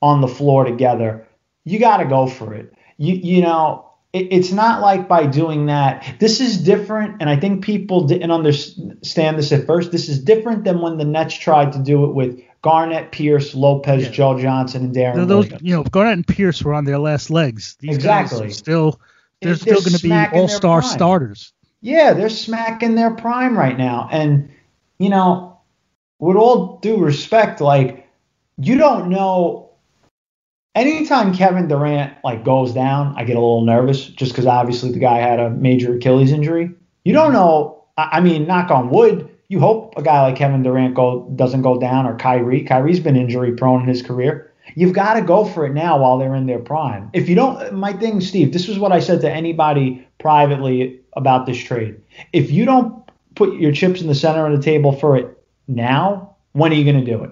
on 0.01 0.23
the 0.23 0.29
floor 0.29 0.65
together. 0.65 1.28
You 1.69 1.79
got 1.79 1.99
to 1.99 2.07
go 2.07 2.27
for 2.27 2.55
it. 2.55 2.73
You 2.97 3.15
you 3.15 3.43
know 3.43 3.89
it's 4.15 4.53
not 4.53 4.81
like 4.81 5.07
by 5.07 5.27
doing 5.27 5.67
that. 5.67 6.17
This 6.19 6.41
is 6.41 6.59
different, 6.59 7.21
and 7.21 7.29
I 7.29 7.37
think 7.37 7.63
people 7.63 8.07
didn't 8.07 8.31
understand 8.31 9.39
this 9.39 9.53
at 9.53 9.67
first. 9.67 9.93
This 9.93 10.09
is 10.09 10.19
different 10.19 10.65
than 10.65 10.81
when 10.81 10.97
the 10.97 11.05
Nets 11.05 11.37
tried 11.37 11.73
to 11.75 11.79
do 11.79 12.05
it 12.07 12.15
with 12.15 12.41
Garnett, 12.63 13.13
Pierce, 13.13 13.55
Lopez, 13.55 14.05
yeah. 14.05 14.11
Joe 14.11 14.41
Johnson, 14.41 14.85
and 14.85 14.95
Deron. 14.95 15.29
Those, 15.29 15.45
Williams. 15.45 15.63
you 15.63 15.75
know, 15.75 15.85
Garnett 15.85 16.15
and 16.15 16.27
Pierce 16.27 16.63
were 16.63 16.73
on 16.73 16.87
their 16.87 16.99
last 16.99 17.29
legs. 17.29 17.77
These 17.81 17.97
exactly. 17.97 18.51
still, 18.51 18.99
they're, 19.43 19.55
they're 19.55 19.77
still 19.77 19.81
going 19.81 19.99
to 19.99 20.03
be 20.03 20.39
all-star 20.39 20.83
starters. 20.83 21.53
Yeah, 21.83 22.15
they're 22.15 22.31
smacking 22.31 22.95
their 22.95 23.11
prime 23.11 23.57
right 23.57 23.77
now, 23.77 24.09
and 24.11 24.51
you 24.99 25.11
know, 25.11 25.61
with 26.19 26.37
all 26.37 26.79
due 26.79 26.97
respect, 26.97 27.61
like 27.61 28.09
you 28.57 28.79
don't 28.79 29.11
know 29.11 29.68
anytime 30.75 31.35
Kevin 31.35 31.69
Durant 31.69 32.15
like 32.25 32.45
goes 32.45 32.73
down, 32.73 33.15
I 33.17 33.25
get 33.25 33.37
a 33.37 33.41
little 33.41 33.65
nervous 33.65 34.07
just 34.07 34.33
because 34.33 34.47
obviously 34.47 34.93
the 34.93 34.99
guy 34.99 35.19
had 35.19 35.41
a 35.41 35.51
major 35.51 35.95
Achilles 35.95 36.33
injury. 36.33 36.71
You 37.05 37.13
don't 37.13 37.33
know. 37.33 37.85
I 37.97 38.21
mean, 38.21 38.47
knock 38.47 38.71
on 38.71 38.91
wood. 38.91 39.29
You 39.49 39.61
hope 39.61 39.95
a 39.97 40.03
guy 40.03 40.23
like 40.23 40.37
Kevin 40.37 40.63
Durant 40.63 40.95
go 40.95 41.29
doesn't 41.35 41.63
go 41.63 41.79
down 41.79 42.07
or 42.07 42.17
Kyrie. 42.17 42.65
Kyrie's 42.65 43.01
been 43.01 43.17
injury 43.17 43.53
prone 43.53 43.83
in 43.83 43.89
his 43.89 44.03
career. 44.03 44.53
You've 44.75 44.93
got 44.93 45.15
to 45.15 45.23
go 45.23 45.45
for 45.45 45.65
it 45.65 45.73
now 45.73 45.99
while 45.99 46.19
they're 46.19 46.35
in 46.35 46.47
their 46.47 46.59
prime. 46.59 47.11
If 47.15 47.29
you 47.29 47.35
don't, 47.35 47.73
my 47.73 47.95
thing, 47.95 48.21
Steve, 48.21 48.53
this 48.53 48.69
is 48.69 48.79
what 48.79 48.93
I 48.93 49.01
said 49.01 49.23
to 49.23 49.33
anybody 49.33 50.07
privately 50.19 51.01
about 51.15 51.47
this 51.47 51.59
trade. 51.59 51.99
If 52.33 52.51
you 52.51 52.67
don't 52.67 53.03
put 53.35 53.59
your 53.59 53.73
chips 53.73 54.03
in 54.03 54.07
the 54.07 54.15
center 54.15 54.47
of 54.47 54.53
the 54.53 54.63
table 54.63 54.93
for 54.93 55.17
it 55.17 55.43
now, 55.67 56.37
when 56.53 56.71
are 56.71 56.75
you 56.75 56.85
going 56.85 57.03
to 57.03 57.11
do 57.11 57.25
it? 57.25 57.31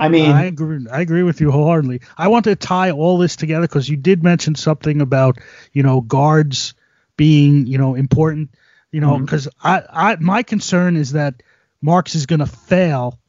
I 0.00 0.08
mean, 0.08 0.30
I 0.30 0.44
agree. 0.44 0.86
I 0.90 1.00
agree 1.02 1.22
with 1.22 1.40
you 1.40 1.50
wholeheartedly. 1.50 2.00
I 2.16 2.28
want 2.28 2.44
to 2.44 2.56
tie 2.56 2.90
all 2.90 3.18
this 3.18 3.36
together 3.36 3.66
because 3.66 3.88
you 3.88 3.96
did 3.96 4.22
mention 4.24 4.54
something 4.54 5.00
about 5.00 5.38
you 5.72 5.82
know 5.82 6.00
guards 6.00 6.74
being 7.16 7.66
you 7.66 7.78
know 7.78 7.94
important. 7.94 8.50
You 8.92 9.00
know, 9.00 9.18
because 9.18 9.46
mm-hmm. 9.46 9.66
I, 9.66 10.12
I 10.12 10.16
my 10.16 10.42
concern 10.42 10.96
is 10.96 11.12
that 11.12 11.42
Marks 11.82 12.14
is 12.14 12.26
going 12.26 12.40
to 12.40 12.46
fail 12.46 13.20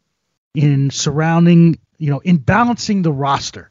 in 0.55 0.89
surrounding 0.89 1.77
you 1.97 2.09
know 2.09 2.19
in 2.19 2.37
balancing 2.37 3.01
the 3.01 3.11
roster, 3.11 3.69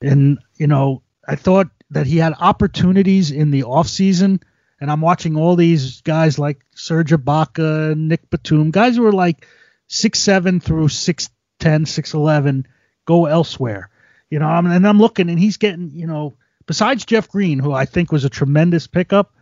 and 0.00 0.38
you 0.56 0.68
know 0.68 1.02
I 1.26 1.34
thought 1.34 1.68
that 1.90 2.06
he 2.06 2.18
had 2.18 2.34
opportunities 2.38 3.32
in 3.32 3.50
the 3.50 3.64
off 3.64 3.88
season, 3.88 4.40
and 4.80 4.90
I'm 4.90 5.00
watching 5.00 5.36
all 5.36 5.56
these 5.56 6.00
guys 6.02 6.38
like 6.38 6.64
Serge 6.74 7.10
Ibaka, 7.10 7.96
Nick 7.96 8.30
Batum, 8.30 8.70
guys 8.70 8.96
who 8.96 9.04
are 9.04 9.12
like 9.12 9.46
six 9.88 10.20
seven 10.20 10.60
through 10.60 10.88
six 10.88 11.28
6'10, 11.60 11.86
6'11, 11.86 12.64
go 13.04 13.26
elsewhere. 13.26 13.90
You 14.30 14.38
know, 14.40 14.48
and 14.48 14.86
I'm 14.86 14.98
looking 14.98 15.30
and 15.30 15.38
he's 15.38 15.56
getting, 15.56 15.90
you 15.94 16.06
know, 16.06 16.34
besides 16.66 17.04
Jeff 17.04 17.28
Green, 17.28 17.58
who 17.58 17.72
I 17.72 17.84
think 17.84 18.10
was 18.10 18.24
a 18.24 18.30
tremendous 18.30 18.86
pickup, 18.86 19.34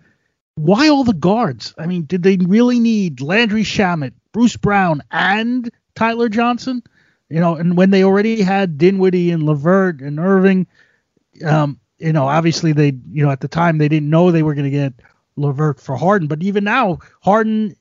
why 0.57 0.89
all 0.89 1.05
the 1.05 1.15
guards? 1.15 1.75
I 1.79 1.87
mean, 1.87 2.05
did 2.05 2.23
they 2.23 2.37
really 2.37 2.79
need 2.79 3.21
Landry 3.21 3.63
Shamet, 3.63 4.13
Bruce 4.33 4.57
Brown, 4.57 5.03
and 5.11 5.71
Tyler 5.95 6.29
Johnson? 6.29 6.83
You 7.31 7.41
know, 7.41 7.57
and 7.57 7.77
when 7.77 7.91
they 7.91 8.05
already 8.05 8.43
had 8.43 8.79
Dinwiddie 8.79 9.31
and 9.31 9.43
LeVert 9.43 10.01
and 10.01 10.21
Irving, 10.21 10.67
um, 11.45 11.81
you 11.99 12.13
know, 12.13 12.29
obviously 12.29 12.73
they, 12.73 12.93
you 13.11 13.25
know, 13.25 13.31
at 13.31 13.41
the 13.41 13.49
time 13.49 13.79
they 13.79 13.89
didn't 13.89 14.11
know 14.11 14.31
they 14.31 14.43
were 14.43 14.55
going 14.55 14.65
to 14.65 14.71
get 14.71 14.93
LeVert 15.37 15.81
for 15.81 15.97
Harden, 15.97 16.29
but 16.29 16.43
even 16.43 16.63
now, 16.63 16.99
Harden, 17.23 17.75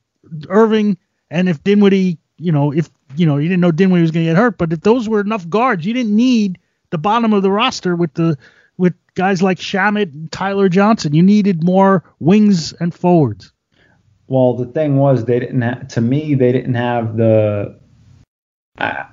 Irving, 0.48 0.98
and 1.30 1.50
if 1.50 1.64
Dinwiddie, 1.64 2.18
you 2.38 2.52
know, 2.52 2.72
if 2.72 2.90
you 3.16 3.26
know, 3.26 3.38
you 3.38 3.49
didn't 3.49 3.61
know 3.61 3.72
Dinwiddie 3.72 4.01
was 4.01 4.11
going 4.11 4.26
to 4.26 4.32
get 4.32 4.38
hurt, 4.38 4.57
but 4.57 4.74
if 4.74 4.82
those 4.82 5.09
were 5.09 5.22
enough 5.22 5.47
guards, 5.49 5.86
you 5.86 5.93
didn't 5.93 6.16
need 6.16 6.59
the 6.89 6.97
bottom 6.97 7.34
of 7.34 7.41
the 7.43 7.51
roster 7.51 7.95
with 7.95 8.14
the 8.14 8.38
with 8.78 8.93
guys 9.16 9.41
like 9.41 9.59
Shamet 9.59 10.14
and 10.14 10.32
Tyler 10.32 10.70
Johnson. 10.70 11.14
You 11.14 11.24
needed 11.24 11.64
more 11.64 12.03
wings 12.20 12.74
and 12.74 12.93
forwards. 12.93 13.51
Well, 14.28 14.55
the 14.55 14.66
thing 14.66 14.97
was 14.97 15.26
they 15.26 15.39
didn't 15.39 15.61
have, 15.61 15.88
to 15.89 16.01
me 16.01 16.36
they 16.36 16.51
didn't 16.51 16.76
have 16.76 17.18
the 17.18 17.80
uh, 18.78 19.03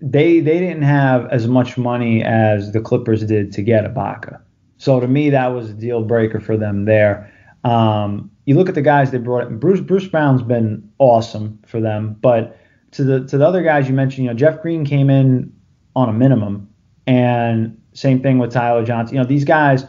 they 0.00 0.40
they 0.40 0.58
didn't 0.58 0.82
have 0.82 1.26
as 1.30 1.46
much 1.46 1.76
money 1.76 2.22
as 2.22 2.72
the 2.72 2.80
Clippers 2.80 3.24
did 3.24 3.52
to 3.52 3.62
get 3.62 3.84
Ibaka. 3.84 4.40
So 4.78 5.00
to 5.00 5.08
me 5.08 5.30
that 5.30 5.48
was 5.48 5.70
a 5.70 5.74
deal 5.74 6.02
breaker 6.02 6.40
for 6.40 6.56
them 6.56 6.84
there. 6.84 7.32
Um, 7.64 8.30
you 8.46 8.54
look 8.54 8.68
at 8.68 8.74
the 8.74 8.82
guys 8.82 9.10
they 9.10 9.18
brought 9.18 9.48
in. 9.48 9.58
Bruce 9.58 9.80
Bruce 9.80 10.06
Brown's 10.06 10.42
been 10.42 10.90
awesome 10.98 11.58
for 11.66 11.80
them, 11.80 12.16
but 12.20 12.59
to 12.92 13.04
the 13.04 13.26
to 13.26 13.38
the 13.38 13.46
other 13.46 13.62
guys 13.62 13.88
you 13.88 13.94
mentioned, 13.94 14.24
you 14.24 14.30
know, 14.30 14.36
Jeff 14.36 14.62
Green 14.62 14.84
came 14.84 15.10
in 15.10 15.52
on 15.94 16.08
a 16.08 16.12
minimum, 16.12 16.68
and 17.06 17.80
same 17.92 18.20
thing 18.20 18.38
with 18.38 18.52
Tyler 18.52 18.84
Johnson. 18.84 19.16
You 19.16 19.22
know, 19.22 19.28
these 19.28 19.44
guys, 19.44 19.84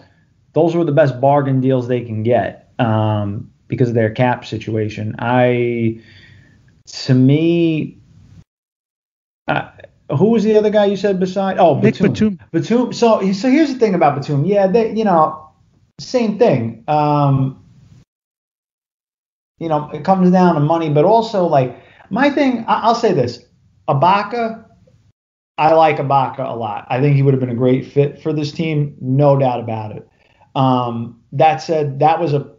those 0.54 0.76
were 0.76 0.84
the 0.84 0.92
best 0.92 1.20
bargain 1.22 1.62
deals 1.62 1.88
they 1.88 2.02
can 2.02 2.24
get 2.24 2.72
um, 2.80 3.50
because 3.68 3.90
of 3.90 3.96
their 3.96 4.10
cap 4.10 4.46
situation. 4.46 5.16
I, 5.20 6.02
to 6.88 7.14
me, 7.14 8.00
uh, 9.48 9.70
who 10.10 10.30
was 10.30 10.44
the 10.44 10.58
other 10.58 10.70
guy 10.70 10.86
you 10.86 10.98
said 10.98 11.20
beside? 11.20 11.58
Oh, 11.58 11.80
Nick 11.80 12.00
Batum. 12.00 12.40
Batum. 12.52 12.94
So, 12.94 13.32
so 13.32 13.50
here's 13.50 13.74
the 13.74 13.80
thing 13.80 13.96
about 13.96 14.16
Batum. 14.16 14.46
Yeah, 14.46 14.68
they, 14.68 14.94
you 14.94 15.04
know, 15.04 15.50
same 16.00 16.38
thing. 16.38 16.84
Um, 16.88 17.64
you 19.60 19.70
know, 19.70 19.90
it 19.92 20.04
comes 20.04 20.32
down 20.32 20.56
to 20.56 20.60
money, 20.60 20.90
but 20.90 21.06
also 21.06 21.46
like 21.46 21.80
my 22.12 22.30
thing. 22.30 22.66
I'll 22.68 22.96
say 22.96 23.14
this: 23.14 23.44
Ibaka. 23.88 24.66
I 25.58 25.74
like 25.74 25.98
Ibaka 25.98 26.40
a 26.40 26.56
lot. 26.56 26.88
I 26.90 27.00
think 27.00 27.16
he 27.16 27.22
would 27.22 27.34
have 27.34 27.42
been 27.42 27.50
a 27.50 27.56
great 27.56 27.86
fit 27.86 28.22
for 28.22 28.34
this 28.34 28.52
team, 28.52 28.96
no 29.00 29.38
doubt 29.38 29.60
about 29.60 29.96
it. 29.96 30.08
Um, 30.56 31.22
that 31.34 31.58
said, 31.58 32.00
that 32.00 32.20
was 32.20 32.34
a 32.34 32.52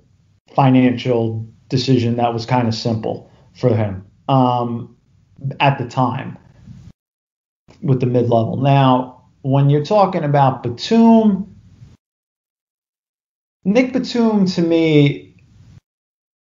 financial 0.55 1.47
decision 1.69 2.17
that 2.17 2.33
was 2.33 2.47
kind 2.47 2.69
of 2.69 2.75
simple 2.75 3.31
for 3.55 3.75
him 3.75 4.05
um, 4.29 4.97
at 5.59 5.79
the 5.79 5.89
time 5.89 6.39
with 7.83 8.01
the 8.01 8.07
mid 8.07 8.29
level. 8.29 8.59
Now, 8.59 9.25
when 9.43 9.71
you're 9.71 9.85
talking 9.85 10.23
about 10.23 10.63
Batum, 10.63 11.57
Nick 13.65 13.93
Batum 13.93 14.47
to 14.47 14.63
me 14.63 15.35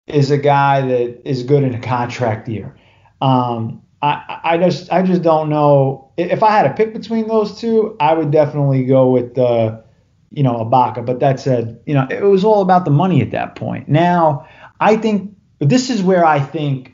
is 0.08 0.32
a 0.32 0.38
guy 0.38 0.82
that 0.82 1.22
is 1.30 1.44
good 1.44 1.64
in 1.64 1.76
a 1.76 1.82
contract 1.82 2.48
year. 2.48 2.77
Um, 3.22 3.82
I, 4.02 4.40
I 4.44 4.58
just 4.58 4.92
I 4.92 5.02
just 5.02 5.24
don't 5.24 5.50
know 5.50 6.12
if 6.18 6.44
I 6.44 6.52
had 6.52 6.64
to 6.64 6.74
pick 6.74 6.94
between 6.94 7.28
those 7.28 7.60
two, 7.60 7.96
I 8.00 8.14
would 8.14 8.32
definitely 8.32 8.86
go 8.86 9.10
with 9.10 9.36
the 9.36 9.84
you 10.32 10.44
know 10.44 10.56
Ibaka. 10.64 11.06
But 11.06 11.20
that 11.20 11.40
said, 11.40 11.80
you 11.86 11.94
know 11.94 12.08
it 12.10 12.24
was 12.24 12.44
all 12.44 12.62
about 12.62 12.86
the 12.86 12.92
money 12.92 13.22
at 13.22 13.32
that 13.32 13.56
point. 13.56 13.90
Now 13.90 14.48
I 14.80 14.98
think 14.98 15.36
this 15.60 15.90
is 15.90 16.04
where 16.04 16.26
I 16.26 16.40
think 16.40 16.94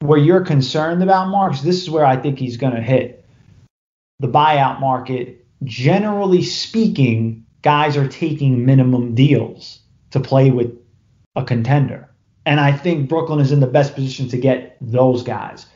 where 0.00 0.18
you're 0.18 0.44
concerned 0.44 1.02
about 1.02 1.28
Marks. 1.28 1.60
This 1.60 1.82
is 1.82 1.90
where 1.90 2.04
I 2.04 2.16
think 2.16 2.38
he's 2.38 2.56
going 2.56 2.74
to 2.74 2.82
hit 2.82 3.24
the 4.18 4.28
buyout 4.28 4.80
market. 4.80 5.46
Generally 5.62 6.42
speaking, 6.42 7.46
guys 7.62 7.96
are 7.96 8.08
taking 8.08 8.66
minimum 8.66 9.14
deals 9.14 9.80
to 10.10 10.20
play 10.20 10.50
with 10.50 10.76
a 11.36 11.44
contender. 11.44 12.10
And 12.46 12.60
I 12.60 12.72
think 12.72 13.08
Brooklyn 13.08 13.40
is 13.40 13.52
in 13.52 13.60
the 13.60 13.66
best 13.66 13.94
position 13.94 14.28
to 14.28 14.36
get 14.36 14.76
those 14.80 15.22
guys. 15.22 15.66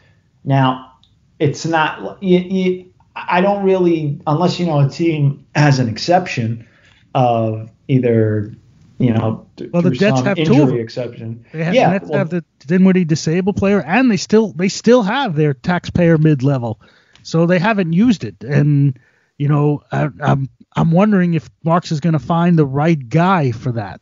Now, 0.44 0.92
it's 1.38 1.64
not, 1.64 2.22
you, 2.22 2.38
you, 2.38 2.92
I 3.14 3.40
don't 3.40 3.64
really, 3.64 4.20
unless, 4.26 4.60
you 4.60 4.66
know, 4.66 4.80
a 4.80 4.88
team 4.88 5.46
has 5.54 5.78
an 5.78 5.88
exception 5.88 6.68
of 7.14 7.70
either, 7.88 8.54
you 8.98 9.12
know, 9.12 9.46
well, 9.72 9.82
the 9.82 9.90
Jets 9.90 10.20
have 10.22 10.36
two 10.36 10.62
of 10.62 10.68
them. 10.68 10.78
exception. 10.78 11.44
They 11.52 11.64
have, 11.64 11.74
yeah, 11.74 11.86
the 11.86 11.92
Nets 11.92 12.10
well, 12.10 12.18
have 12.18 12.30
the 12.30 12.44
Dinwiddie 12.66 13.04
disabled 13.04 13.56
player, 13.56 13.80
and 13.80 14.10
they 14.10 14.16
still 14.16 14.52
they 14.52 14.68
still 14.68 15.02
have 15.02 15.36
their 15.36 15.54
taxpayer 15.54 16.18
mid 16.18 16.42
level, 16.42 16.80
so 17.22 17.46
they 17.46 17.60
haven't 17.60 17.92
used 17.92 18.24
it. 18.24 18.42
And 18.42 18.98
you 19.36 19.48
know, 19.48 19.84
I, 19.92 20.08
I'm 20.20 20.48
I'm 20.74 20.90
wondering 20.90 21.34
if 21.34 21.48
Marks 21.64 21.92
is 21.92 22.00
going 22.00 22.14
to 22.14 22.18
find 22.18 22.58
the 22.58 22.66
right 22.66 23.08
guy 23.08 23.52
for 23.52 23.72
that. 23.72 24.00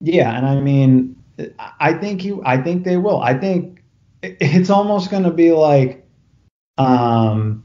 Yeah, 0.00 0.36
and 0.36 0.46
I 0.46 0.60
mean, 0.60 1.16
I 1.80 1.94
think 1.94 2.24
you, 2.24 2.42
I 2.44 2.58
think 2.58 2.84
they 2.84 2.96
will. 2.96 3.20
I 3.20 3.34
think 3.34 3.82
it's 4.22 4.70
almost 4.70 5.10
going 5.10 5.22
to 5.22 5.30
be 5.30 5.52
like, 5.52 6.06
um, 6.78 7.62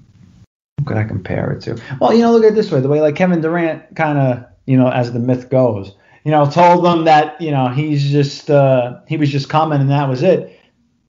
could 0.85 0.97
I 0.97 1.03
compare 1.03 1.51
it 1.51 1.61
to? 1.63 1.81
Well, 1.99 2.13
you 2.13 2.21
know, 2.21 2.31
look 2.31 2.43
at 2.43 2.51
it 2.51 2.55
this 2.55 2.71
way: 2.71 2.79
the 2.79 2.87
way 2.87 3.01
like 3.01 3.15
Kevin 3.15 3.41
Durant 3.41 3.95
kind 3.95 4.17
of, 4.17 4.45
you 4.65 4.77
know, 4.77 4.89
as 4.89 5.11
the 5.11 5.19
myth 5.19 5.49
goes, 5.49 5.95
you 6.23 6.31
know, 6.31 6.49
told 6.49 6.85
them 6.85 7.05
that 7.05 7.39
you 7.41 7.51
know 7.51 7.67
he's 7.67 8.09
just 8.09 8.49
uh, 8.49 8.99
he 9.07 9.17
was 9.17 9.29
just 9.29 9.49
coming 9.49 9.81
and 9.81 9.89
that 9.89 10.07
was 10.07 10.23
it. 10.23 10.59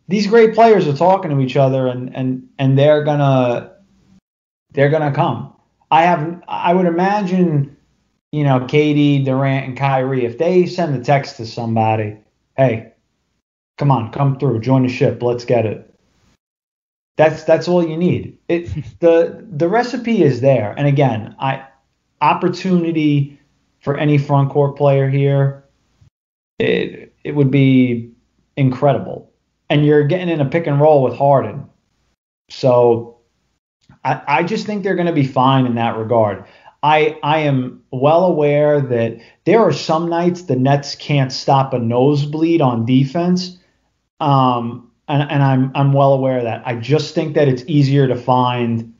These 0.08 0.26
great 0.26 0.54
players 0.54 0.86
are 0.88 0.96
talking 0.96 1.30
to 1.30 1.40
each 1.40 1.56
other 1.56 1.86
and 1.86 2.14
and 2.14 2.48
and 2.58 2.78
they're 2.78 3.04
gonna 3.04 3.72
they're 4.72 4.90
gonna 4.90 5.12
come. 5.12 5.54
I 5.90 6.02
have 6.02 6.42
I 6.48 6.74
would 6.74 6.86
imagine 6.86 7.76
you 8.32 8.44
know, 8.44 8.64
Katie, 8.66 9.22
Durant, 9.22 9.66
and 9.66 9.76
Kyrie, 9.76 10.24
if 10.24 10.38
they 10.38 10.66
send 10.66 10.96
a 10.96 11.04
text 11.04 11.36
to 11.36 11.46
somebody, 11.46 12.16
hey, 12.56 12.92
come 13.76 13.90
on, 13.90 14.10
come 14.10 14.38
through, 14.38 14.60
join 14.60 14.82
the 14.82 14.88
ship, 14.88 15.22
let's 15.22 15.44
get 15.44 15.66
it. 15.66 15.88
That's 17.16 17.44
that's 17.44 17.68
all 17.68 17.86
you 17.86 17.96
need. 17.96 18.38
It 18.48 18.72
the 19.00 19.46
the 19.50 19.68
recipe 19.68 20.22
is 20.22 20.40
there. 20.40 20.74
And 20.76 20.86
again, 20.86 21.36
I 21.38 21.66
opportunity 22.22 23.38
for 23.80 23.96
any 23.98 24.16
front 24.16 24.50
court 24.50 24.76
player 24.76 25.10
here, 25.10 25.64
it 26.58 27.14
it 27.22 27.34
would 27.34 27.50
be 27.50 28.10
incredible. 28.56 29.30
And 29.68 29.84
you're 29.84 30.04
getting 30.04 30.28
in 30.28 30.40
a 30.40 30.46
pick 30.46 30.66
and 30.66 30.80
roll 30.80 31.02
with 31.02 31.14
Harden. 31.14 31.66
So 32.50 33.18
I, 34.04 34.22
I 34.26 34.42
just 34.42 34.66
think 34.66 34.82
they're 34.82 34.94
going 34.94 35.06
to 35.06 35.12
be 35.12 35.26
fine 35.26 35.66
in 35.66 35.76
that 35.76 35.96
regard. 35.96 36.44
I 36.82 37.18
I 37.22 37.38
am 37.40 37.82
well 37.90 38.24
aware 38.24 38.80
that 38.80 39.18
there 39.44 39.60
are 39.60 39.72
some 39.72 40.08
nights 40.08 40.42
the 40.42 40.56
Nets 40.56 40.94
can't 40.96 41.32
stop 41.32 41.72
a 41.72 41.78
nosebleed 41.78 42.60
on 42.60 42.84
defense. 42.84 43.58
Um, 44.20 44.90
and, 45.08 45.30
and 45.30 45.42
I'm 45.42 45.70
I'm 45.74 45.92
well 45.92 46.12
aware 46.12 46.38
of 46.38 46.44
that. 46.44 46.62
I 46.66 46.76
just 46.76 47.14
think 47.14 47.34
that 47.34 47.48
it's 47.48 47.62
easier 47.66 48.08
to 48.08 48.16
find 48.16 48.94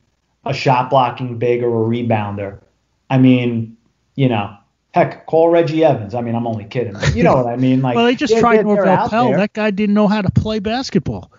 a 0.45 0.53
shot 0.53 0.89
blocking 0.89 1.37
big 1.37 1.63
or 1.63 1.67
a 1.67 1.87
rebounder. 1.87 2.59
I 3.09 3.17
mean, 3.17 3.77
you 4.15 4.29
know, 4.29 4.55
heck, 4.93 5.25
call 5.25 5.49
Reggie 5.49 5.83
Evans. 5.83 6.13
I 6.13 6.21
mean, 6.21 6.35
I'm 6.35 6.47
only 6.47 6.65
kidding. 6.65 6.95
You 7.13 7.23
know 7.23 7.35
what 7.35 7.47
I 7.47 7.55
mean? 7.55 7.81
Like, 7.81 7.95
well, 7.95 8.05
they 8.05 8.15
just 8.15 8.37
tried 8.37 8.65
Norvel 8.65 9.09
Pelle. 9.09 9.31
That 9.31 9.53
guy 9.53 9.71
didn't 9.71 9.95
know 9.95 10.07
how 10.07 10.21
to 10.21 10.29
play 10.29 10.59
basketball. 10.59 11.31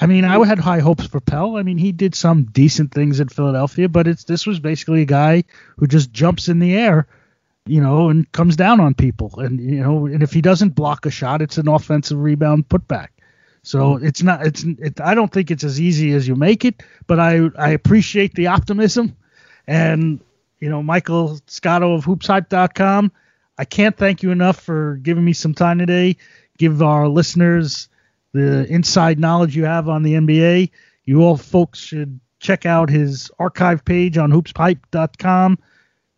I 0.00 0.06
mean, 0.06 0.24
I 0.24 0.36
hmm. 0.36 0.42
had 0.42 0.58
high 0.58 0.80
hopes 0.80 1.06
for 1.06 1.20
Pelle. 1.20 1.56
I 1.56 1.62
mean, 1.62 1.78
he 1.78 1.92
did 1.92 2.14
some 2.14 2.44
decent 2.44 2.92
things 2.92 3.20
in 3.20 3.28
Philadelphia, 3.28 3.88
but 3.88 4.06
it's 4.06 4.24
this 4.24 4.46
was 4.46 4.60
basically 4.60 5.02
a 5.02 5.06
guy 5.06 5.44
who 5.76 5.86
just 5.86 6.12
jumps 6.12 6.48
in 6.48 6.58
the 6.58 6.76
air, 6.76 7.06
you 7.66 7.80
know, 7.80 8.08
and 8.08 8.30
comes 8.32 8.56
down 8.56 8.80
on 8.80 8.94
people. 8.94 9.32
And 9.38 9.60
you 9.60 9.80
know, 9.80 10.06
and 10.06 10.22
if 10.22 10.32
he 10.32 10.40
doesn't 10.40 10.74
block 10.74 11.06
a 11.06 11.10
shot, 11.10 11.42
it's 11.42 11.58
an 11.58 11.68
offensive 11.68 12.18
rebound 12.18 12.68
putback. 12.68 13.08
So 13.62 13.96
hmm. 13.96 14.06
it's 14.06 14.22
not. 14.22 14.46
It's. 14.46 14.64
It, 14.64 15.00
I 15.00 15.14
don't 15.14 15.32
think 15.32 15.50
it's 15.50 15.64
as 15.64 15.80
easy 15.80 16.12
as 16.12 16.26
you 16.26 16.36
make 16.36 16.64
it, 16.64 16.82
but 17.06 17.20
I 17.20 17.48
I 17.58 17.70
appreciate 17.70 18.34
the 18.34 18.48
optimism, 18.48 19.16
and 19.66 20.20
you 20.60 20.68
know, 20.70 20.82
Michael 20.82 21.38
Scotto 21.46 21.94
of 21.94 22.04
HoopsHype.com. 22.04 23.12
I 23.56 23.64
can't 23.64 23.96
thank 23.96 24.22
you 24.22 24.32
enough 24.32 24.58
for 24.58 24.96
giving 24.96 25.24
me 25.24 25.32
some 25.32 25.54
time 25.54 25.78
today. 25.78 26.16
Give 26.58 26.82
our 26.82 27.06
listeners 27.06 27.88
the 28.34 28.66
inside 28.66 29.18
knowledge 29.18 29.56
you 29.56 29.64
have 29.64 29.88
on 29.88 30.02
the 30.02 30.14
NBA. 30.14 30.70
You 31.04 31.22
all 31.22 31.36
folks 31.36 31.78
should 31.78 32.20
check 32.40 32.66
out 32.66 32.90
his 32.90 33.30
archive 33.38 33.84
page 33.84 34.18
on 34.18 34.30
hoopshype.com. 34.30 35.58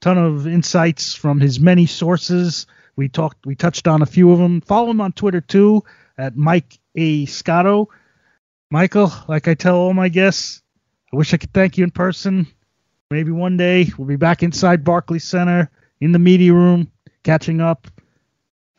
Ton 0.01 0.19
of 0.19 0.47
insights 0.47 1.15
from 1.15 1.41
his 1.41 1.61
many 1.61 1.87
sources. 1.87 2.67
We 2.97 3.09
talked, 3.09 3.45
we 3.45 3.55
touched 3.55 3.87
on 3.87 4.03
a 4.03 4.07
few 4.07 4.33
of 4.33 4.39
them. 4.39 4.63
Follow 4.63 4.91
him 4.91 5.01
on 5.01 5.13
Twitter 5.13 5.43
too 5.43 5.85
at 6.17 6.37
Mike 6.37 6.79
A. 6.97 7.27
Scotto. 7.27 7.91
Michael, 8.71 9.13
like 9.29 9.47
I 9.47 9.55
tell 9.55 9.77
all 9.77 9.95
my 9.95 10.09
guests, 10.09 10.63
I 11.13 11.17
wish 11.17 11.35
I 11.35 11.37
could 11.37 11.53
thank 11.53 11.77
you 11.77 11.85
in 11.85 11.91
person. 11.91 12.47
Maybe 13.11 13.31
one 13.31 13.59
day 13.59 13.91
we'll 13.97 14.09
be 14.09 14.17
back 14.17 14.43
inside 14.43 14.85
Barclays 14.85 15.25
Center 15.25 15.71
in 16.01 16.13
the 16.13 16.19
media 16.19 16.55
room, 16.55 16.91
catching 17.23 17.61
up. 17.61 17.87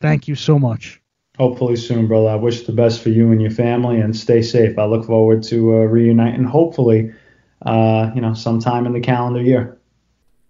Thank 0.00 0.28
you 0.28 0.34
so 0.34 0.58
much. 0.58 1.00
Hopefully 1.38 1.76
soon, 1.76 2.08
brother. 2.08 2.30
I 2.30 2.34
wish 2.34 2.62
the 2.62 2.72
best 2.72 3.00
for 3.00 3.10
you 3.10 3.30
and 3.30 3.40
your 3.40 3.52
family, 3.52 4.00
and 4.00 4.16
stay 4.16 4.42
safe. 4.42 4.78
I 4.78 4.84
look 4.84 5.06
forward 5.06 5.42
to 5.44 5.74
uh, 5.74 5.78
reuniting, 5.84 6.44
hopefully, 6.44 7.12
uh, 7.64 8.10
you 8.14 8.20
know, 8.20 8.34
sometime 8.34 8.86
in 8.86 8.92
the 8.92 9.00
calendar 9.00 9.40
year. 9.40 9.78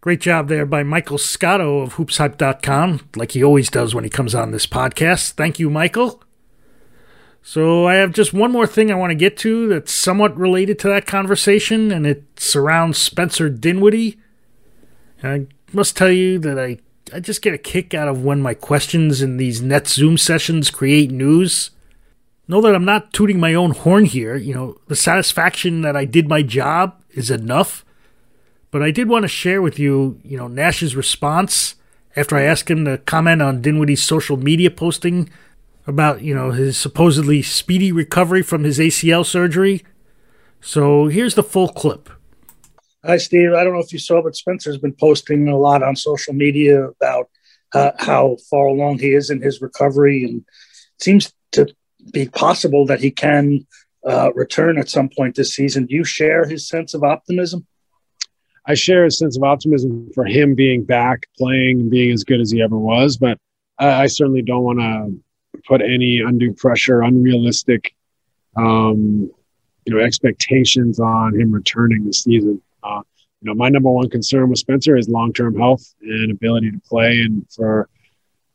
Great 0.00 0.20
job 0.20 0.48
there 0.48 0.64
by 0.64 0.82
Michael 0.82 1.18
Scotto 1.18 1.80
of 1.80 1.94
hoopshype.com, 1.94 3.08
like 3.16 3.32
he 3.32 3.44
always 3.44 3.68
does 3.68 3.94
when 3.94 4.04
he 4.04 4.10
comes 4.10 4.34
on 4.34 4.52
this 4.52 4.66
podcast. 4.66 5.32
Thank 5.32 5.58
you, 5.58 5.68
Michael. 5.68 6.22
So 7.42 7.86
I 7.86 7.94
have 7.94 8.12
just 8.12 8.32
one 8.32 8.52
more 8.52 8.66
thing 8.66 8.90
I 8.90 8.94
want 8.94 9.10
to 9.10 9.14
get 9.14 9.36
to 9.38 9.68
that's 9.68 9.92
somewhat 9.92 10.36
related 10.36 10.78
to 10.80 10.88
that 10.88 11.06
conversation, 11.06 11.90
and 11.90 12.06
it 12.06 12.24
surrounds 12.38 12.98
Spencer 12.98 13.48
Dinwiddie. 13.48 14.18
And 15.22 15.48
I 15.48 15.74
must 15.74 15.96
tell 15.96 16.10
you 16.10 16.38
that 16.38 16.58
I, 16.58 16.78
I 17.12 17.20
just 17.20 17.42
get 17.42 17.54
a 17.54 17.58
kick 17.58 17.94
out 17.94 18.08
of 18.08 18.24
when 18.24 18.42
my 18.42 18.54
questions 18.54 19.22
in 19.22 19.36
these 19.36 19.62
net 19.62 19.86
Zoom 19.88 20.18
sessions 20.18 20.70
create 20.70 21.10
news. 21.10 21.70
Know 22.46 22.60
that 22.60 22.74
I'm 22.74 22.84
not 22.84 23.12
tooting 23.12 23.38
my 23.38 23.54
own 23.54 23.72
horn 23.72 24.04
here. 24.04 24.36
You 24.36 24.54
know, 24.54 24.80
the 24.88 24.96
satisfaction 24.96 25.82
that 25.82 25.96
I 25.96 26.04
did 26.04 26.28
my 26.28 26.42
job 26.42 27.00
is 27.10 27.30
enough. 27.30 27.84
But 28.70 28.82
I 28.82 28.90
did 28.90 29.08
want 29.08 29.24
to 29.24 29.28
share 29.28 29.62
with 29.62 29.78
you, 29.78 30.20
you 30.24 30.36
know, 30.36 30.48
Nash's 30.48 30.96
response 30.96 31.74
after 32.16 32.36
I 32.36 32.42
asked 32.42 32.70
him 32.70 32.84
to 32.84 32.98
comment 32.98 33.42
on 33.42 33.62
Dinwiddie's 33.62 34.02
social 34.02 34.36
media 34.36 34.70
posting 34.70 35.30
about, 35.86 36.22
you 36.22 36.34
know, 36.34 36.50
his 36.50 36.76
supposedly 36.76 37.42
speedy 37.42 37.92
recovery 37.92 38.42
from 38.42 38.64
his 38.64 38.78
ACL 38.78 39.24
surgery. 39.24 39.84
So 40.60 41.06
here's 41.06 41.34
the 41.34 41.42
full 41.42 41.68
clip. 41.68 42.10
Hi, 43.04 43.16
Steve. 43.16 43.52
I 43.52 43.62
don't 43.62 43.74
know 43.74 43.80
if 43.80 43.92
you 43.92 43.98
saw, 44.00 44.22
but 44.22 44.34
Spencer's 44.34 44.78
been 44.78 44.92
posting 44.92 45.48
a 45.48 45.56
lot 45.56 45.84
on 45.84 45.94
social 45.94 46.34
media 46.34 46.88
about 46.88 47.30
uh, 47.72 47.92
how 47.98 48.36
far 48.50 48.66
along 48.66 48.98
he 48.98 49.12
is 49.12 49.30
in 49.30 49.40
his 49.40 49.62
recovery, 49.62 50.24
and 50.24 50.44
seems 50.98 51.32
to 51.52 51.68
be 52.12 52.28
possible 52.28 52.86
that 52.86 53.00
he 53.00 53.12
can 53.12 53.66
uh, 54.06 54.32
return 54.34 54.78
at 54.78 54.88
some 54.88 55.08
point 55.08 55.36
this 55.36 55.54
season. 55.54 55.86
Do 55.86 55.94
you 55.94 56.02
share 56.02 56.44
his 56.44 56.66
sense 56.66 56.92
of 56.92 57.04
optimism? 57.04 57.66
I 58.66 58.74
share 58.74 59.04
a 59.04 59.10
sense 59.12 59.36
of 59.36 59.44
optimism 59.44 60.10
for 60.12 60.24
him 60.24 60.56
being 60.56 60.82
back 60.82 61.26
playing 61.38 61.80
and 61.80 61.90
being 61.90 62.12
as 62.12 62.24
good 62.24 62.40
as 62.40 62.50
he 62.50 62.60
ever 62.60 62.76
was, 62.76 63.16
but 63.16 63.38
I, 63.78 64.02
I 64.02 64.06
certainly 64.08 64.42
don't 64.42 64.64
want 64.64 64.80
to 64.80 65.60
put 65.68 65.82
any 65.82 66.20
undue 66.20 66.52
pressure, 66.52 67.02
unrealistic, 67.02 67.94
um, 68.56 69.30
you 69.84 69.94
know, 69.94 70.00
expectations 70.00 70.98
on 70.98 71.38
him 71.38 71.52
returning 71.52 72.04
this 72.04 72.24
season. 72.24 72.60
Uh, 72.82 73.02
you 73.40 73.46
know, 73.48 73.54
my 73.54 73.68
number 73.68 73.90
one 73.90 74.10
concern 74.10 74.48
with 74.48 74.58
Spencer 74.58 74.96
is 74.96 75.08
long-term 75.08 75.56
health 75.56 75.94
and 76.02 76.30
ability 76.30 76.70
to 76.70 76.80
play 76.80 77.20
and 77.20 77.46
for, 77.54 77.88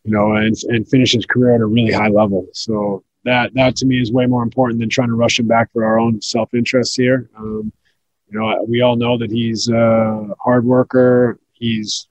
you 0.04 0.12
know, 0.12 0.34
and, 0.34 0.56
and 0.68 0.88
finish 0.88 1.14
his 1.14 1.26
career 1.26 1.56
at 1.56 1.62
a 1.62 1.66
really 1.66 1.94
high 1.94 2.10
level. 2.10 2.48
So 2.54 3.04
that, 3.24 3.54
that 3.54 3.78
to 3.78 3.86
me 3.86 4.02
is 4.02 4.12
way 4.12 4.26
more 4.26 4.44
important 4.44 4.82
than 4.82 4.90
trying 4.90 5.08
to 5.08 5.16
rush 5.16 5.40
him 5.40 5.48
back 5.48 5.72
for 5.72 5.86
our 5.86 6.00
own 6.00 6.22
self-interest 6.22 6.98
here. 6.98 7.30
Um, 7.38 7.72
you 8.30 8.40
know, 8.40 8.66
we 8.68 8.82
all 8.82 8.98
know 8.98 9.18
that 9.18 9.32
he's 9.32 9.70
a 9.70 10.28
hard 10.44 10.66
worker. 10.66 11.40
He's 11.54 12.08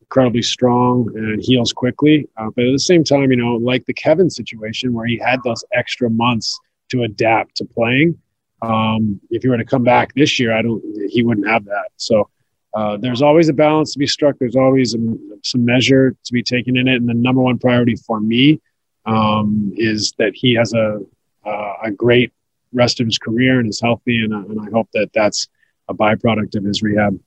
incredibly 0.00 0.42
strong 0.42 1.08
and 1.14 1.42
heals 1.42 1.72
quickly. 1.72 2.28
Uh, 2.36 2.50
but 2.54 2.64
at 2.64 2.72
the 2.72 2.78
same 2.78 3.04
time, 3.04 3.30
you 3.30 3.36
know, 3.36 3.56
like 3.56 3.84
the 3.86 3.94
Kevin 3.94 4.30
situation 4.30 4.92
where 4.92 5.06
he 5.06 5.18
had 5.18 5.40
those 5.44 5.64
extra 5.72 6.08
months 6.08 6.58
to 6.90 7.02
adapt 7.02 7.56
to 7.56 7.64
playing. 7.64 8.18
Um, 8.62 9.20
if 9.30 9.42
he 9.42 9.48
were 9.48 9.58
to 9.58 9.64
come 9.64 9.84
back 9.84 10.14
this 10.14 10.38
year, 10.38 10.56
I 10.56 10.62
don't, 10.62 10.82
he 11.10 11.22
wouldn't 11.22 11.46
have 11.46 11.64
that. 11.66 11.88
So 11.96 12.28
uh, 12.74 12.96
there's 12.96 13.22
always 13.22 13.48
a 13.48 13.52
balance 13.52 13.92
to 13.92 13.98
be 13.98 14.06
struck. 14.06 14.36
There's 14.38 14.56
always 14.56 14.94
a, 14.94 14.98
some 15.42 15.64
measure 15.64 16.14
to 16.24 16.32
be 16.32 16.42
taken 16.42 16.76
in 16.76 16.88
it. 16.88 16.96
And 16.96 17.08
the 17.08 17.14
number 17.14 17.40
one 17.40 17.58
priority 17.58 17.96
for 17.96 18.20
me 18.20 18.60
um, 19.04 19.72
is 19.76 20.12
that 20.18 20.32
he 20.34 20.54
has 20.54 20.72
a, 20.72 21.00
uh, 21.44 21.72
a 21.84 21.90
great 21.90 22.32
rest 22.72 23.00
of 23.00 23.06
his 23.06 23.18
career 23.18 23.60
and 23.60 23.68
is 23.68 23.80
healthy. 23.80 24.22
And, 24.22 24.32
and 24.32 24.60
I 24.60 24.70
hope 24.70 24.88
that 24.92 25.10
that's 25.14 25.48
a 25.88 25.94
byproduct 25.94 26.56
of 26.56 26.64
his 26.64 26.82
rehab. 26.82 27.18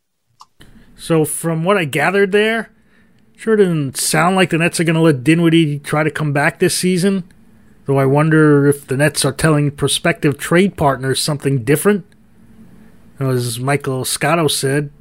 So, 0.97 1.23
from 1.23 1.63
what 1.63 1.77
I 1.77 1.85
gathered 1.85 2.33
there, 2.33 2.71
sure 3.37 3.55
didn't 3.55 3.95
sound 3.95 4.35
like 4.35 4.49
the 4.49 4.57
Nets 4.57 4.79
are 4.81 4.83
going 4.83 4.95
to 4.95 5.01
let 5.01 5.23
Dinwiddie 5.23 5.79
try 5.79 6.03
to 6.03 6.11
come 6.11 6.33
back 6.33 6.59
this 6.59 6.77
season. 6.77 7.23
Though 7.89 7.97
I 7.97 8.05
wonder 8.05 8.67
if 8.67 8.85
the 8.85 8.95
Nets 8.95 9.25
are 9.25 9.31
telling 9.31 9.71
prospective 9.71 10.37
trade 10.37 10.77
partners 10.77 11.19
something 11.19 11.63
different. 11.63 12.05
As 13.19 13.59
Michael 13.59 14.05
Scotto 14.05 14.47
said, 14.47 14.91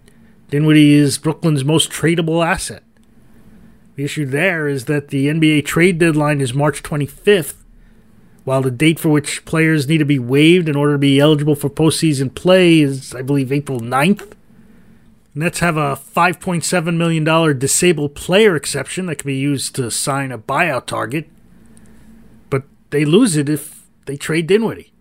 Dinwiddie 0.49 0.95
is 0.95 1.18
Brooklyn's 1.18 1.66
most 1.66 1.91
tradable 1.91 2.43
asset. 2.43 2.82
The 3.97 4.05
issue 4.05 4.24
there 4.24 4.66
is 4.66 4.86
that 4.86 5.09
the 5.09 5.26
NBA 5.26 5.66
trade 5.66 5.99
deadline 5.99 6.41
is 6.41 6.55
March 6.55 6.82
25th, 6.82 7.57
while 8.45 8.62
the 8.62 8.70
date 8.70 8.99
for 8.99 9.11
which 9.11 9.45
players 9.45 9.86
need 9.86 9.99
to 9.99 10.07
be 10.07 10.18
waived 10.18 10.66
in 10.66 10.74
order 10.74 10.95
to 10.95 10.99
be 10.99 11.20
eligible 11.20 11.57
for 11.57 11.68
postseason 11.68 12.34
play 12.34 12.80
is, 12.80 13.14
I 13.14 13.20
believe, 13.20 13.53
April 13.53 13.80
9th. 13.80 14.32
Nets 15.34 15.59
have 15.59 15.76
a 15.76 15.95
$5.7 15.95 16.97
million 16.97 17.59
disabled 17.59 18.14
player 18.14 18.57
exception 18.57 19.05
that 19.05 19.16
can 19.16 19.26
be 19.26 19.36
used 19.36 19.74
to 19.74 19.91
sign 19.91 20.32
a 20.32 20.39
buyout 20.39 20.86
target, 20.86 21.28
they 22.91 23.05
lose 23.05 23.36
it 23.36 23.49
if 23.49 23.86
they 24.07 24.16
trade 24.16 24.47
Dinwiddie. 24.47 24.93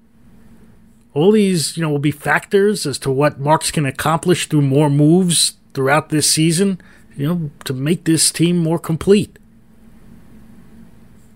All 1.13 1.31
these, 1.31 1.77
you 1.77 1.83
know, 1.83 1.89
will 1.89 1.99
be 1.99 2.11
factors 2.11 2.85
as 2.85 2.99
to 2.99 3.11
what 3.11 3.39
Marks 3.39 3.71
can 3.71 3.85
accomplish 3.85 4.47
through 4.47 4.61
more 4.61 4.89
moves 4.89 5.53
throughout 5.73 6.09
this 6.09 6.29
season, 6.29 6.79
you 7.15 7.27
know, 7.27 7.51
to 7.63 7.73
make 7.73 8.03
this 8.03 8.31
team 8.31 8.57
more 8.57 8.77
complete. 8.77 9.39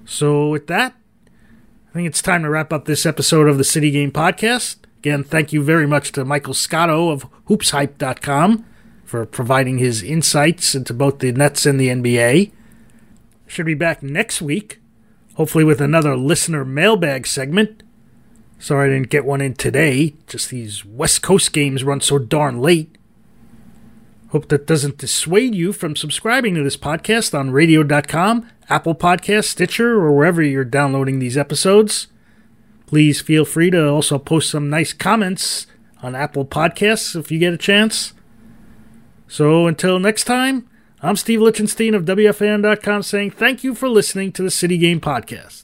So 0.06 0.50
with 0.50 0.68
that, 0.68 0.94
I 1.90 1.94
think 1.94 2.08
it's 2.08 2.22
time 2.22 2.44
to 2.44 2.50
wrap 2.50 2.74
up 2.74 2.86
this 2.86 3.06
episode 3.06 3.48
of 3.48 3.58
the 3.58 3.64
City 3.64 3.92
Game 3.92 4.12
Podcast. 4.12 4.78
Again, 5.00 5.24
thank 5.24 5.54
you 5.54 5.64
very 5.64 5.88
much 5.88 6.12
to 6.12 6.26
Michael 6.26 6.54
Scotto 6.54 7.10
of 7.10 7.26
hoopshype.com 7.48 8.66
for 9.06 9.26
providing 9.26 9.78
his 9.78 10.04
insights 10.04 10.76
into 10.76 10.94
both 10.94 11.20
the 11.20 11.32
Nets 11.32 11.66
and 11.66 11.80
the 11.80 11.88
NBA. 11.88 12.52
Should 13.48 13.66
be 13.66 13.74
back 13.74 14.04
next 14.04 14.42
week, 14.42 14.81
hopefully 15.42 15.64
with 15.64 15.82
another 15.82 16.16
listener 16.16 16.64
mailbag 16.64 17.26
segment. 17.26 17.82
Sorry 18.60 18.88
I 18.88 18.94
didn't 18.94 19.10
get 19.10 19.26
one 19.26 19.42
in 19.42 19.56
today, 19.56 20.14
just 20.28 20.52
these 20.52 20.86
West 20.86 21.24
Coast 21.24 21.52
games 21.52 21.84
run 21.84 22.00
so 22.00 22.20
darn 22.20 22.62
late. 22.62 22.96
Hope 24.30 24.50
that 24.50 24.68
doesn't 24.68 25.00
dissuade 25.00 25.56
you 25.56 25.74
from 25.74 25.96
subscribing 25.96 26.54
to 26.54 26.64
this 26.64 26.78
podcast 26.78 27.34
on 27.34 27.50
radio.com, 27.50 28.48
Apple 28.70 28.94
Podcast, 28.94 29.46
Stitcher, 29.46 29.94
or 29.94 30.16
wherever 30.16 30.44
you're 30.44 30.64
downloading 30.64 31.18
these 31.18 31.40
episodes. 31.40 32.06
Please 32.86 33.20
feel 33.20 33.44
free 33.44 33.72
to 33.72 33.90
also 33.90 34.20
post 34.20 34.52
some 34.52 34.70
nice 34.70 34.94
comments 34.94 35.66
on 36.04 36.14
Apple 36.14 36.46
Podcasts 36.46 37.20
if 37.20 37.32
you 37.32 37.40
get 37.40 37.52
a 37.52 37.58
chance. 37.58 38.14
So 39.28 39.66
until 39.66 39.98
next 39.98 40.26
time, 40.26 40.70
I'm 41.04 41.16
Steve 41.16 41.42
Lichtenstein 41.42 41.96
of 41.96 42.06
WFAN.com 42.06 43.02
saying 43.02 43.32
thank 43.32 43.64
you 43.64 43.74
for 43.74 43.90
listening 43.90 44.32
to 44.34 44.44
the 44.44 44.52
City 44.52 44.78
Game 44.78 45.02
Podcast. 45.02 45.64